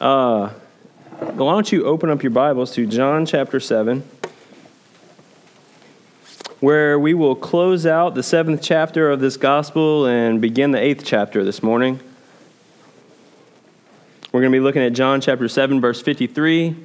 Uh, 0.00 0.48
why 1.18 1.52
don't 1.52 1.70
you 1.70 1.84
open 1.84 2.08
up 2.08 2.22
your 2.22 2.30
Bibles 2.30 2.72
to 2.72 2.86
John 2.86 3.26
chapter 3.26 3.60
7, 3.60 4.02
where 6.60 6.98
we 6.98 7.12
will 7.12 7.34
close 7.34 7.84
out 7.84 8.14
the 8.14 8.22
seventh 8.22 8.62
chapter 8.62 9.10
of 9.10 9.20
this 9.20 9.36
gospel 9.36 10.06
and 10.06 10.40
begin 10.40 10.70
the 10.70 10.80
eighth 10.80 11.04
chapter 11.04 11.44
this 11.44 11.62
morning. 11.62 12.00
We're 14.32 14.40
going 14.40 14.50
to 14.50 14.56
be 14.56 14.64
looking 14.64 14.80
at 14.80 14.94
John 14.94 15.20
chapter 15.20 15.48
7, 15.48 15.82
verse 15.82 16.00
53 16.00 16.76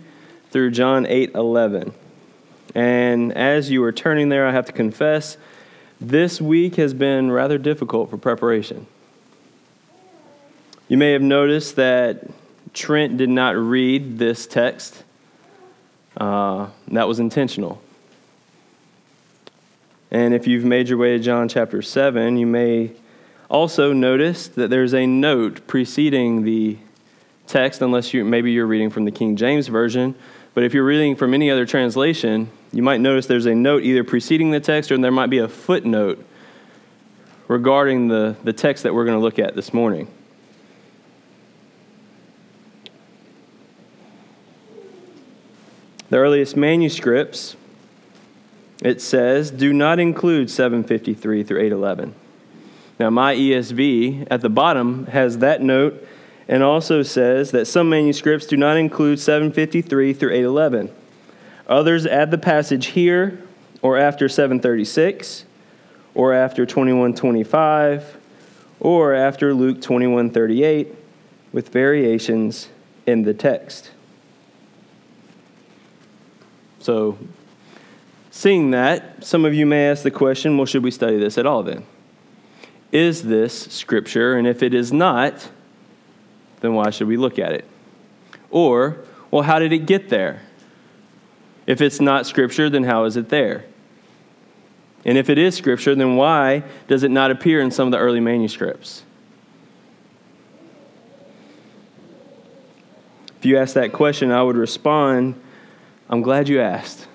through 0.52 0.72
John 0.72 1.06
8, 1.06 1.36
11. 1.36 1.94
And 2.76 3.32
as 3.32 3.72
you 3.72 3.82
are 3.86 3.94
turning 3.94 4.28
there, 4.28 4.46
I 4.46 4.52
have 4.52 4.66
to 4.66 4.74
confess, 4.74 5.38
this 6.02 6.42
week 6.42 6.76
has 6.76 6.94
been 6.94 7.32
rather 7.32 7.58
difficult 7.58 8.10
for 8.10 8.18
preparation. 8.18 8.88
You 10.90 10.98
may 10.98 11.14
have 11.14 11.22
noticed 11.22 11.78
that 11.78 12.30
Trent 12.76 13.18
did 13.18 13.30
not 13.30 13.56
read 13.56 14.20
this 14.20 14.46
text. 14.46 15.04
Uh, 16.16 16.68
that 16.90 17.08
was 17.08 17.20
intentional. 17.20 17.82
And 20.12 20.34
if 20.34 20.46
you've 20.46 20.66
made 20.66 20.90
your 20.90 20.98
way 20.98 21.18
to 21.18 21.20
John 21.24 21.50
chapter 21.50 21.82
7, 21.82 22.38
you 22.38 22.46
may 22.46 22.92
also 23.50 23.94
notice 23.94 24.48
that 24.50 24.70
there's 24.70 24.94
a 24.94 25.08
note 25.08 25.66
preceding 25.68 26.44
the 26.44 26.78
text, 27.48 27.82
unless 27.82 28.14
you 28.14 28.24
maybe 28.24 28.52
you're 28.52 28.68
reading 28.68 28.90
from 28.90 29.06
the 29.06 29.12
King 29.12 29.36
James 29.36 29.68
Version. 29.68 30.16
But 30.54 30.64
if 30.64 30.74
you're 30.74 30.86
reading 30.86 31.16
from 31.16 31.34
any 31.34 31.52
other 31.52 31.66
translation, 31.66 32.50
you 32.72 32.84
might 32.84 33.02
notice 33.02 33.26
there's 33.26 33.46
a 33.46 33.56
note 33.56 33.84
either 33.84 34.04
preceding 34.04 34.52
the 34.52 34.60
text 34.60 34.92
or 34.92 34.98
there 34.98 35.12
might 35.12 35.30
be 35.30 35.40
a 35.40 35.48
footnote 35.48 36.24
regarding 37.48 38.08
the, 38.08 38.36
the 38.44 38.54
text 38.54 38.84
that 38.84 38.94
we're 38.94 39.06
going 39.06 39.18
to 39.18 39.24
look 39.24 39.40
at 39.40 39.56
this 39.56 39.74
morning. 39.74 40.08
The 46.16 46.22
earliest 46.22 46.56
manuscripts, 46.56 47.58
it 48.82 49.02
says, 49.02 49.52
do 49.52 49.74
not 49.74 50.00
include 50.00 50.50
753 50.50 51.44
through 51.44 51.60
811. 51.60 52.16
Now, 52.98 53.10
my 53.10 53.36
ESV 53.36 54.26
at 54.32 54.40
the 54.40 54.48
bottom 54.48 55.08
has 55.08 55.40
that 55.40 55.62
note 55.62 56.08
and 56.48 56.64
also 56.64 57.04
says 57.04 57.52
that 57.52 57.66
some 57.66 57.90
manuscripts 57.90 58.46
do 58.46 58.56
not 58.56 58.78
include 58.78 59.20
753 59.20 60.14
through 60.14 60.32
811. 60.32 60.90
Others 61.68 62.06
add 62.06 62.32
the 62.32 62.38
passage 62.38 62.86
here 62.86 63.44
or 63.82 63.98
after 63.98 64.30
736 64.30 65.44
or 66.14 66.34
after 66.34 66.66
2125 66.66 68.18
or 68.80 69.14
after 69.14 69.54
Luke 69.54 69.82
2138 69.82 70.96
with 71.52 71.68
variations 71.68 72.70
in 73.06 73.24
the 73.24 73.34
text. 73.34 73.92
So, 76.86 77.18
seeing 78.30 78.70
that, 78.70 79.26
some 79.26 79.44
of 79.44 79.56
you 79.56 79.66
may 79.66 79.90
ask 79.90 80.04
the 80.04 80.12
question 80.12 80.56
well, 80.56 80.68
should 80.68 80.84
we 80.84 80.92
study 80.92 81.18
this 81.18 81.40
at 81.40 81.48
all 81.48 81.64
then? 81.64 81.84
Is 82.92 83.24
this 83.24 83.60
scripture? 83.74 84.36
And 84.38 84.46
if 84.46 84.62
it 84.62 84.72
is 84.72 84.94
not, 84.94 85.50
then 86.60 86.76
why 86.76 86.92
should 86.92 87.08
we 87.08 87.18
look 87.18 87.40
at 87.40 87.54
it? 87.54 87.66
Or, 88.52 88.98
well, 89.32 89.42
how 89.42 89.58
did 89.58 89.74
it 89.74 89.88
get 89.88 90.10
there? 90.10 90.44
If 91.66 91.82
it's 91.82 92.00
not 92.00 92.28
scripture, 92.28 92.70
then 92.70 92.84
how 92.84 93.06
is 93.06 93.18
it 93.18 93.30
there? 93.30 93.66
And 95.06 95.18
if 95.18 95.28
it 95.28 95.40
is 95.40 95.56
scripture, 95.56 95.96
then 95.96 96.18
why 96.18 96.66
does 96.88 97.02
it 97.02 97.10
not 97.10 97.32
appear 97.32 97.62
in 97.62 97.72
some 97.72 97.88
of 97.88 97.94
the 97.94 97.98
early 97.98 98.20
manuscripts? 98.20 99.02
If 103.40 103.46
you 103.48 103.58
ask 103.58 103.74
that 103.74 103.92
question, 103.92 104.30
I 104.30 104.44
would 104.44 104.56
respond 104.56 105.42
I'm 106.10 106.22
glad 106.22 106.48
you 106.48 106.62
asked. 106.62 107.08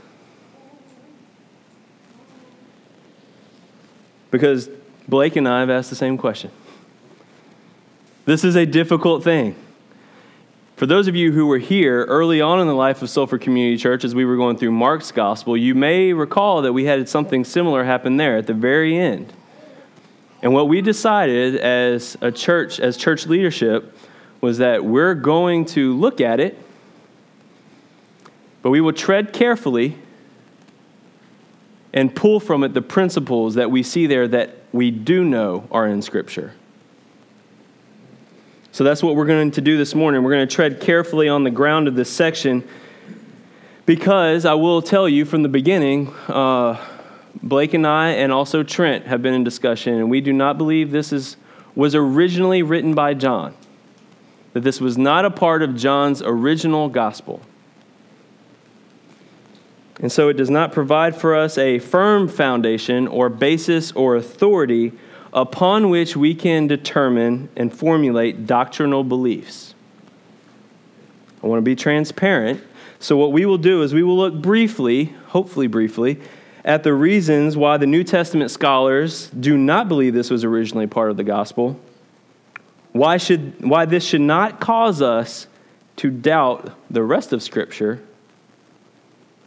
Because 4.30 4.68
Blake 5.08 5.36
and 5.36 5.48
I 5.48 5.60
have 5.60 5.70
asked 5.70 5.90
the 5.90 5.96
same 5.96 6.16
question. 6.16 6.50
This 8.24 8.44
is 8.44 8.56
a 8.56 8.66
difficult 8.66 9.24
thing. 9.24 9.56
For 10.76 10.86
those 10.86 11.08
of 11.08 11.16
you 11.16 11.32
who 11.32 11.46
were 11.46 11.58
here 11.58 12.04
early 12.04 12.40
on 12.40 12.60
in 12.60 12.66
the 12.66 12.74
life 12.74 13.02
of 13.02 13.10
Sulphur 13.10 13.38
Community 13.38 13.76
Church 13.76 14.04
as 14.04 14.14
we 14.14 14.24
were 14.24 14.36
going 14.36 14.56
through 14.56 14.70
Mark's 14.70 15.12
gospel, 15.12 15.56
you 15.56 15.74
may 15.74 16.12
recall 16.12 16.62
that 16.62 16.72
we 16.72 16.84
had 16.84 17.08
something 17.08 17.44
similar 17.44 17.84
happen 17.84 18.16
there 18.16 18.36
at 18.36 18.46
the 18.46 18.54
very 18.54 18.96
end. 18.96 19.32
And 20.42 20.54
what 20.54 20.68
we 20.68 20.80
decided 20.80 21.56
as 21.56 22.16
a 22.22 22.32
church, 22.32 22.80
as 22.80 22.96
church 22.96 23.26
leadership, 23.26 23.94
was 24.40 24.58
that 24.58 24.84
we're 24.84 25.14
going 25.14 25.66
to 25.66 25.94
look 25.98 26.20
at 26.20 26.40
it 26.40 26.56
but 28.62 28.70
we 28.70 28.80
will 28.80 28.92
tread 28.92 29.32
carefully 29.32 29.96
and 31.92 32.14
pull 32.14 32.40
from 32.40 32.62
it 32.62 32.74
the 32.74 32.82
principles 32.82 33.54
that 33.54 33.70
we 33.70 33.82
see 33.82 34.06
there 34.06 34.28
that 34.28 34.56
we 34.72 34.90
do 34.90 35.24
know 35.24 35.66
are 35.72 35.86
in 35.86 36.02
Scripture. 36.02 36.52
So 38.72 38.84
that's 38.84 39.02
what 39.02 39.16
we're 39.16 39.26
going 39.26 39.50
to 39.52 39.60
do 39.60 39.76
this 39.76 39.94
morning. 39.94 40.22
We're 40.22 40.30
going 40.30 40.46
to 40.46 40.54
tread 40.54 40.80
carefully 40.80 41.28
on 41.28 41.42
the 41.42 41.50
ground 41.50 41.88
of 41.88 41.96
this 41.96 42.10
section 42.10 42.66
because 43.84 44.44
I 44.44 44.54
will 44.54 44.80
tell 44.80 45.08
you 45.08 45.24
from 45.24 45.42
the 45.42 45.48
beginning, 45.48 46.14
uh, 46.28 46.80
Blake 47.42 47.74
and 47.74 47.84
I, 47.84 48.10
and 48.10 48.30
also 48.30 48.62
Trent, 48.62 49.06
have 49.06 49.22
been 49.22 49.34
in 49.34 49.42
discussion, 49.42 49.94
and 49.94 50.08
we 50.08 50.20
do 50.20 50.32
not 50.32 50.58
believe 50.58 50.92
this 50.92 51.12
is, 51.12 51.36
was 51.74 51.96
originally 51.96 52.62
written 52.62 52.94
by 52.94 53.14
John, 53.14 53.54
that 54.52 54.60
this 54.60 54.80
was 54.80 54.96
not 54.96 55.24
a 55.24 55.30
part 55.30 55.62
of 55.62 55.74
John's 55.74 56.22
original 56.22 56.88
gospel. 56.88 57.40
And 60.00 60.10
so 60.10 60.28
it 60.28 60.34
does 60.34 60.50
not 60.50 60.72
provide 60.72 61.14
for 61.14 61.34
us 61.34 61.58
a 61.58 61.78
firm 61.78 62.26
foundation 62.26 63.06
or 63.06 63.28
basis 63.28 63.92
or 63.92 64.16
authority 64.16 64.92
upon 65.32 65.90
which 65.90 66.16
we 66.16 66.34
can 66.34 66.66
determine 66.66 67.48
and 67.54 67.72
formulate 67.72 68.46
doctrinal 68.46 69.04
beliefs. 69.04 69.74
I 71.42 71.46
want 71.46 71.58
to 71.58 71.62
be 71.62 71.76
transparent. 71.76 72.62
So, 72.98 73.16
what 73.16 73.32
we 73.32 73.46
will 73.46 73.58
do 73.58 73.82
is 73.82 73.94
we 73.94 74.02
will 74.02 74.16
look 74.16 74.34
briefly, 74.34 75.04
hopefully 75.28 75.66
briefly, 75.66 76.20
at 76.64 76.82
the 76.82 76.92
reasons 76.92 77.56
why 77.56 77.78
the 77.78 77.86
New 77.86 78.04
Testament 78.04 78.50
scholars 78.50 79.30
do 79.30 79.56
not 79.56 79.88
believe 79.88 80.12
this 80.12 80.30
was 80.30 80.44
originally 80.44 80.86
part 80.86 81.10
of 81.10 81.16
the 81.16 81.24
gospel. 81.24 81.80
Why, 82.92 83.16
should, 83.16 83.64
why 83.64 83.86
this 83.86 84.04
should 84.04 84.20
not 84.20 84.60
cause 84.60 85.00
us 85.00 85.46
to 85.96 86.10
doubt 86.10 86.74
the 86.90 87.02
rest 87.02 87.32
of 87.32 87.42
Scripture 87.42 88.02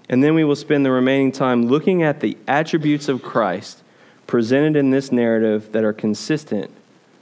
and 0.10 0.24
then 0.24 0.36
we 0.36 0.44
will 0.44 0.56
spend 0.56 0.86
the 0.86 0.92
remaining 0.92 1.32
time 1.32 1.68
looking 1.68 2.04
at 2.04 2.20
the 2.20 2.38
attributes 2.48 3.08
of 3.08 3.24
Christ 3.24 3.82
presented 4.28 4.76
in 4.76 4.92
this 4.92 5.12
narrative 5.12 5.72
that 5.72 5.84
are 5.84 5.94
consistent 5.94 6.72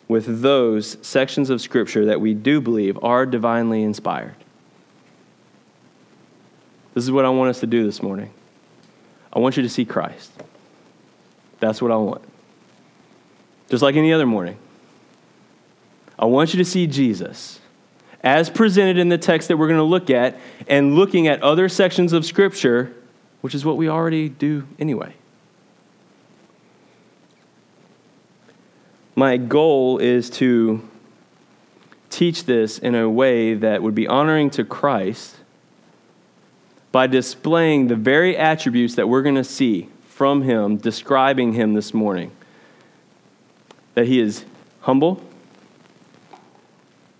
with 0.08 0.42
those 0.42 0.98
sections 1.02 1.50
of 1.50 1.62
Scripture 1.62 2.06
that 2.06 2.20
we 2.20 2.34
do 2.34 2.60
believe 2.60 3.02
are 3.02 3.26
divinely 3.26 3.82
inspired. 3.82 4.36
This 6.94 7.06
is 7.06 7.12
what 7.12 7.24
I 7.24 7.30
want 7.30 7.50
us 7.50 7.62
to 7.62 7.68
do 7.68 7.86
this 7.86 8.04
morning. 8.04 8.32
I 9.32 9.40
want 9.40 9.56
you 9.56 9.64
to 9.64 9.70
see 9.70 9.86
Christ. 9.86 10.32
That's 11.62 11.82
what 11.82 11.92
I 11.92 11.96
want. 11.96 12.22
Just 13.70 13.82
like 13.82 13.96
any 13.96 14.12
other 14.12 14.26
morning. 14.26 14.58
I 16.20 16.26
want 16.26 16.54
you 16.54 16.58
to 16.58 16.66
see 16.66 16.88
Jesus 16.88 17.61
as 18.24 18.50
presented 18.50 18.98
in 18.98 19.10
the 19.10 19.18
text 19.18 19.48
that 19.48 19.58
we're 19.58 19.68
going 19.68 19.80
to 19.80 19.84
look 19.84 20.10
at 20.10 20.40
and 20.68 20.96
looking 20.96 21.28
at 21.28 21.42
other 21.42 21.68
sections 21.68 22.14
of 22.14 22.26
Scripture, 22.26 22.94
which 23.42 23.56
is 23.56 23.66
what 23.66 23.78
we 23.78 23.90
already 23.90 24.30
do 24.30 24.68
anyway. 24.80 25.14
My 29.16 29.38
goal 29.38 29.98
is 29.98 30.30
to 30.32 30.88
teach 32.10 32.46
this 32.46 32.78
in 32.78 32.96
a 32.96 33.10
way 33.10 33.54
that 33.56 33.82
would 33.82 33.96
be 33.96 34.08
honoring 34.08 34.50
to 34.52 34.64
Christ 34.64 35.38
by 36.92 37.08
displaying 37.08 37.88
the 37.88 37.96
very 37.96 38.38
attributes 38.38 38.96
that 38.96 39.08
we're 39.08 39.22
going 39.22 39.36
to 39.36 39.44
see 39.44 39.90
from 40.08 40.44
him, 40.44 40.78
describing 40.78 41.54
him 41.54 41.74
this 41.74 41.94
morning. 41.94 42.32
That 43.96 44.08
he 44.08 44.20
is 44.20 44.46
humble 44.82 45.22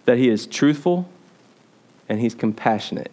that 0.06 0.18
he 0.18 0.30
is 0.30 0.46
truthful 0.46 1.10
and 2.10 2.20
he's 2.20 2.36
compassionate. 2.36 3.12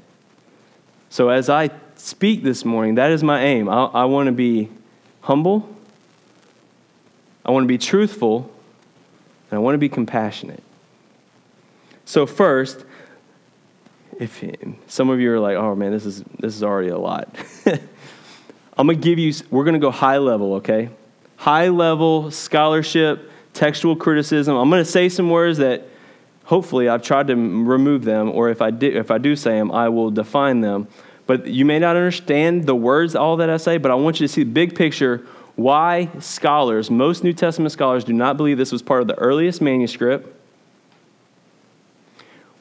So, 1.11 1.31
as 1.31 1.49
I 1.49 1.70
speak 1.96 2.43
this 2.43 2.64
morning, 2.64 2.96
that 2.96 3.11
is 3.11 3.23
my 3.23 3.43
aim. 3.43 3.69
I, 3.69 3.85
I 3.85 4.05
want 4.05 4.26
to 4.26 4.32
be 4.32 4.69
humble, 5.23 5.69
I 7.44 7.50
want 7.50 7.64
to 7.64 7.69
be 7.69 7.79
truthful, 7.79 8.50
and 9.50 9.56
I 9.56 9.61
want 9.61 9.75
to 9.75 9.79
be 9.79 9.88
compassionate. 9.88 10.62
So, 12.05 12.26
first, 12.26 12.85
if 14.19 14.44
some 14.87 15.11
of 15.11 15.20
you 15.20 15.32
are 15.32 15.40
like, 15.40 15.56
oh 15.56 15.75
man, 15.75 15.93
this 15.93 16.05
is, 16.05 16.23
this 16.38 16.55
is 16.55 16.62
already 16.62 16.88
a 16.88 16.99
lot. 16.99 17.35
I'm 18.76 18.87
going 18.87 19.00
to 19.00 19.05
give 19.05 19.19
you, 19.19 19.32
we're 19.50 19.64
going 19.64 19.75
to 19.75 19.81
go 19.81 19.90
high 19.90 20.19
level, 20.19 20.55
okay? 20.55 20.90
High 21.37 21.69
level 21.69 22.31
scholarship, 22.31 23.31
textual 23.52 23.96
criticism. 23.96 24.56
I'm 24.56 24.70
going 24.70 24.85
to 24.85 24.90
say 24.90 25.08
some 25.08 25.31
words 25.31 25.58
that 25.58 25.87
hopefully 26.49 26.89
I've 26.89 27.03
tried 27.03 27.27
to 27.27 27.35
remove 27.35 28.05
them, 28.05 28.31
or 28.31 28.49
if 28.49 28.62
I, 28.62 28.69
if 28.69 29.11
I 29.11 29.19
do 29.19 29.37
say 29.37 29.59
them, 29.59 29.71
I 29.71 29.91
will 29.91 30.11
define 30.11 30.62
them. 30.62 30.89
But 31.27 31.47
you 31.47 31.67
may 31.67 31.79
not 31.79 31.95
understand 31.95 32.65
the 32.65 32.75
words, 32.75 33.15
all 33.15 33.37
that 33.37 33.50
I 33.50 33.59
say, 33.59 33.77
but 33.77 33.91
I 33.91 33.95
want 33.97 34.19
you 34.19 34.27
to 34.27 34.33
see 34.33 34.45
the 34.45 34.50
big 34.50 34.75
picture 34.75 35.27
why 35.56 36.09
scholars, 36.21 36.91
most 36.91 37.23
New 37.23 37.35
Testament 37.35 37.71
scholars, 37.73 38.03
do 38.03 38.15
not 38.15 38.39
believe 38.39 38.56
this 38.56 38.73
was 38.73 38.81
part 38.81 39.03
of 39.03 39.09
the 39.09 39.19
earliest 39.19 39.61
manuscript. 39.61 40.35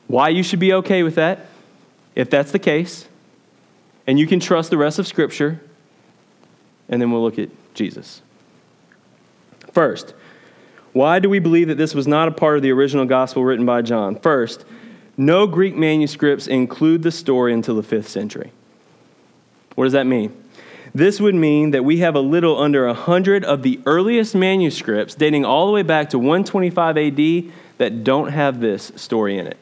Why 0.07 0.30
you 0.30 0.44
should 0.44 0.60
be 0.60 0.74
okay 0.74 1.01
with 1.01 1.16
that, 1.16 1.45
if 2.13 2.30
that's 2.30 2.51
the 2.51 2.60
case, 2.60 3.07
and 4.06 4.19
you 4.19 4.28
can 4.28 4.42
trust 4.42 4.69
the 4.69 4.78
rest 4.78 5.00
of 5.00 5.07
Scripture, 5.07 5.62
and 6.89 7.01
then 7.01 7.10
we'll 7.10 7.24
look 7.24 7.39
at 7.39 7.50
Jesus. 7.74 8.22
First, 9.72 10.13
why 10.97 11.19
do 11.19 11.29
we 11.29 11.39
believe 11.39 11.67
that 11.67 11.77
this 11.77 11.94
was 11.94 12.07
not 12.07 12.27
a 12.27 12.31
part 12.31 12.57
of 12.57 12.63
the 12.63 12.71
original 12.71 13.05
gospel 13.05 13.44
written 13.44 13.65
by 13.65 13.81
John? 13.81 14.15
First, 14.15 14.65
no 15.15 15.47
Greek 15.47 15.75
manuscripts 15.75 16.47
include 16.47 17.03
the 17.03 17.11
story 17.11 17.53
until 17.53 17.75
the 17.75 17.83
5th 17.83 18.07
century. 18.07 18.51
What 19.75 19.85
does 19.85 19.94
that 19.94 20.07
mean? 20.07 20.35
This 20.95 21.19
would 21.19 21.35
mean 21.35 21.71
that 21.71 21.85
we 21.85 21.99
have 21.99 22.15
a 22.15 22.19
little 22.19 22.59
under 22.59 22.88
100 22.88 23.45
of 23.45 23.61
the 23.61 23.79
earliest 23.85 24.33
manuscripts 24.33 25.13
dating 25.13 25.45
all 25.45 25.67
the 25.67 25.73
way 25.73 25.83
back 25.83 26.09
to 26.09 26.17
125 26.17 26.97
AD 26.97 27.53
that 27.77 28.03
don't 28.03 28.29
have 28.31 28.59
this 28.59 28.91
story 28.95 29.38
in 29.38 29.47
it. 29.47 29.57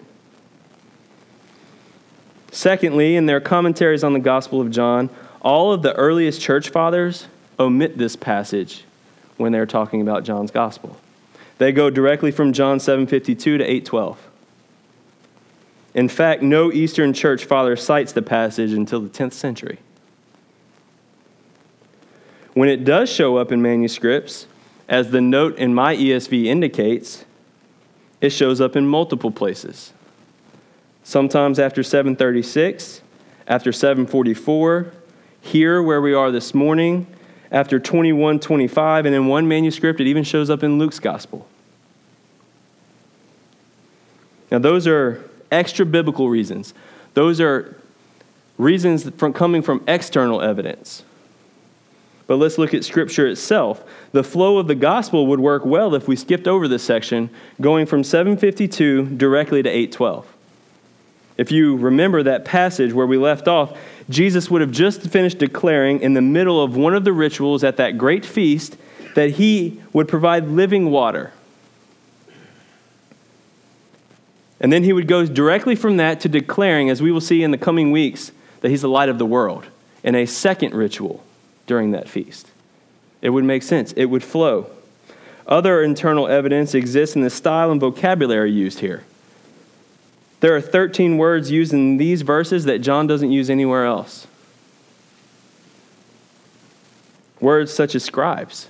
Secondly, 2.52 3.18
in 3.18 3.26
their 3.26 3.42
commentaries 3.42 4.04
on 4.04 4.14
the 4.14 4.20
Gospel 4.20 4.62
of 4.62 4.72
John, 4.72 5.10
all 5.42 5.74
of 5.74 5.82
the 5.82 5.94
earliest 5.96 6.40
church 6.40 6.70
fathers 6.70 7.28
omit 7.60 7.98
this 7.98 8.16
passage 8.16 8.86
when 9.36 9.52
they're 9.52 9.66
talking 9.66 10.02
about 10.02 10.24
John's 10.24 10.52
Gospel. 10.52 10.98
They 11.58 11.72
go 11.72 11.90
directly 11.90 12.32
from 12.32 12.54
John 12.54 12.80
7:52 12.80 13.58
to 13.58 13.64
8:12. 13.64 14.18
In 15.94 16.10
fact, 16.10 16.42
no 16.42 16.72
Eastern 16.72 17.14
church 17.14 17.46
father 17.46 17.76
cites 17.76 18.12
the 18.12 18.22
passage 18.22 18.74
until 18.74 19.00
the 19.00 19.10
10th 19.10 19.34
century. 19.34 19.80
When 22.54 22.68
it 22.68 22.84
does 22.84 23.10
show 23.10 23.38
up 23.38 23.52
in 23.52 23.62
manuscripts, 23.62 24.48
as 24.90 25.12
the 25.12 25.22
note 25.22 25.58
in 25.58 25.74
my 25.74 25.96
ESV 25.96 26.46
indicates, 26.46 27.26
it 28.22 28.32
shows 28.32 28.60
up 28.60 28.76
in 28.76 28.88
multiple 28.88 29.32
places. 29.32 29.94
Sometimes 31.04 31.60
after 31.60 31.84
736, 31.84 33.02
after 33.48 33.72
744, 33.72 34.88
here 35.40 35.82
where 35.82 36.02
we 36.02 36.14
are 36.14 36.32
this 36.32 36.54
morning, 36.54 37.08
after 37.52 37.80
2125, 37.80 39.06
and 39.06 39.16
in 39.16 39.28
one 39.28 39.48
manuscript, 39.48 40.00
it 40.00 40.08
even 40.08 40.24
shows 40.24 40.50
up 40.50 40.64
in 40.64 40.78
Luke's 40.78 41.00
gospel. 41.00 41.48
Now, 44.52 44.60
those 44.60 44.88
are 44.88 45.28
extra 45.52 45.86
biblical 45.86 46.30
reasons. 46.30 46.74
Those 47.14 47.42
are 47.42 47.76
reasons 48.58 49.10
from 49.12 49.34
coming 49.34 49.62
from 49.62 49.84
external 49.88 50.42
evidence. 50.42 51.04
But 52.28 52.38
let's 52.38 52.58
look 52.58 52.74
at 52.74 52.84
Scripture 52.84 53.28
itself. 53.28 53.84
The 54.12 54.24
flow 54.24 54.58
of 54.58 54.68
the 54.68 54.76
gospel 54.76 55.28
would 55.28 55.40
work 55.40 55.64
well 55.66 55.94
if 55.94 56.08
we 56.08 56.16
skipped 56.16 56.48
over 56.48 56.68
this 56.68 56.84
section, 56.84 57.30
going 57.62 57.86
from 57.86 58.04
752 58.04 59.18
directly 59.18 59.62
to 59.62 59.70
812. 59.70 60.26
If 61.38 61.52
you 61.52 61.76
remember 61.76 62.24
that 62.24 62.46
passage 62.46 62.94
where 62.94 63.06
we 63.06 63.18
left 63.18 63.48
off, 63.48 63.78
Jesus 64.10 64.52
would 64.52 64.62
have 64.62 64.72
just 64.72 65.02
finished 65.02 65.40
declaring 65.40 66.02
in 66.02 66.14
the 66.14 66.22
middle 66.22 66.62
of 66.62 66.76
one 66.76 66.94
of 66.94 67.04
the 67.04 67.14
rituals 67.14 67.64
at 67.64 67.78
that 67.78 67.98
great 67.98 68.26
feast 68.26 68.78
that 69.16 69.32
he 69.32 69.82
would 69.94 70.08
provide 70.08 70.48
living 70.48 70.92
water. 70.92 71.32
And 74.60 74.72
then 74.72 74.84
he 74.84 74.94
would 74.94 75.08
go 75.08 75.26
directly 75.26 75.76
from 75.76 75.98
that 75.98 76.20
to 76.22 76.30
declaring, 76.30 76.90
as 76.90 77.02
we 77.02 77.12
will 77.12 77.22
see 77.22 77.44
in 77.44 77.52
the 77.52 77.58
coming 77.58 77.92
weeks, 77.92 78.32
that 78.62 78.70
he's 78.70 78.82
the 78.82 78.90
light 78.90 79.10
of 79.10 79.18
the 79.18 79.26
world 79.26 79.66
in 80.04 80.16
a 80.16 80.26
second 80.26 80.74
ritual 80.74 81.24
during 81.68 81.92
that 81.92 82.08
feast. 82.08 82.52
It 83.22 83.30
would 83.30 83.44
make 83.44 83.64
sense, 83.64 83.92
it 83.94 84.06
would 84.06 84.24
flow. 84.24 84.70
Other 85.48 85.82
internal 85.84 86.28
evidence 86.28 86.74
exists 86.74 87.16
in 87.16 87.22
the 87.22 87.30
style 87.30 87.72
and 87.72 87.80
vocabulary 87.80 88.52
used 88.52 88.80
here. 88.80 89.04
There 90.42 90.56
are 90.56 90.62
13 90.62 91.18
words 91.18 91.50
used 91.50 91.74
in 91.74 91.98
these 91.98 92.22
verses 92.22 92.66
that 92.66 92.80
John 92.80 93.08
doesn't 93.08 93.32
use 93.32 93.50
anywhere 93.50 93.86
else. 93.86 94.28
Words 97.40 97.74
such 97.74 97.96
as 97.96 98.04
scribes. 98.04 98.68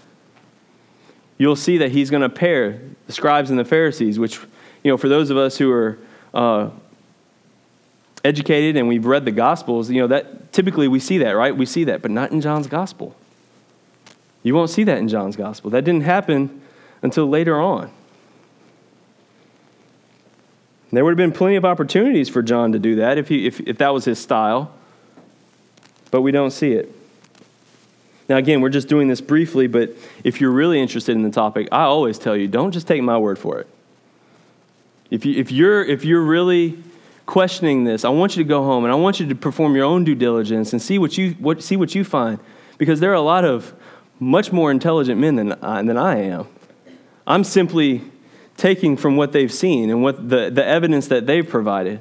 You'll 1.37 1.55
see 1.55 1.77
that 1.77 1.91
he's 1.91 2.09
going 2.09 2.21
to 2.21 2.29
pair 2.29 2.79
the 3.07 3.13
scribes 3.13 3.49
and 3.49 3.59
the 3.59 3.65
Pharisees, 3.65 4.17
which, 4.17 4.39
you 4.83 4.91
know, 4.91 4.97
for 4.97 5.09
those 5.09 5.29
of 5.29 5.37
us 5.37 5.57
who 5.57 5.71
are 5.71 5.97
uh, 6.33 6.69
educated 8.23 8.77
and 8.77 8.87
we've 8.87 9.05
read 9.05 9.25
the 9.25 9.31
Gospels, 9.31 9.89
you 9.89 10.01
know, 10.01 10.07
that 10.07 10.53
typically 10.53 10.87
we 10.87 10.99
see 10.99 11.17
that, 11.19 11.31
right? 11.31 11.55
We 11.55 11.65
see 11.65 11.83
that, 11.85 12.01
but 12.01 12.11
not 12.11 12.31
in 12.31 12.41
John's 12.41 12.67
Gospel. 12.67 13.15
You 14.43 14.55
won't 14.55 14.69
see 14.69 14.83
that 14.83 14.97
in 14.97 15.07
John's 15.07 15.35
Gospel. 15.35 15.71
That 15.71 15.83
didn't 15.83 16.03
happen 16.03 16.61
until 17.01 17.27
later 17.27 17.59
on. 17.59 17.91
There 20.95 21.03
would 21.03 21.11
have 21.11 21.17
been 21.17 21.31
plenty 21.31 21.55
of 21.55 21.65
opportunities 21.65 22.29
for 22.29 22.41
John 22.41 22.71
to 22.71 22.79
do 22.79 22.95
that 22.95 23.17
if, 23.17 23.27
he, 23.27 23.47
if, 23.47 23.59
if 23.61 23.77
that 23.79 23.93
was 23.93 24.05
his 24.05 24.19
style, 24.19 24.71
but 26.11 26.21
we 26.21 26.31
don't 26.31 26.51
see 26.51 26.73
it. 26.73 26.93
Now, 28.27 28.37
again, 28.37 28.61
we're 28.61 28.69
just 28.69 28.87
doing 28.87 29.07
this 29.07 29.21
briefly, 29.21 29.67
but 29.67 29.91
if 30.23 30.41
you're 30.41 30.51
really 30.51 30.79
interested 30.79 31.15
in 31.15 31.21
the 31.21 31.29
topic, 31.29 31.67
I 31.71 31.83
always 31.83 32.17
tell 32.17 32.35
you 32.35 32.47
don't 32.47 32.71
just 32.71 32.87
take 32.87 33.01
my 33.03 33.17
word 33.17 33.37
for 33.37 33.59
it. 33.59 33.67
If, 35.11 35.25
you, 35.25 35.35
if, 35.39 35.51
you're, 35.51 35.83
if 35.83 36.03
you're 36.03 36.23
really 36.23 36.81
questioning 37.25 37.83
this, 37.83 38.03
I 38.03 38.09
want 38.09 38.35
you 38.35 38.43
to 38.43 38.47
go 38.47 38.63
home 38.63 38.83
and 38.83 38.91
I 38.91 38.95
want 38.95 39.19
you 39.19 39.27
to 39.27 39.35
perform 39.35 39.75
your 39.75 39.85
own 39.85 40.03
due 40.03 40.15
diligence 40.15 40.73
and 40.73 40.81
see 40.81 40.97
what 40.97 41.17
you, 41.17 41.31
what, 41.33 41.61
see 41.61 41.77
what 41.77 41.93
you 41.93 42.03
find. 42.03 42.39
Because 42.77 42.99
there 42.99 43.11
are 43.11 43.15
a 43.15 43.21
lot 43.21 43.45
of 43.45 43.73
much 44.19 44.51
more 44.51 44.71
intelligent 44.71 45.19
men 45.19 45.35
than 45.35 45.53
I, 45.53 45.81
than 45.83 45.97
I 45.97 46.17
am. 46.21 46.47
I'm 47.27 47.43
simply 47.43 48.01
taking 48.57 48.95
from 48.97 49.17
what 49.17 49.31
they've 49.31 49.51
seen 49.51 49.89
and 49.89 50.01
what 50.01 50.29
the, 50.29 50.49
the 50.49 50.65
evidence 50.65 51.07
that 51.07 51.27
they've 51.27 51.47
provided. 51.47 51.99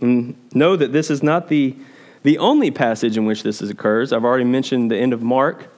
And 0.00 0.36
know 0.52 0.76
that 0.76 0.92
this 0.92 1.10
is 1.10 1.22
not 1.22 1.48
the, 1.48 1.76
the 2.22 2.38
only 2.38 2.70
passage 2.70 3.16
in 3.16 3.24
which 3.24 3.42
this 3.42 3.60
occurs. 3.60 4.12
I've 4.12 4.24
already 4.24 4.44
mentioned 4.44 4.90
the 4.90 4.96
end 4.96 5.12
of 5.12 5.22
Mark. 5.22 5.68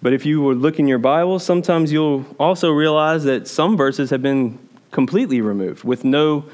But 0.00 0.12
if 0.12 0.26
you 0.26 0.42
would 0.42 0.58
look 0.58 0.80
in 0.80 0.88
your 0.88 0.98
Bible, 0.98 1.38
sometimes 1.38 1.92
you'll 1.92 2.26
also 2.38 2.70
realize 2.70 3.22
that 3.24 3.46
some 3.46 3.76
verses 3.76 4.10
have 4.10 4.20
been 4.20 4.58
completely 4.90 5.40
removed 5.40 5.84
with 5.84 6.04
no, 6.04 6.44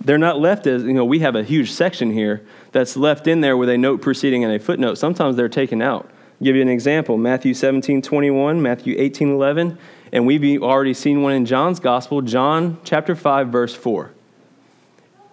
they're 0.00 0.18
not 0.18 0.40
left 0.40 0.66
as, 0.66 0.82
you 0.82 0.92
know, 0.92 1.04
we 1.04 1.20
have 1.20 1.36
a 1.36 1.44
huge 1.44 1.70
section 1.70 2.10
here 2.10 2.44
that's 2.72 2.96
left 2.96 3.28
in 3.28 3.40
there 3.40 3.56
with 3.56 3.68
a 3.68 3.78
note 3.78 4.02
preceding 4.02 4.42
and 4.42 4.52
a 4.52 4.58
footnote. 4.58 4.98
Sometimes 4.98 5.36
they're 5.36 5.48
taken 5.48 5.80
out. 5.80 6.10
Give 6.42 6.54
you 6.54 6.62
an 6.62 6.68
example 6.68 7.16
Matthew 7.16 7.54
17, 7.54 8.02
21, 8.02 8.60
Matthew 8.60 8.94
18, 8.98 9.30
11, 9.30 9.78
and 10.12 10.26
we've 10.26 10.62
already 10.62 10.94
seen 10.94 11.22
one 11.22 11.32
in 11.32 11.46
John's 11.46 11.80
Gospel, 11.80 12.22
John 12.22 12.78
chapter 12.84 13.14
5, 13.14 13.48
verse 13.48 13.74
4. 13.74 14.12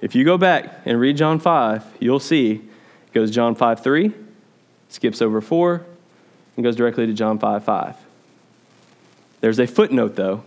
If 0.02 0.16
you 0.16 0.24
go 0.24 0.38
back 0.38 0.82
and 0.86 1.00
read 1.00 1.18
John 1.18 1.40
5, 1.40 1.86
you'll 2.00 2.20
see 2.20 2.54
it 2.54 3.14
goes 3.14 3.32
John 3.32 3.56
5, 3.56 3.84
3, 3.84 4.14
skips 4.90 5.22
over 5.22 5.42
4, 5.42 5.86
and 6.56 6.64
goes 6.64 6.76
directly 6.76 7.06
to 7.06 7.14
John 7.14 7.40
5, 7.40 7.64
5. 7.64 7.96
There's 9.42 9.60
a 9.60 9.68
footnote, 9.68 10.16
though, 10.16 10.44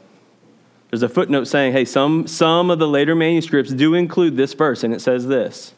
there's 0.90 1.02
a 1.02 1.08
footnote 1.08 1.44
saying, 1.44 1.72
hey, 1.72 1.84
some, 1.84 2.26
some 2.26 2.70
of 2.70 2.78
the 2.78 2.88
later 2.88 3.14
manuscripts 3.14 3.72
do 3.72 3.94
include 3.94 4.36
this 4.36 4.54
verse, 4.54 4.84
and 4.84 4.94
it 4.94 5.00
says 5.00 5.26
this. 5.26 5.74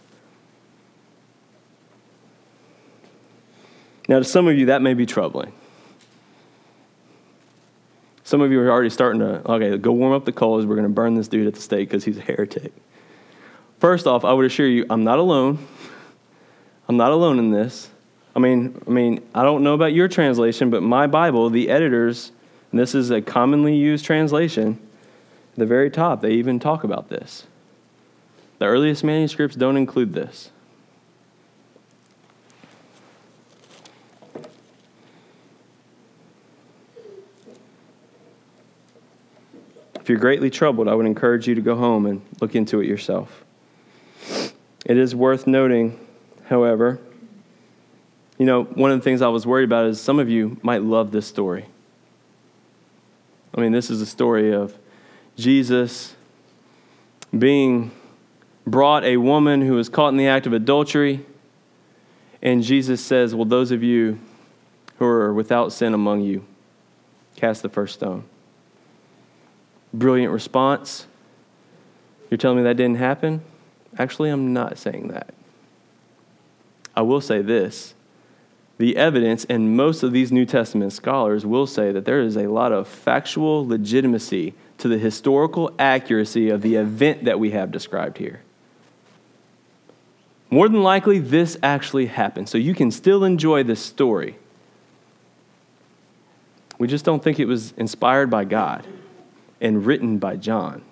Now, 4.08 4.18
to 4.18 4.24
some 4.24 4.48
of 4.48 4.56
you, 4.56 4.66
that 4.66 4.82
may 4.82 4.94
be 4.94 5.06
troubling. 5.06 5.52
Some 8.24 8.40
of 8.40 8.50
you 8.50 8.60
are 8.60 8.70
already 8.70 8.90
starting 8.90 9.20
to, 9.20 9.48
okay, 9.50 9.76
go 9.78 9.92
warm 9.92 10.12
up 10.12 10.24
the 10.24 10.32
coals. 10.32 10.66
We're 10.66 10.74
going 10.74 10.88
to 10.88 10.92
burn 10.92 11.14
this 11.14 11.28
dude 11.28 11.46
at 11.46 11.54
the 11.54 11.60
stake 11.60 11.88
because 11.88 12.04
he's 12.04 12.18
a 12.18 12.22
heretic. 12.22 12.72
First 13.78 14.06
off, 14.06 14.24
I 14.24 14.32
would 14.32 14.44
assure 14.44 14.66
you, 14.66 14.84
I'm 14.90 15.04
not 15.04 15.18
alone. 15.18 15.66
I'm 16.88 16.96
not 16.96 17.12
alone 17.12 17.38
in 17.38 17.50
this. 17.50 17.90
I 18.34 18.40
mean, 18.40 18.82
I 18.86 18.90
mean, 18.90 19.26
I 19.34 19.42
don't 19.42 19.62
know 19.62 19.74
about 19.74 19.92
your 19.92 20.08
translation, 20.08 20.70
but 20.70 20.82
my 20.82 21.06
Bible, 21.06 21.50
the 21.50 21.70
editors, 21.70 22.32
this 22.72 22.94
is 22.94 23.10
a 23.10 23.20
commonly 23.20 23.76
used 23.76 24.04
translation, 24.04 24.78
the 25.56 25.66
very 25.66 25.90
top, 25.90 26.20
they 26.20 26.32
even 26.32 26.58
talk 26.58 26.84
about 26.84 27.08
this. 27.08 27.46
The 28.58 28.66
earliest 28.66 29.04
manuscripts 29.04 29.56
don't 29.56 29.76
include 29.76 30.12
this. 30.12 30.50
If 40.08 40.12
you're 40.12 40.20
greatly 40.20 40.48
troubled, 40.48 40.88
I 40.88 40.94
would 40.94 41.04
encourage 41.04 41.46
you 41.46 41.54
to 41.54 41.60
go 41.60 41.76
home 41.76 42.06
and 42.06 42.22
look 42.40 42.54
into 42.54 42.80
it 42.80 42.86
yourself. 42.86 43.44
It 44.86 44.96
is 44.96 45.14
worth 45.14 45.46
noting, 45.46 46.00
however, 46.46 46.98
you 48.38 48.46
know, 48.46 48.64
one 48.64 48.90
of 48.90 48.98
the 48.98 49.04
things 49.04 49.20
I 49.20 49.28
was 49.28 49.46
worried 49.46 49.64
about 49.64 49.84
is 49.84 50.00
some 50.00 50.18
of 50.18 50.30
you 50.30 50.58
might 50.62 50.82
love 50.82 51.10
this 51.10 51.26
story. 51.26 51.66
I 53.54 53.60
mean, 53.60 53.72
this 53.72 53.90
is 53.90 54.00
a 54.00 54.06
story 54.06 54.50
of 54.50 54.78
Jesus 55.36 56.16
being 57.38 57.90
brought 58.66 59.04
a 59.04 59.18
woman 59.18 59.60
who 59.60 59.74
was 59.74 59.90
caught 59.90 60.08
in 60.08 60.16
the 60.16 60.28
act 60.28 60.46
of 60.46 60.54
adultery. 60.54 61.26
And 62.40 62.62
Jesus 62.62 63.04
says, 63.04 63.34
Well, 63.34 63.44
those 63.44 63.72
of 63.72 63.82
you 63.82 64.18
who 64.96 65.04
are 65.04 65.34
without 65.34 65.70
sin 65.70 65.92
among 65.92 66.22
you, 66.22 66.46
cast 67.36 67.60
the 67.60 67.68
first 67.68 67.92
stone. 67.92 68.24
Brilliant 69.92 70.32
response. 70.32 71.06
You're 72.30 72.38
telling 72.38 72.58
me 72.58 72.64
that 72.64 72.76
didn't 72.76 72.96
happen? 72.98 73.42
Actually, 73.96 74.30
I'm 74.30 74.52
not 74.52 74.78
saying 74.78 75.08
that. 75.08 75.32
I 76.94 77.02
will 77.02 77.20
say 77.20 77.42
this 77.42 77.94
the 78.76 78.96
evidence, 78.96 79.44
and 79.46 79.76
most 79.76 80.04
of 80.04 80.12
these 80.12 80.30
New 80.30 80.46
Testament 80.46 80.92
scholars 80.92 81.44
will 81.44 81.66
say 81.66 81.90
that 81.90 82.04
there 82.04 82.20
is 82.20 82.36
a 82.36 82.46
lot 82.46 82.70
of 82.70 82.86
factual 82.86 83.66
legitimacy 83.66 84.54
to 84.78 84.86
the 84.86 84.98
historical 84.98 85.72
accuracy 85.80 86.48
of 86.48 86.62
the 86.62 86.76
event 86.76 87.24
that 87.24 87.40
we 87.40 87.50
have 87.50 87.72
described 87.72 88.18
here. 88.18 88.40
More 90.48 90.68
than 90.68 90.82
likely, 90.82 91.18
this 91.18 91.58
actually 91.60 92.06
happened. 92.06 92.48
So 92.48 92.56
you 92.56 92.74
can 92.74 92.92
still 92.92 93.24
enjoy 93.24 93.64
this 93.64 93.80
story. 93.80 94.36
We 96.78 96.86
just 96.86 97.04
don't 97.04 97.22
think 97.22 97.40
it 97.40 97.46
was 97.46 97.72
inspired 97.72 98.30
by 98.30 98.44
God 98.44 98.86
and 99.60 99.84
written 99.86 100.18
by 100.18 100.36
John. 100.36 100.82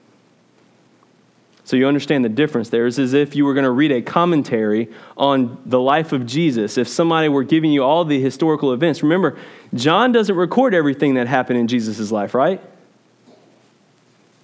So 1.64 1.76
you 1.76 1.88
understand 1.88 2.25
the 2.25 2.28
difference 2.28 2.68
there. 2.68 2.87
It's 2.87 2.96
as 2.96 3.12
if 3.12 3.35
you 3.35 3.44
were 3.44 3.52
going 3.52 3.64
to 3.64 3.73
read 3.73 3.90
a 3.90 4.00
commentary 4.00 4.88
on 5.16 5.61
the 5.66 5.80
life 5.80 6.12
of 6.12 6.25
Jesus. 6.25 6.78
If 6.78 6.87
somebody 6.87 7.28
were 7.28 7.42
giving 7.42 7.73
you 7.73 7.82
all 7.82 8.04
the 8.04 8.20
historical 8.20 8.73
events, 8.73 9.02
remember, 9.02 9.37
John 9.75 10.12
doesn't 10.12 10.37
record 10.37 10.75
everything 10.75 11.14
that 11.14 11.26
happened 11.26 11.58
in 11.58 11.66
Jesus' 11.66 12.12
life, 12.12 12.35
right? 12.35 12.61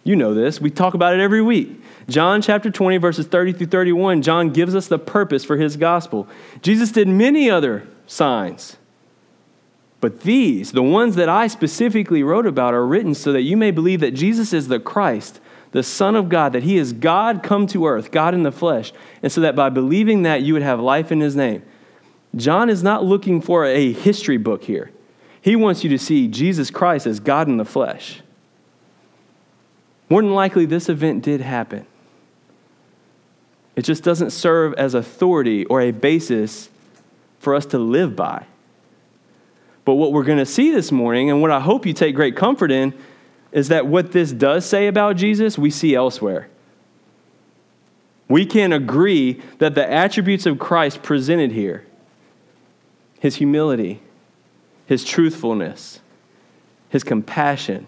You 0.02 0.16
know 0.16 0.34
this. 0.34 0.60
We 0.60 0.70
talk 0.70 0.94
about 0.94 1.14
it 1.14 1.20
every 1.20 1.42
week. 1.42 1.80
John 2.08 2.42
chapter 2.42 2.72
20, 2.72 2.96
verses 2.96 3.28
30 3.28 3.52
through 3.52 3.66
31, 3.68 4.22
John 4.22 4.50
gives 4.50 4.74
us 4.74 4.88
the 4.88 4.98
purpose 4.98 5.44
for 5.44 5.56
his 5.56 5.76
gospel. 5.76 6.26
Jesus 6.60 6.90
did 6.90 7.06
many 7.06 7.48
other 7.48 7.86
signs. 8.08 8.76
But 10.02 10.22
these, 10.22 10.72
the 10.72 10.82
ones 10.82 11.14
that 11.14 11.28
I 11.28 11.46
specifically 11.46 12.24
wrote 12.24 12.44
about, 12.44 12.74
are 12.74 12.84
written 12.84 13.14
so 13.14 13.32
that 13.32 13.42
you 13.42 13.56
may 13.56 13.70
believe 13.70 14.00
that 14.00 14.14
Jesus 14.14 14.52
is 14.52 14.66
the 14.66 14.80
Christ, 14.80 15.38
the 15.70 15.84
Son 15.84 16.16
of 16.16 16.28
God, 16.28 16.52
that 16.54 16.64
he 16.64 16.76
is 16.76 16.92
God 16.92 17.44
come 17.44 17.68
to 17.68 17.86
earth, 17.86 18.10
God 18.10 18.34
in 18.34 18.42
the 18.42 18.50
flesh, 18.50 18.92
and 19.22 19.30
so 19.30 19.40
that 19.42 19.54
by 19.54 19.70
believing 19.70 20.22
that 20.22 20.42
you 20.42 20.54
would 20.54 20.62
have 20.64 20.80
life 20.80 21.12
in 21.12 21.20
his 21.20 21.36
name. 21.36 21.62
John 22.34 22.68
is 22.68 22.82
not 22.82 23.04
looking 23.04 23.40
for 23.40 23.64
a 23.64 23.92
history 23.92 24.38
book 24.38 24.64
here. 24.64 24.90
He 25.40 25.54
wants 25.54 25.84
you 25.84 25.90
to 25.90 25.98
see 25.98 26.26
Jesus 26.26 26.68
Christ 26.68 27.06
as 27.06 27.20
God 27.20 27.46
in 27.46 27.56
the 27.56 27.64
flesh. 27.64 28.22
More 30.08 30.20
than 30.20 30.34
likely, 30.34 30.66
this 30.66 30.88
event 30.88 31.22
did 31.22 31.40
happen. 31.40 31.86
It 33.76 33.82
just 33.82 34.02
doesn't 34.02 34.30
serve 34.30 34.74
as 34.74 34.94
authority 34.94 35.64
or 35.66 35.80
a 35.80 35.92
basis 35.92 36.70
for 37.38 37.54
us 37.54 37.66
to 37.66 37.78
live 37.78 38.16
by. 38.16 38.46
But 39.84 39.94
what 39.94 40.12
we're 40.12 40.24
going 40.24 40.38
to 40.38 40.46
see 40.46 40.70
this 40.70 40.92
morning, 40.92 41.30
and 41.30 41.42
what 41.42 41.50
I 41.50 41.60
hope 41.60 41.86
you 41.86 41.92
take 41.92 42.14
great 42.14 42.36
comfort 42.36 42.70
in, 42.70 42.94
is 43.50 43.68
that 43.68 43.86
what 43.86 44.12
this 44.12 44.32
does 44.32 44.64
say 44.64 44.86
about 44.86 45.16
Jesus, 45.16 45.58
we 45.58 45.70
see 45.70 45.94
elsewhere. 45.94 46.48
We 48.28 48.46
can 48.46 48.72
agree 48.72 49.42
that 49.58 49.74
the 49.74 49.90
attributes 49.90 50.46
of 50.46 50.58
Christ 50.58 51.02
presented 51.02 51.52
here 51.52 51.84
his 53.20 53.36
humility, 53.36 54.00
his 54.86 55.04
truthfulness, 55.04 56.00
his 56.88 57.04
compassion 57.04 57.86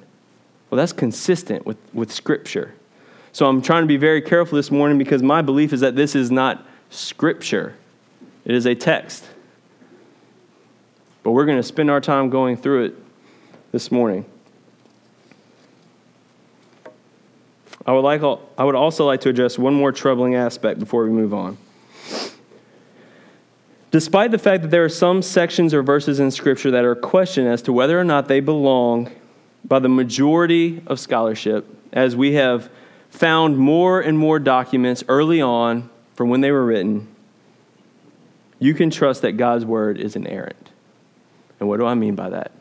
well, 0.74 0.82
that's 0.82 0.92
consistent 0.92 1.64
with, 1.64 1.76
with 1.92 2.10
Scripture. 2.10 2.74
So 3.30 3.46
I'm 3.46 3.62
trying 3.62 3.84
to 3.84 3.86
be 3.86 3.96
very 3.96 4.20
careful 4.20 4.56
this 4.56 4.72
morning 4.72 4.98
because 4.98 5.22
my 5.22 5.40
belief 5.40 5.72
is 5.72 5.78
that 5.82 5.94
this 5.94 6.16
is 6.16 6.32
not 6.32 6.66
Scripture, 6.90 7.76
it 8.44 8.56
is 8.56 8.66
a 8.66 8.74
text. 8.74 9.24
But 11.24 11.32
we're 11.32 11.46
going 11.46 11.56
to 11.56 11.64
spend 11.64 11.90
our 11.90 12.00
time 12.00 12.30
going 12.30 12.56
through 12.56 12.84
it 12.84 12.94
this 13.72 13.90
morning. 13.90 14.26
I 17.86 17.92
would, 17.92 18.00
like, 18.00 18.22
I 18.56 18.64
would 18.64 18.74
also 18.74 19.04
like 19.04 19.22
to 19.22 19.30
address 19.30 19.58
one 19.58 19.74
more 19.74 19.90
troubling 19.90 20.36
aspect 20.36 20.78
before 20.78 21.04
we 21.04 21.10
move 21.10 21.34
on. 21.34 21.58
Despite 23.90 24.30
the 24.30 24.38
fact 24.38 24.62
that 24.62 24.70
there 24.70 24.84
are 24.84 24.88
some 24.88 25.22
sections 25.22 25.72
or 25.72 25.82
verses 25.82 26.20
in 26.20 26.30
Scripture 26.30 26.70
that 26.70 26.84
are 26.84 26.94
questioned 26.94 27.48
as 27.48 27.62
to 27.62 27.72
whether 27.72 27.98
or 27.98 28.04
not 28.04 28.28
they 28.28 28.40
belong 28.40 29.10
by 29.64 29.78
the 29.78 29.88
majority 29.88 30.82
of 30.86 31.00
scholarship, 31.00 31.66
as 31.92 32.16
we 32.16 32.34
have 32.34 32.70
found 33.08 33.56
more 33.56 34.00
and 34.00 34.18
more 34.18 34.38
documents 34.38 35.04
early 35.08 35.40
on 35.40 35.88
from 36.16 36.28
when 36.28 36.40
they 36.40 36.50
were 36.50 36.66
written, 36.66 37.06
you 38.58 38.74
can 38.74 38.90
trust 38.90 39.22
that 39.22 39.32
God's 39.32 39.64
word 39.64 39.98
is 39.98 40.16
inerrant. 40.16 40.70
And 41.64 41.68
what 41.70 41.80
do 41.80 41.86
I 41.86 41.94
mean 41.94 42.14
by 42.14 42.28
that? 42.28 42.52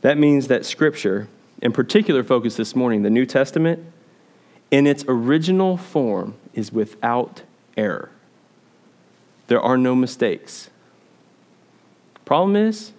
That 0.00 0.18
means 0.18 0.48
that 0.48 0.66
Scripture 0.66 1.28
in 1.62 1.70
particular 1.70 2.24
focus 2.24 2.56
this 2.56 2.74
morning, 2.74 3.04
the 3.04 3.10
New 3.10 3.26
Testament, 3.26 3.78
in 4.72 4.84
its 4.84 5.04
original 5.06 5.76
form, 5.76 6.34
is 6.52 6.72
without 6.72 7.42
error. 7.76 8.10
There 9.46 9.60
are 9.60 9.78
no 9.78 9.94
mistakes. 9.94 10.68
Problem 12.24 12.56
is, 12.56 12.90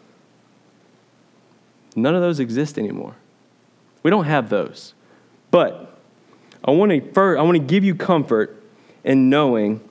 none 1.97 2.15
of 2.15 2.21
those 2.21 2.39
exist 2.39 2.79
anymore. 2.79 3.15
We 4.03 4.09
don't 4.09 4.23
have 4.23 4.47
those. 4.47 4.93
But 5.51 5.99
I 6.63 6.71
want 6.71 6.93
to 6.93 7.01
first, 7.11 7.41
I 7.41 7.43
want 7.43 7.57
to 7.57 7.63
give 7.63 7.83
you 7.83 7.93
comfort 7.93 8.63
in 9.03 9.29
knowing 9.29 9.81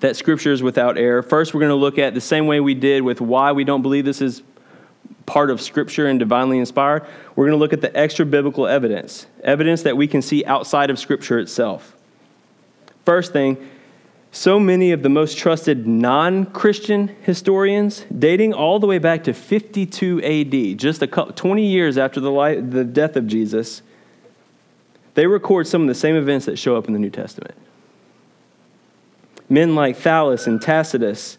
that 0.00 0.16
Scripture 0.16 0.52
is 0.52 0.62
without 0.62 0.96
error. 0.96 1.22
First, 1.22 1.54
we're 1.54 1.60
going 1.60 1.70
to 1.70 1.76
look 1.76 1.98
at 1.98 2.14
the 2.14 2.20
same 2.20 2.46
way 2.46 2.60
we 2.60 2.74
did 2.74 3.02
with 3.02 3.20
why 3.20 3.52
we 3.52 3.64
don't 3.64 3.82
believe 3.82 4.04
this 4.04 4.20
is 4.20 4.42
part 5.28 5.50
of 5.50 5.60
Scripture 5.60 6.06
and 6.06 6.18
divinely 6.18 6.58
inspired, 6.58 7.06
we're 7.36 7.44
going 7.44 7.56
to 7.56 7.60
look 7.60 7.74
at 7.74 7.82
the 7.82 7.96
extra 7.96 8.24
biblical 8.24 8.66
evidence, 8.66 9.26
evidence 9.44 9.82
that 9.82 9.96
we 9.96 10.08
can 10.08 10.22
see 10.22 10.44
outside 10.46 10.90
of 10.90 10.98
Scripture 10.98 11.38
itself. 11.38 11.94
First 13.04 13.32
thing, 13.32 13.56
so 14.32 14.58
many 14.58 14.90
of 14.90 15.02
the 15.02 15.08
most 15.08 15.38
trusted 15.38 15.86
non 15.86 16.46
Christian 16.46 17.08
historians, 17.22 18.04
dating 18.16 18.54
all 18.54 18.78
the 18.78 18.86
way 18.86 18.98
back 18.98 19.24
to 19.24 19.32
52 19.32 20.22
AD, 20.22 20.78
just 20.78 21.02
a 21.02 21.06
couple, 21.06 21.34
20 21.34 21.64
years 21.64 21.98
after 21.98 22.20
the, 22.20 22.30
life, 22.30 22.58
the 22.70 22.84
death 22.84 23.16
of 23.16 23.26
Jesus, 23.26 23.82
they 25.14 25.26
record 25.26 25.66
some 25.66 25.82
of 25.82 25.88
the 25.88 25.94
same 25.94 26.16
events 26.16 26.46
that 26.46 26.58
show 26.58 26.76
up 26.76 26.86
in 26.86 26.92
the 26.92 26.98
New 26.98 27.10
Testament. 27.10 27.54
Men 29.48 29.74
like 29.74 29.96
Thallus 29.96 30.46
and 30.46 30.60
Tacitus 30.60 31.38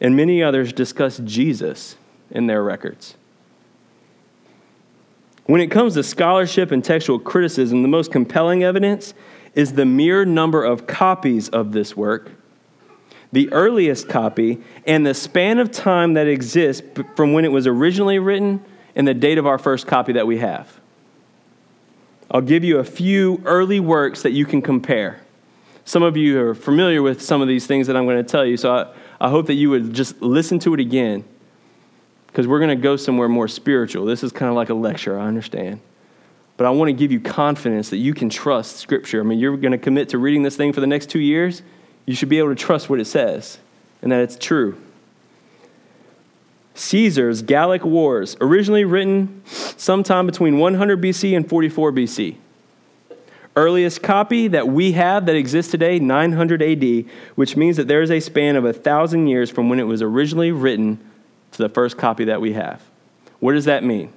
and 0.00 0.16
many 0.16 0.42
others 0.42 0.72
discuss 0.72 1.18
Jesus 1.18 1.96
in 2.30 2.46
their 2.46 2.62
records. 2.62 3.16
When 5.44 5.60
it 5.60 5.70
comes 5.70 5.94
to 5.94 6.02
scholarship 6.02 6.72
and 6.72 6.84
textual 6.84 7.20
criticism, 7.20 7.82
the 7.82 7.88
most 7.88 8.10
compelling 8.10 8.64
evidence 8.64 9.14
is 9.54 9.74
the 9.74 9.86
mere 9.86 10.24
number 10.24 10.64
of 10.64 10.86
copies 10.86 11.48
of 11.48 11.72
this 11.72 11.96
work, 11.96 12.32
the 13.32 13.50
earliest 13.52 14.08
copy, 14.08 14.60
and 14.86 15.06
the 15.06 15.14
span 15.14 15.58
of 15.58 15.70
time 15.70 16.14
that 16.14 16.26
exists 16.26 16.82
from 17.14 17.32
when 17.32 17.44
it 17.44 17.52
was 17.52 17.66
originally 17.66 18.18
written 18.18 18.62
and 18.96 19.06
the 19.06 19.14
date 19.14 19.38
of 19.38 19.46
our 19.46 19.58
first 19.58 19.86
copy 19.86 20.12
that 20.14 20.26
we 20.26 20.38
have. 20.38 20.80
I'll 22.30 22.40
give 22.40 22.64
you 22.64 22.78
a 22.78 22.84
few 22.84 23.40
early 23.44 23.78
works 23.78 24.22
that 24.22 24.32
you 24.32 24.46
can 24.46 24.60
compare. 24.60 25.20
Some 25.86 26.02
of 26.02 26.16
you 26.16 26.40
are 26.40 26.54
familiar 26.54 27.00
with 27.00 27.22
some 27.22 27.40
of 27.40 27.46
these 27.46 27.64
things 27.64 27.86
that 27.86 27.96
I'm 27.96 28.06
going 28.06 28.16
to 28.16 28.28
tell 28.28 28.44
you, 28.44 28.56
so 28.56 28.74
I, 28.74 28.92
I 29.24 29.30
hope 29.30 29.46
that 29.46 29.54
you 29.54 29.70
would 29.70 29.94
just 29.94 30.20
listen 30.20 30.58
to 30.58 30.74
it 30.74 30.80
again 30.80 31.24
because 32.26 32.48
we're 32.48 32.58
going 32.58 32.76
to 32.76 32.82
go 32.82 32.96
somewhere 32.96 33.28
more 33.28 33.46
spiritual. 33.46 34.04
This 34.04 34.24
is 34.24 34.32
kind 34.32 34.50
of 34.50 34.56
like 34.56 34.68
a 34.68 34.74
lecture, 34.74 35.18
I 35.18 35.26
understand. 35.26 35.78
But 36.56 36.66
I 36.66 36.70
want 36.70 36.88
to 36.88 36.92
give 36.92 37.12
you 37.12 37.20
confidence 37.20 37.90
that 37.90 37.98
you 37.98 38.14
can 38.14 38.28
trust 38.28 38.78
Scripture. 38.78 39.20
I 39.20 39.22
mean, 39.22 39.38
you're 39.38 39.56
going 39.56 39.72
to 39.72 39.78
commit 39.78 40.08
to 40.08 40.18
reading 40.18 40.42
this 40.42 40.56
thing 40.56 40.72
for 40.72 40.80
the 40.80 40.88
next 40.88 41.08
two 41.08 41.20
years. 41.20 41.62
You 42.04 42.16
should 42.16 42.28
be 42.28 42.38
able 42.38 42.48
to 42.48 42.56
trust 42.56 42.90
what 42.90 42.98
it 42.98 43.04
says 43.04 43.58
and 44.02 44.10
that 44.10 44.22
it's 44.22 44.36
true. 44.36 44.76
Caesar's 46.74 47.42
Gallic 47.42 47.84
Wars, 47.84 48.36
originally 48.40 48.84
written 48.84 49.40
sometime 49.46 50.26
between 50.26 50.58
100 50.58 51.00
BC 51.00 51.36
and 51.36 51.48
44 51.48 51.92
BC. 51.92 52.36
Earliest 53.56 54.02
copy 54.02 54.48
that 54.48 54.68
we 54.68 54.92
have 54.92 55.24
that 55.26 55.34
exists 55.34 55.70
today, 55.70 55.98
900 55.98 56.62
AD, 56.62 57.06
which 57.36 57.56
means 57.56 57.78
that 57.78 57.88
there 57.88 58.02
is 58.02 58.10
a 58.10 58.20
span 58.20 58.54
of 58.54 58.66
a 58.66 58.72
thousand 58.72 59.28
years 59.28 59.50
from 59.50 59.70
when 59.70 59.80
it 59.80 59.84
was 59.84 60.02
originally 60.02 60.52
written 60.52 61.00
to 61.52 61.58
the 61.58 61.70
first 61.70 61.96
copy 61.96 62.24
that 62.26 62.40
we 62.40 62.52
have. 62.52 62.82
What 63.40 63.54
does 63.54 63.64
that 63.64 63.82
mean? 63.82 64.12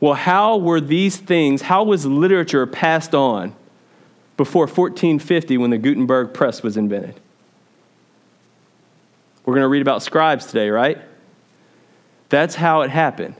Well, 0.00 0.14
how 0.14 0.58
were 0.58 0.80
these 0.80 1.16
things, 1.16 1.62
how 1.62 1.82
was 1.82 2.04
literature 2.04 2.66
passed 2.66 3.14
on 3.14 3.54
before 4.36 4.66
1450 4.66 5.56
when 5.56 5.70
the 5.70 5.78
Gutenberg 5.78 6.34
press 6.34 6.62
was 6.62 6.76
invented? 6.76 7.18
We're 9.44 9.54
going 9.54 9.64
to 9.64 9.68
read 9.68 9.82
about 9.82 10.02
scribes 10.02 10.44
today, 10.44 10.68
right? 10.68 10.98
That's 12.28 12.54
how 12.54 12.82
it 12.82 12.90
happened. 12.90 13.34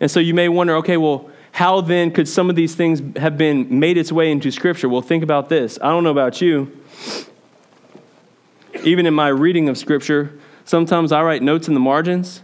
And 0.00 0.10
so 0.10 0.18
you 0.18 0.34
may 0.34 0.48
wonder 0.48 0.74
okay, 0.76 0.96
well, 0.96 1.30
How 1.54 1.80
then 1.80 2.10
could 2.10 2.26
some 2.26 2.50
of 2.50 2.56
these 2.56 2.74
things 2.74 3.00
have 3.16 3.38
been 3.38 3.78
made 3.78 3.96
its 3.96 4.10
way 4.10 4.32
into 4.32 4.50
Scripture? 4.50 4.88
Well, 4.88 5.02
think 5.02 5.22
about 5.22 5.48
this. 5.48 5.78
I 5.80 5.90
don't 5.90 6.02
know 6.02 6.10
about 6.10 6.40
you. 6.40 6.76
Even 8.82 9.06
in 9.06 9.14
my 9.14 9.28
reading 9.28 9.68
of 9.68 9.78
Scripture, 9.78 10.36
sometimes 10.64 11.12
I 11.12 11.22
write 11.22 11.44
notes 11.44 11.68
in 11.68 11.74
the 11.74 11.80
margins, 11.80 12.42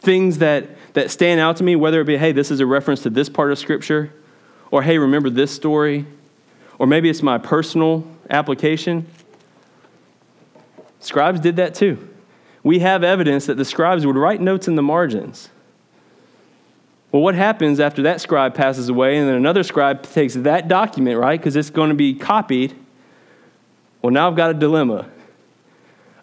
things 0.00 0.36
that, 0.38 0.68
that 0.92 1.10
stand 1.10 1.40
out 1.40 1.56
to 1.56 1.64
me, 1.64 1.74
whether 1.74 2.02
it 2.02 2.04
be, 2.04 2.18
hey, 2.18 2.32
this 2.32 2.50
is 2.50 2.60
a 2.60 2.66
reference 2.66 3.02
to 3.04 3.10
this 3.10 3.30
part 3.30 3.50
of 3.50 3.58
Scripture, 3.58 4.12
or 4.70 4.82
hey, 4.82 4.98
remember 4.98 5.30
this 5.30 5.50
story, 5.50 6.04
or 6.78 6.86
maybe 6.86 7.08
it's 7.08 7.22
my 7.22 7.38
personal 7.38 8.06
application. 8.28 9.06
Scribes 11.00 11.40
did 11.40 11.56
that 11.56 11.74
too. 11.74 12.06
We 12.62 12.80
have 12.80 13.02
evidence 13.02 13.46
that 13.46 13.56
the 13.56 13.64
scribes 13.64 14.04
would 14.04 14.16
write 14.16 14.42
notes 14.42 14.68
in 14.68 14.74
the 14.74 14.82
margins. 14.82 15.48
Well, 17.10 17.22
what 17.22 17.34
happens 17.34 17.80
after 17.80 18.02
that 18.02 18.20
scribe 18.20 18.54
passes 18.54 18.88
away 18.88 19.16
and 19.16 19.28
then 19.28 19.34
another 19.34 19.62
scribe 19.62 20.02
takes 20.02 20.34
that 20.34 20.68
document, 20.68 21.18
right? 21.18 21.40
Because 21.40 21.56
it's 21.56 21.70
going 21.70 21.88
to 21.88 21.94
be 21.94 22.14
copied. 22.14 22.76
Well, 24.02 24.12
now 24.12 24.28
I've 24.28 24.36
got 24.36 24.50
a 24.50 24.54
dilemma. 24.54 25.08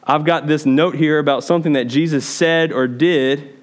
I've 0.03 0.23
got 0.23 0.45
this 0.45 0.65
note 0.65 0.95
here 0.95 1.17
about 1.17 1.43
something 1.43 1.73
that 1.73 1.85
Jesus 1.85 2.25
said 2.25 2.71
or 2.71 2.87
did. 2.87 3.57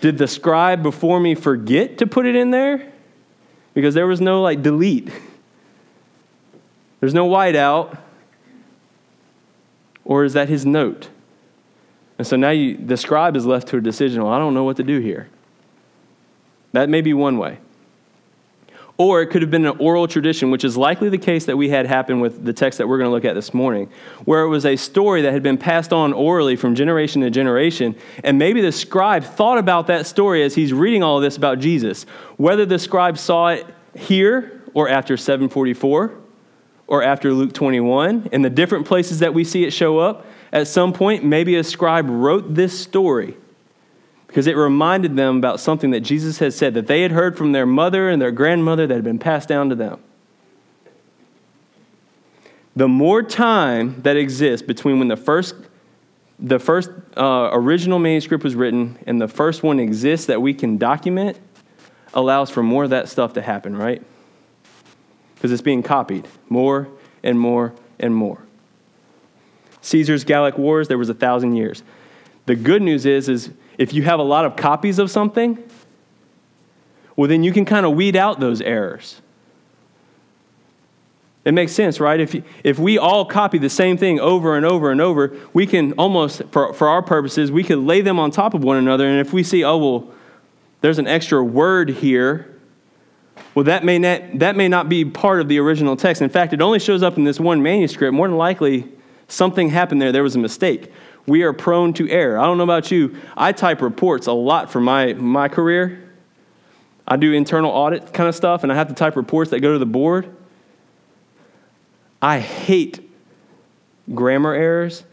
Did 0.00 0.16
the 0.16 0.26
scribe 0.26 0.82
before 0.82 1.20
me 1.20 1.34
forget 1.34 1.98
to 1.98 2.06
put 2.06 2.24
it 2.24 2.34
in 2.34 2.50
there? 2.50 2.90
Because 3.74 3.94
there 3.94 4.06
was 4.06 4.20
no 4.20 4.40
like 4.40 4.62
delete. 4.62 5.10
There's 7.00 7.14
no 7.14 7.28
whiteout. 7.28 7.98
Or 10.04 10.24
is 10.24 10.32
that 10.32 10.48
his 10.48 10.64
note? 10.64 11.08
And 12.16 12.26
so 12.26 12.36
now 12.36 12.50
you, 12.50 12.76
the 12.76 12.96
scribe 12.96 13.36
is 13.36 13.44
left 13.44 13.68
to 13.68 13.76
a 13.76 13.80
decision. 13.80 14.22
Well, 14.22 14.32
I 14.32 14.38
don't 14.38 14.54
know 14.54 14.64
what 14.64 14.76
to 14.78 14.82
do 14.82 14.98
here. 14.98 15.28
That 16.72 16.88
may 16.88 17.00
be 17.00 17.14
one 17.14 17.38
way. 17.38 17.58
Or 18.98 19.22
it 19.22 19.28
could 19.28 19.42
have 19.42 19.50
been 19.50 19.64
an 19.64 19.76
oral 19.78 20.06
tradition, 20.06 20.50
which 20.50 20.64
is 20.64 20.76
likely 20.76 21.08
the 21.08 21.18
case 21.18 21.46
that 21.46 21.56
we 21.56 21.70
had 21.70 21.86
happen 21.86 22.20
with 22.20 22.44
the 22.44 22.52
text 22.52 22.78
that 22.78 22.86
we're 22.86 22.98
going 22.98 23.08
to 23.08 23.12
look 23.12 23.24
at 23.24 23.34
this 23.34 23.54
morning, 23.54 23.90
where 24.26 24.42
it 24.42 24.48
was 24.48 24.66
a 24.66 24.76
story 24.76 25.22
that 25.22 25.32
had 25.32 25.42
been 25.42 25.56
passed 25.56 25.92
on 25.92 26.12
orally 26.12 26.56
from 26.56 26.74
generation 26.74 27.22
to 27.22 27.30
generation. 27.30 27.96
And 28.22 28.38
maybe 28.38 28.60
the 28.60 28.72
scribe 28.72 29.24
thought 29.24 29.58
about 29.58 29.86
that 29.86 30.06
story 30.06 30.42
as 30.42 30.54
he's 30.54 30.72
reading 30.72 31.02
all 31.02 31.20
this 31.20 31.36
about 31.36 31.58
Jesus. 31.58 32.04
Whether 32.36 32.66
the 32.66 32.78
scribe 32.78 33.16
saw 33.16 33.48
it 33.48 33.66
here 33.96 34.62
or 34.74 34.88
after 34.88 35.16
744 35.16 36.12
or 36.86 37.02
after 37.02 37.32
Luke 37.32 37.54
21, 37.54 38.28
in 38.30 38.42
the 38.42 38.50
different 38.50 38.86
places 38.86 39.20
that 39.20 39.32
we 39.32 39.42
see 39.42 39.64
it 39.64 39.72
show 39.72 39.98
up, 39.98 40.26
at 40.52 40.68
some 40.68 40.92
point, 40.92 41.24
maybe 41.24 41.56
a 41.56 41.64
scribe 41.64 42.06
wrote 42.10 42.54
this 42.54 42.78
story 42.78 43.36
because 44.32 44.46
it 44.46 44.56
reminded 44.56 45.14
them 45.14 45.36
about 45.36 45.60
something 45.60 45.90
that 45.90 46.00
Jesus 46.00 46.38
had 46.38 46.54
said 46.54 46.72
that 46.72 46.86
they 46.86 47.02
had 47.02 47.10
heard 47.12 47.36
from 47.36 47.52
their 47.52 47.66
mother 47.66 48.08
and 48.08 48.20
their 48.20 48.30
grandmother 48.30 48.86
that 48.86 48.94
had 48.94 49.04
been 49.04 49.18
passed 49.18 49.46
down 49.46 49.68
to 49.68 49.74
them. 49.74 50.00
The 52.74 52.88
more 52.88 53.22
time 53.22 54.00
that 54.00 54.16
exists 54.16 54.66
between 54.66 54.98
when 54.98 55.08
the 55.08 55.18
first, 55.18 55.54
the 56.38 56.58
first 56.58 56.88
uh, 57.14 57.50
original 57.52 57.98
manuscript 57.98 58.42
was 58.42 58.54
written 58.54 58.98
and 59.06 59.20
the 59.20 59.28
first 59.28 59.62
one 59.62 59.78
exists 59.78 60.28
that 60.28 60.40
we 60.40 60.54
can 60.54 60.78
document 60.78 61.38
allows 62.14 62.48
for 62.48 62.62
more 62.62 62.84
of 62.84 62.90
that 62.90 63.10
stuff 63.10 63.34
to 63.34 63.42
happen, 63.42 63.76
right? 63.76 64.00
Because 65.34 65.52
it's 65.52 65.60
being 65.60 65.82
copied 65.82 66.26
more 66.48 66.88
and 67.22 67.38
more 67.38 67.74
and 68.00 68.16
more. 68.16 68.42
Caesar's 69.82 70.24
Gallic 70.24 70.56
Wars, 70.56 70.88
there 70.88 70.96
was 70.96 71.10
a 71.10 71.14
thousand 71.14 71.56
years. 71.56 71.82
The 72.46 72.54
good 72.54 72.80
news 72.80 73.04
is, 73.04 73.28
is 73.28 73.50
if 73.78 73.92
you 73.92 74.02
have 74.02 74.18
a 74.18 74.24
lot 74.24 74.44
of 74.44 74.56
copies 74.56 74.98
of 74.98 75.10
something, 75.10 75.62
well, 77.16 77.28
then 77.28 77.42
you 77.42 77.52
can 77.52 77.64
kind 77.64 77.84
of 77.84 77.92
weed 77.92 78.16
out 78.16 78.40
those 78.40 78.60
errors. 78.60 79.20
It 81.44 81.52
makes 81.52 81.72
sense, 81.72 81.98
right? 81.98 82.20
If, 82.20 82.36
if 82.62 82.78
we 82.78 82.98
all 82.98 83.24
copy 83.24 83.58
the 83.58 83.68
same 83.68 83.96
thing 83.96 84.20
over 84.20 84.56
and 84.56 84.64
over 84.64 84.92
and 84.92 85.00
over, 85.00 85.36
we 85.52 85.66
can 85.66 85.92
almost, 85.94 86.42
for, 86.52 86.72
for 86.72 86.88
our 86.88 87.02
purposes, 87.02 87.50
we 87.50 87.64
could 87.64 87.78
lay 87.78 88.00
them 88.00 88.20
on 88.20 88.30
top 88.30 88.54
of 88.54 88.62
one 88.62 88.76
another. 88.76 89.06
And 89.06 89.18
if 89.18 89.32
we 89.32 89.42
see, 89.42 89.64
oh, 89.64 89.76
well, 89.76 90.10
there's 90.82 91.00
an 91.00 91.08
extra 91.08 91.42
word 91.42 91.90
here, 91.90 92.48
well, 93.54 93.64
that 93.64 93.84
may, 93.84 93.98
not, 93.98 94.38
that 94.38 94.56
may 94.56 94.68
not 94.68 94.88
be 94.88 95.04
part 95.04 95.40
of 95.40 95.48
the 95.48 95.58
original 95.58 95.96
text. 95.96 96.22
In 96.22 96.28
fact, 96.28 96.52
it 96.52 96.62
only 96.62 96.78
shows 96.78 97.02
up 97.02 97.16
in 97.16 97.24
this 97.24 97.40
one 97.40 97.62
manuscript. 97.62 98.14
More 98.14 98.28
than 98.28 98.36
likely, 98.36 98.88
something 99.26 99.68
happened 99.68 100.00
there. 100.00 100.12
There 100.12 100.22
was 100.22 100.36
a 100.36 100.38
mistake 100.38 100.92
we 101.26 101.42
are 101.42 101.52
prone 101.52 101.92
to 101.94 102.08
error. 102.08 102.38
I 102.38 102.44
don't 102.44 102.58
know 102.58 102.64
about 102.64 102.90
you. 102.90 103.16
I 103.36 103.52
type 103.52 103.80
reports 103.80 104.26
a 104.26 104.32
lot 104.32 104.70
for 104.70 104.80
my, 104.80 105.12
my 105.12 105.48
career. 105.48 106.10
I 107.06 107.16
do 107.16 107.32
internal 107.32 107.70
audit 107.70 108.12
kind 108.12 108.28
of 108.28 108.34
stuff, 108.34 108.62
and 108.62 108.72
I 108.72 108.74
have 108.74 108.88
to 108.88 108.94
type 108.94 109.16
reports 109.16 109.50
that 109.50 109.60
go 109.60 109.72
to 109.72 109.78
the 109.78 109.86
board. 109.86 110.34
I 112.20 112.38
hate 112.38 113.08
grammar 114.12 114.54
errors. 114.54 115.04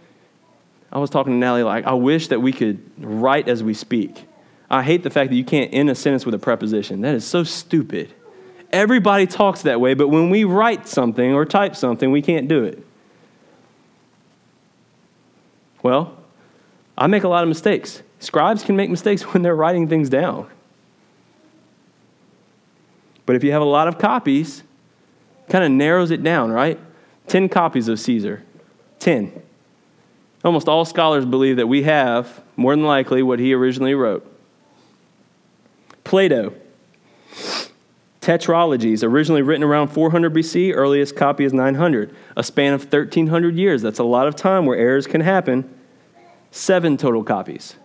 I 0.92 1.00
was 1.00 1.10
talking 1.10 1.34
to 1.34 1.38
Natalie, 1.38 1.64
like, 1.64 1.86
I 1.86 1.94
wish 1.94 2.30
that 2.30 2.42
we 2.42 2.52
could 2.52 2.80
write 2.98 3.48
as 3.48 3.64
we 3.64 3.74
speak. 3.74 4.26
I 4.70 4.84
hate 4.84 5.04
the 5.04 5.10
fact 5.10 5.30
that 5.32 5.36
you 5.36 5.44
can't 5.44 5.74
end 5.74 5.90
a 5.90 5.96
sentence 5.96 6.26
with 6.26 6.36
a 6.36 6.40
preposition. 6.40 7.02
That 7.02 7.16
is 7.16 7.26
so 7.26 7.44
stupid. 7.44 8.14
Everybody 8.72 9.26
talks 9.26 9.64
that 9.64 9.82
way, 9.82 9.96
but 9.96 10.10
when 10.10 10.30
we 10.30 10.44
write 10.44 10.88
something 10.88 11.34
or 11.34 11.46
type 11.46 11.76
something, 11.76 12.12
we 12.12 12.22
can't 12.22 12.48
do 12.48 12.64
it. 12.64 12.84
Well, 15.82 16.18
I 16.98 17.08
make 17.08 17.24
a 17.24 17.30
lot 17.30 17.44
of 17.44 17.50
mistakes. 17.50 18.02
Scribes 18.20 18.64
can 18.64 18.76
make 18.76 18.90
mistakes 18.90 19.22
when 19.34 19.44
they're 19.44 19.56
writing 19.56 19.88
things 19.88 20.10
down. 20.10 20.50
But 23.26 23.36
if 23.36 23.44
you 23.44 23.52
have 23.52 23.62
a 23.62 23.66
lot 23.66 23.88
of 23.88 24.00
copies, 24.00 24.64
kind 25.50 25.64
of 25.64 25.72
narrows 25.72 26.12
it 26.12 26.24
down, 26.24 26.52
right? 26.52 26.80
10 27.28 27.50
copies 27.50 27.88
of 27.88 28.00
Caesar. 28.00 28.44
10. 29.00 29.42
Almost 30.44 30.68
all 30.68 30.86
scholars 30.86 31.26
believe 31.26 31.58
that 31.58 31.68
we 31.68 31.84
have, 31.84 32.42
more 32.56 32.76
than 32.76 32.86
likely, 32.86 33.22
what 33.22 33.40
he 33.40 33.54
originally 33.54 33.94
wrote. 33.94 34.26
Plato. 36.04 36.54
Tetralogies, 38.22 39.02
originally 39.04 39.42
written 39.42 39.64
around 39.64 39.88
400 39.90 40.34
BC, 40.34 40.74
earliest 40.76 41.16
copy 41.16 41.46
is 41.46 41.54
900. 41.54 42.14
A 42.36 42.44
span 42.44 42.74
of 42.74 42.82
1,300 42.82 43.56
years. 43.56 43.82
That's 43.82 44.00
a 44.00 44.04
lot 44.04 44.28
of 44.28 44.36
time 44.36 44.66
where 44.66 44.78
errors 44.78 45.08
can 45.08 45.22
happen. 45.22 45.74
Seven 46.52 46.98
total 46.98 47.24
copies. 47.24 47.76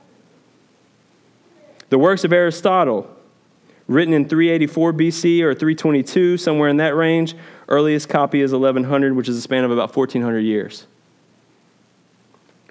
The 1.91 1.99
works 1.99 2.25
of 2.25 2.33
Aristotle, 2.33 3.09
written 3.87 4.13
in 4.13 4.29
384 4.29 4.93
BC 4.95 5.43
or 5.43 5.55
322, 5.55 6.37
somewhere 6.39 6.69
in 6.69 6.79
that 6.79 6.97
range. 6.97 7.37
Earliest 7.69 8.09
copy 8.09 8.41
is 8.41 8.51
1100, 8.53 9.15
which 9.15 9.29
is 9.29 9.37
a 9.37 9.41
span 9.41 9.65
of 9.65 9.71
about 9.71 9.95
1400 9.95 10.41
years. 10.41 10.87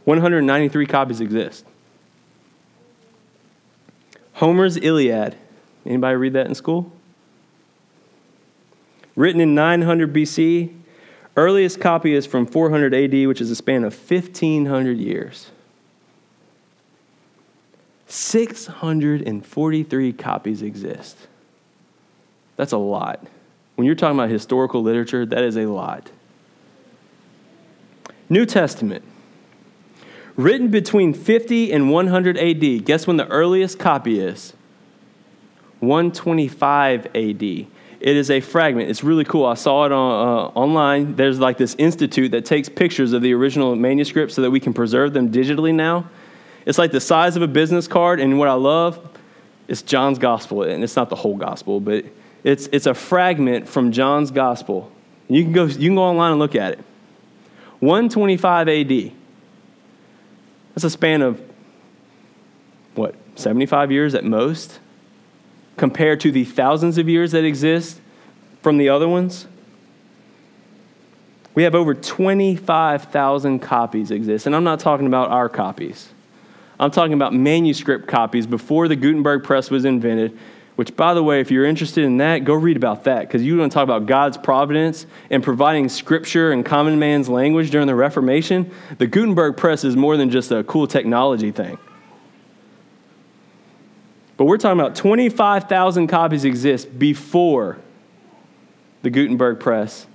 193 0.04 0.86
copies 0.86 1.22
exist. 1.22 1.66
Homer's 4.34 4.76
Iliad. 4.76 5.38
Anybody 5.86 6.16
read 6.18 6.34
that 6.34 6.48
in 6.48 6.56
school? 6.56 6.92
Written 9.16 9.42
in 9.42 9.56
900 9.56 10.14
BC. 10.14 10.74
Earliest 11.36 11.80
copy 11.80 12.14
is 12.14 12.26
from 12.26 12.46
400 12.46 12.94
AD, 12.94 13.28
which 13.28 13.42
is 13.42 13.50
a 13.50 13.56
span 13.56 13.84
of 13.84 13.94
1500 13.94 14.98
years. 14.98 15.50
643 18.08 20.14
copies 20.14 20.62
exist. 20.62 21.18
That's 22.56 22.72
a 22.72 22.78
lot. 22.78 23.26
When 23.76 23.88
you're 23.88 23.96
talking 23.96 24.20
about 24.20 24.30
historical 24.30 24.84
literature, 24.84 25.26
that 25.26 25.44
is 25.44 25.58
a 25.58 25.66
lot. 25.66 26.12
New 28.30 28.46
Testament. 28.46 29.04
Written 30.36 30.70
between 30.70 31.14
50 31.14 31.72
and 31.72 31.92
100 31.92 32.38
AD. 32.38 32.86
Guess 32.86 33.08
when 33.08 33.18
the 33.18 33.28
earliest 33.28 33.80
copy 33.80 34.20
is? 34.20 34.54
125 35.80 37.08
AD. 37.16 37.68
It 38.04 38.18
is 38.18 38.30
a 38.30 38.42
fragment. 38.42 38.90
It's 38.90 39.02
really 39.02 39.24
cool. 39.24 39.46
I 39.46 39.54
saw 39.54 39.86
it 39.86 39.94
on, 39.94 40.28
uh, 40.28 40.60
online. 40.60 41.16
There's 41.16 41.40
like 41.40 41.58
this 41.58 41.74
institute 41.76 42.32
that 42.32 42.44
takes 42.44 42.68
pictures 42.68 43.14
of 43.14 43.22
the 43.22 43.34
original 43.34 43.78
manuscripts 43.78 44.36
so 44.36 44.42
that 44.42 44.52
we 44.52 44.60
can 44.60 44.74
preserve 44.74 45.14
them 45.14 45.32
digitally 45.32 45.74
now. 45.74 46.10
It's 46.66 46.78
like 46.78 46.92
the 46.92 47.00
size 47.00 47.38
of 47.38 47.42
a 47.42 47.48
business 47.48 47.88
card, 47.88 48.20
and 48.20 48.38
what 48.38 48.50
I 48.50 48.54
love 48.54 49.00
is 49.70 49.82
John's 49.82 50.20
gospel, 50.20 50.64
and 50.64 50.84
it's 50.84 50.98
not 50.98 51.10
the 51.10 51.16
whole 51.16 51.38
gospel, 51.38 51.80
but 51.80 52.04
it's, 52.44 52.68
it's 52.74 52.88
a 52.88 52.94
fragment 52.94 53.70
from 53.70 53.94
John's 53.94 54.32
gospel. 54.32 54.92
You 55.30 55.44
can, 55.44 55.54
go, 55.54 55.64
you 55.64 55.88
can 55.88 55.96
go 55.96 56.04
online 56.04 56.32
and 56.32 56.40
look 56.40 56.56
at 56.56 56.74
it. 56.74 56.80
125 57.80 58.68
AD. 58.68 59.12
That's 60.76 60.84
a 60.84 60.90
span 60.90 61.22
of, 61.22 61.42
what, 62.96 63.16
75 63.36 63.94
years 63.94 64.14
at 64.14 64.26
most? 64.26 64.80
Compared 65.78 66.20
to 66.22 66.32
the 66.32 66.46
thousands 66.46 66.98
of 66.98 67.10
years 67.10 67.32
that 67.32 67.44
exist 67.44 68.00
from 68.62 68.78
the 68.78 68.90
other 68.90 69.08
ones? 69.08 69.48
We 71.56 71.64
have 71.64 71.76
over 71.76 71.94
25,000 71.94 73.60
copies 73.60 74.12
exist. 74.12 74.46
And 74.46 74.56
I'm 74.56 74.64
not 74.64 74.80
talking 74.80 75.06
about 75.06 75.30
our 75.30 75.50
copies. 75.50 76.10
I'm 76.80 76.92
talking 76.92 77.14
about 77.14 77.34
manuscript 77.34 78.08
copies 78.08 78.48
before 78.48 78.88
the 78.88 78.96
Gutenberg 78.96 79.44
press 79.44 79.70
was 79.70 79.86
invented. 79.86 80.38
Which, 80.76 80.96
by 80.96 81.14
the 81.14 81.22
way, 81.22 81.40
if 81.40 81.52
you're 81.52 81.66
interested 81.66 82.04
in 82.04 82.18
that, 82.18 82.46
go 82.46 82.56
read 82.56 82.78
about 82.78 83.04
that 83.04 83.28
because 83.28 83.44
you 83.44 83.56
want 83.58 83.72
to 83.72 83.74
talk 83.76 83.84
about 83.84 84.08
God's 84.08 84.38
providence 84.38 85.06
and 85.30 85.44
providing 85.44 85.88
scripture 85.88 86.52
and 86.52 86.66
common 86.66 86.98
man's 86.98 87.30
language 87.30 87.70
during 87.70 87.86
the 87.86 87.94
Reformation. 87.94 88.72
The 88.98 89.06
Gutenberg 89.06 89.56
press 89.56 89.84
is 89.84 89.96
more 89.96 90.18
than 90.18 90.32
just 90.32 90.52
a 90.52 90.64
cool 90.64 90.88
technology 90.88 91.52
thing. 91.52 91.78
But 94.44 94.48
we're 94.48 94.58
talking 94.58 94.78
about 94.78 94.96
25,000 94.98 96.08
copies 96.08 96.44
exist 96.44 97.00
before 97.00 97.78
the 99.02 99.10
Gutenberg 99.10 99.62
press. 99.62 100.06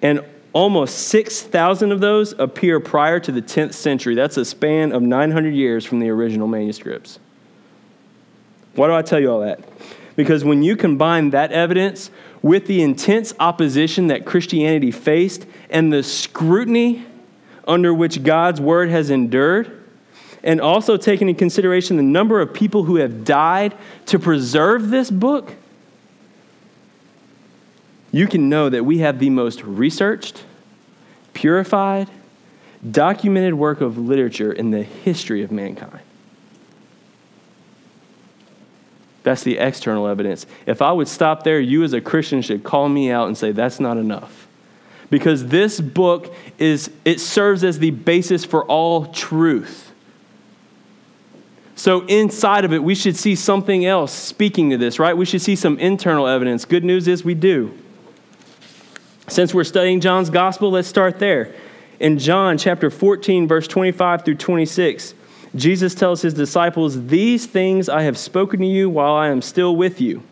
And 0.00 0.24
almost 0.54 1.08
6,000 1.08 1.92
of 1.92 2.00
those 2.00 2.32
appear 2.38 2.80
prior 2.80 3.20
to 3.20 3.30
the 3.30 3.42
10th 3.42 3.74
century. 3.74 4.14
That's 4.14 4.38
a 4.38 4.46
span 4.46 4.92
of 4.92 5.02
900 5.02 5.50
years 5.52 5.84
from 5.84 6.00
the 6.00 6.08
original 6.08 6.48
manuscripts. 6.48 7.18
Why 8.76 8.86
do 8.86 8.94
I 8.94 9.02
tell 9.02 9.20
you 9.20 9.30
all 9.30 9.40
that? 9.40 9.60
Because 10.16 10.42
when 10.42 10.62
you 10.62 10.74
combine 10.74 11.28
that 11.28 11.52
evidence 11.52 12.10
with 12.40 12.66
the 12.66 12.80
intense 12.80 13.34
opposition 13.38 14.06
that 14.06 14.24
Christianity 14.24 14.90
faced 14.90 15.44
and 15.68 15.92
the 15.92 16.02
scrutiny 16.02 17.04
under 17.68 17.92
which 17.92 18.22
God's 18.22 18.62
word 18.62 18.88
has 18.88 19.10
endured, 19.10 19.83
and 20.44 20.60
also 20.60 20.96
taking 20.96 21.28
into 21.28 21.38
consideration 21.38 21.96
the 21.96 22.02
number 22.02 22.40
of 22.40 22.52
people 22.52 22.84
who 22.84 22.96
have 22.96 23.24
died 23.24 23.74
to 24.06 24.18
preserve 24.18 24.90
this 24.90 25.10
book, 25.10 25.54
you 28.12 28.28
can 28.28 28.48
know 28.48 28.68
that 28.68 28.84
we 28.84 28.98
have 28.98 29.18
the 29.18 29.30
most 29.30 29.64
researched, 29.64 30.44
purified, 31.32 32.08
documented 32.88 33.54
work 33.54 33.80
of 33.80 33.96
literature 33.96 34.52
in 34.52 34.70
the 34.70 34.82
history 34.82 35.42
of 35.42 35.50
mankind. 35.50 36.00
That's 39.22 39.42
the 39.42 39.56
external 39.56 40.06
evidence. 40.06 40.44
If 40.66 40.82
I 40.82 40.92
would 40.92 41.08
stop 41.08 41.44
there, 41.44 41.58
you 41.58 41.82
as 41.82 41.94
a 41.94 42.02
Christian 42.02 42.42
should 42.42 42.62
call 42.62 42.90
me 42.90 43.10
out 43.10 43.26
and 43.26 43.38
say, 43.38 43.52
that's 43.52 43.80
not 43.80 43.96
enough. 43.96 44.46
Because 45.08 45.46
this 45.46 45.80
book 45.80 46.34
is, 46.58 46.90
it 47.06 47.18
serves 47.20 47.64
as 47.64 47.78
the 47.78 47.90
basis 47.90 48.44
for 48.44 48.64
all 48.66 49.06
truth. 49.06 49.92
So 51.76 52.06
inside 52.06 52.64
of 52.64 52.72
it, 52.72 52.82
we 52.82 52.94
should 52.94 53.16
see 53.16 53.34
something 53.34 53.84
else 53.84 54.12
speaking 54.12 54.70
to 54.70 54.76
this, 54.76 54.98
right? 54.98 55.16
We 55.16 55.24
should 55.24 55.42
see 55.42 55.56
some 55.56 55.78
internal 55.78 56.26
evidence. 56.26 56.64
Good 56.64 56.84
news 56.84 57.08
is 57.08 57.24
we 57.24 57.34
do. 57.34 57.76
Since 59.28 59.54
we're 59.54 59.64
studying 59.64 60.00
John's 60.00 60.30
gospel, 60.30 60.70
let's 60.70 60.88
start 60.88 61.18
there. 61.18 61.54
In 61.98 62.18
John 62.18 62.58
chapter 62.58 62.90
14, 62.90 63.48
verse 63.48 63.66
25 63.66 64.24
through 64.24 64.34
26, 64.36 65.14
Jesus 65.56 65.94
tells 65.94 66.22
his 66.22 66.34
disciples, 66.34 67.06
These 67.06 67.46
things 67.46 67.88
I 67.88 68.02
have 68.02 68.18
spoken 68.18 68.60
to 68.60 68.66
you 68.66 68.90
while 68.90 69.14
I 69.14 69.28
am 69.28 69.40
still 69.40 69.74
with 69.74 70.00
you. 70.00 70.22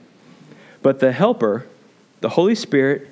But 0.82 1.00
the 1.00 1.12
Helper, 1.12 1.66
the 2.20 2.30
Holy 2.30 2.54
Spirit, 2.54 3.08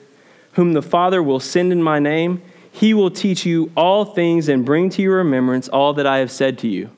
whom 0.53 0.73
the 0.73 0.83
Father 0.83 1.23
will 1.23 1.41
send 1.41 1.73
in 1.73 1.83
my 1.83 1.99
name, 1.99 2.43
he 2.73 2.95
will 2.95 3.11
teach 3.11 3.47
you 3.47 3.71
all 3.77 4.05
things 4.05 4.49
and 4.49 4.65
bring 4.65 4.91
to 4.91 5.03
your 5.03 5.17
remembrance 5.17 5.69
all 5.69 5.95
that 5.95 6.07
I 6.07 6.19
have 6.19 6.31
said 6.31 6.59
to 6.59 6.69
you. 6.69 6.91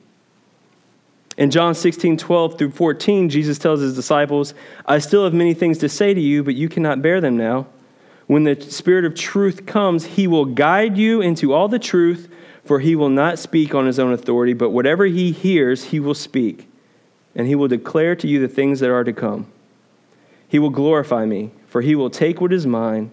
In 1.37 1.49
John 1.49 1.73
16, 1.73 2.17
12 2.17 2.57
through 2.57 2.71
14, 2.71 3.29
Jesus 3.29 3.57
tells 3.57 3.81
his 3.81 3.95
disciples, 3.95 4.53
I 4.85 4.99
still 4.99 5.23
have 5.23 5.33
many 5.33 5.53
things 5.53 5.79
to 5.79 5.89
say 5.89 6.13
to 6.13 6.21
you, 6.21 6.43
but 6.43 6.55
you 6.55 6.69
cannot 6.69 7.01
bear 7.01 7.19
them 7.21 7.37
now. 7.37 7.67
When 8.27 8.43
the 8.43 8.59
Spirit 8.61 9.05
of 9.05 9.15
truth 9.15 9.65
comes, 9.65 10.05
he 10.05 10.27
will 10.27 10.45
guide 10.45 10.97
you 10.97 11.21
into 11.21 11.53
all 11.53 11.67
the 11.67 11.79
truth 11.79 12.29
for 12.65 12.79
he 12.79 12.95
will 12.95 13.09
not 13.09 13.39
speak 13.39 13.75
on 13.75 13.85
his 13.85 13.99
own 13.99 14.13
authority, 14.13 14.53
but 14.53 14.69
whatever 14.69 15.05
he 15.05 15.31
hears, 15.31 15.85
he 15.85 15.99
will 15.99 16.13
speak, 16.13 16.69
and 17.35 17.47
he 17.47 17.55
will 17.55 17.67
declare 17.67 18.15
to 18.15 18.27
you 18.27 18.39
the 18.39 18.47
things 18.47 18.79
that 18.79 18.89
are 18.89 19.03
to 19.03 19.13
come. 19.13 19.47
He 20.47 20.59
will 20.59 20.69
glorify 20.69 21.25
me, 21.25 21.51
for 21.67 21.81
he 21.81 21.95
will 21.95 22.09
take 22.09 22.39
what 22.39 22.53
is 22.53 22.65
mine 22.65 23.11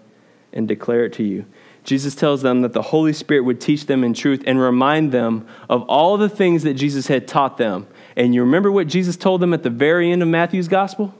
and 0.53 0.67
declare 0.67 1.05
it 1.05 1.13
to 1.13 1.23
you. 1.23 1.45
Jesus 1.83 2.13
tells 2.13 2.43
them 2.43 2.61
that 2.61 2.73
the 2.73 2.81
Holy 2.81 3.11
Spirit 3.11 3.41
would 3.41 3.59
teach 3.59 3.87
them 3.87 4.03
in 4.03 4.13
truth 4.13 4.43
and 4.45 4.59
remind 4.59 5.11
them 5.11 5.47
of 5.67 5.81
all 5.83 6.15
the 6.17 6.29
things 6.29 6.63
that 6.63 6.75
Jesus 6.75 7.07
had 7.07 7.27
taught 7.27 7.57
them. 7.57 7.87
And 8.15 8.35
you 8.35 8.41
remember 8.41 8.71
what 8.71 8.87
Jesus 8.87 9.15
told 9.15 9.41
them 9.41 9.53
at 9.53 9.63
the 9.63 9.69
very 9.69 10.11
end 10.11 10.21
of 10.21 10.27
Matthew's 10.27 10.67
gospel? 10.67 11.13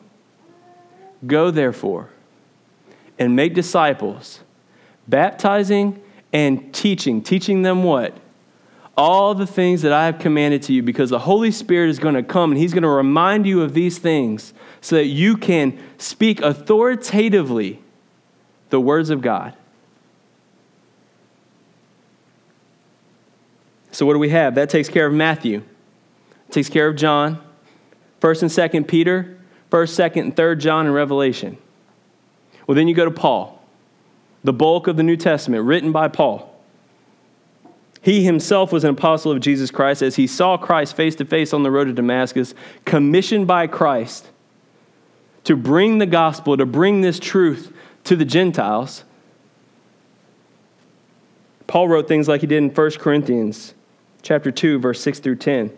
Go, 1.26 1.52
therefore, 1.52 2.10
and 3.20 3.36
make 3.36 3.54
disciples, 3.54 4.42
baptizing 5.08 6.02
and 6.34 6.74
teaching. 6.74 7.22
Teaching 7.22 7.62
them 7.62 7.84
what? 7.84 8.18
All 8.98 9.34
the 9.34 9.48
things 9.48 9.84
that 9.84 9.94
I 9.94 10.06
have 10.06 10.20
commanded 10.20 10.64
to 10.64 10.74
you, 10.74 10.84
because 10.84 11.10
the 11.10 11.20
Holy 11.20 11.52
Spirit 11.52 11.90
is 11.90 12.00
going 12.00 12.16
to 12.16 12.24
come 12.24 12.52
and 12.52 12.60
He's 12.60 12.74
going 12.74 12.84
to 12.84 12.90
remind 12.90 13.46
you 13.46 13.62
of 13.62 13.74
these 13.74 13.98
things 13.98 14.54
so 14.82 14.96
that 14.96 15.06
you 15.06 15.38
can 15.38 15.78
speak 15.98 16.42
authoritatively 16.42 17.80
the 18.70 18.80
words 18.80 19.10
of 19.10 19.22
God. 19.22 19.56
So, 23.92 24.06
what 24.06 24.14
do 24.14 24.20
we 24.20 24.30
have? 24.30 24.56
That 24.56 24.70
takes 24.70 24.90
care 24.90 25.06
of 25.06 25.14
Matthew, 25.14 25.64
takes 26.52 26.70
care 26.70 26.88
of 26.88 26.96
John, 26.96 27.42
1st 28.22 28.42
and 28.42 28.52
2nd 28.52 28.88
Peter, 28.88 29.40
1st, 29.72 30.12
2nd, 30.12 30.22
and 30.22 30.36
3rd 30.36 30.60
John, 30.60 30.86
and 30.86 30.96
Revelation. 30.96 31.58
Well, 32.68 32.76
then 32.76 32.88
you 32.88 32.94
go 32.94 33.06
to 33.06 33.12
Paul 33.12 33.58
the 34.44 34.54
bulk 34.54 34.88
of 34.88 34.98
the 34.98 35.04
New 35.04 35.18
Testament, 35.18 35.66
written 35.66 35.92
by 35.92 36.08
Paul. 36.08 36.52
He 38.02 38.24
himself 38.24 38.72
was 38.72 38.84
an 38.84 38.90
apostle 38.90 39.32
of 39.32 39.40
Jesus 39.40 39.70
Christ 39.70 40.02
as 40.02 40.16
he 40.16 40.26
saw 40.26 40.58
Christ 40.58 40.96
face 40.96 41.16
to 41.18 41.26
face 41.26 41.54
on 41.54 41.62
the 41.62 41.70
road 41.70 41.86
to 41.86 41.94
Damascus, 41.94 42.56
commissioned 42.84 43.46
by 43.46 43.68
Christ 43.68 44.30
to 45.44 45.56
bring 45.56 46.00
the 46.00 46.08
gospel, 46.08 46.58
to 46.58 46.66
bring 46.66 47.02
this 47.02 47.20
truth 47.20 47.72
to 48.06 48.16
the 48.16 48.26
Gentiles. 48.26 49.04
Paul 51.68 51.88
wrote 51.88 52.08
things 52.08 52.28
like 52.28 52.42
he 52.42 52.48
did 52.48 52.58
in 52.58 52.70
1 52.70 52.92
Corinthians 52.92 53.76
chapter 54.24 54.52
2 54.52 54.80
verse 54.80 55.02
6 55.02 55.20
through 55.20 55.36
10 55.36 55.72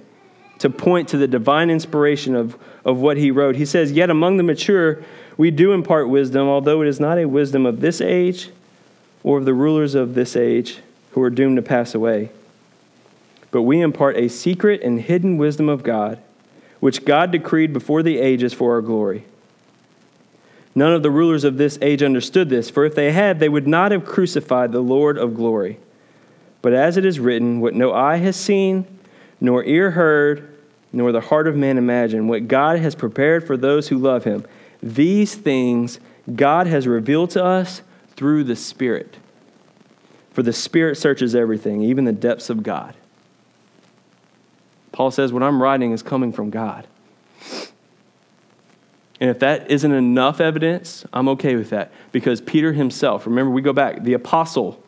to 0.64 0.70
point 0.70 1.10
to 1.10 1.18
the 1.18 1.28
divine 1.28 1.70
inspiration 1.70 2.38
of, 2.38 2.58
of 2.86 2.98
what 2.98 3.18
he 3.18 3.32
wrote. 3.32 3.58
He 3.58 3.66
says, 3.66 3.92
Yet 3.92 4.10
among 4.10 4.38
the 4.38 4.44
mature 4.44 5.04
we 5.36 5.52
do 5.52 5.74
impart 5.74 6.08
wisdom, 6.08 6.48
although 6.48 6.82
it 6.82 6.88
is 6.88 7.02
not 7.02 7.18
a 7.18 7.26
wisdom 7.26 7.66
of 7.66 7.82
this 7.82 8.00
age 8.00 8.50
or 9.24 9.40
of 9.40 9.44
the 9.44 9.54
rulers 9.54 9.94
of 9.94 10.14
this 10.16 10.38
age 10.38 10.80
who 11.12 11.22
are 11.22 11.30
doomed 11.30 11.58
to 11.58 11.62
pass 11.62 11.94
away. 11.94 12.32
But 13.52 13.64
we 13.64 13.82
impart 13.82 14.16
a 14.16 14.30
secret 14.30 14.82
and 14.84 15.02
hidden 15.02 15.36
wisdom 15.36 15.68
of 15.68 15.84
God, 15.84 16.20
which 16.80 17.04
God 17.04 17.32
decreed 17.32 17.74
before 17.74 18.02
the 18.02 18.20
ages 18.20 18.54
for 18.54 18.72
our 18.72 18.82
glory. 18.82 19.26
None 20.74 20.94
of 20.94 21.04
the 21.04 21.12
rulers 21.12 21.44
of 21.44 21.58
this 21.58 21.78
age 21.82 22.02
understood 22.02 22.50
this, 22.50 22.70
for 22.70 22.86
if 22.86 22.96
they 22.96 23.12
had, 23.12 23.42
they 23.42 23.50
would 23.50 23.68
not 23.68 23.92
have 23.92 24.06
crucified 24.06 24.72
the 24.72 24.80
Lord 24.80 25.18
of 25.18 25.36
glory. 25.36 25.78
But 26.62 26.72
as 26.72 26.96
it 26.96 27.04
is 27.04 27.20
written, 27.20 27.60
what 27.60 27.76
no 27.76 27.92
eye 27.94 28.16
has 28.16 28.38
seen, 28.38 28.86
nor 29.42 29.62
ear 29.66 29.92
heard, 29.92 30.53
nor 30.94 31.12
the 31.12 31.22
heart 31.22 31.48
of 31.48 31.56
man 31.56 31.78
imagine 31.78 32.28
what 32.28 32.48
God 32.48 32.80
has 32.80 32.96
prepared 32.96 33.46
for 33.46 33.58
those 33.58 33.88
who 33.88 33.98
love 33.98 34.24
him. 34.24 34.46
These 34.82 35.36
things 35.36 36.00
God 36.34 36.68
has 36.68 36.88
revealed 36.88 37.32
to 37.32 37.44
us 37.44 37.82
through 38.16 38.44
the 38.46 38.56
Spirit. 38.56 39.18
For 40.32 40.44
the 40.44 40.54
Spirit 40.54 40.96
searches 40.96 41.36
everything, 41.36 41.82
even 41.82 42.06
the 42.06 42.14
depths 42.14 42.50
of 42.50 42.64
God. 42.64 42.96
Paul 44.92 45.12
says, 45.12 45.34
What 45.34 45.44
I'm 45.44 45.62
writing 45.62 45.92
is 45.92 46.04
coming 46.04 46.32
from 46.32 46.50
God. 46.50 46.88
And 49.20 49.30
if 49.30 49.40
that 49.40 49.72
isn't 49.72 49.92
enough 49.92 50.42
evidence, 50.42 51.06
I'm 51.14 51.28
okay 51.30 51.56
with 51.56 51.70
that. 51.70 51.92
Because 52.12 52.42
Peter 52.42 52.74
himself, 52.74 53.26
remember, 53.26 53.52
we 53.52 53.62
go 53.62 53.74
back, 53.74 54.04
the 54.04 54.14
apostle, 54.14 54.84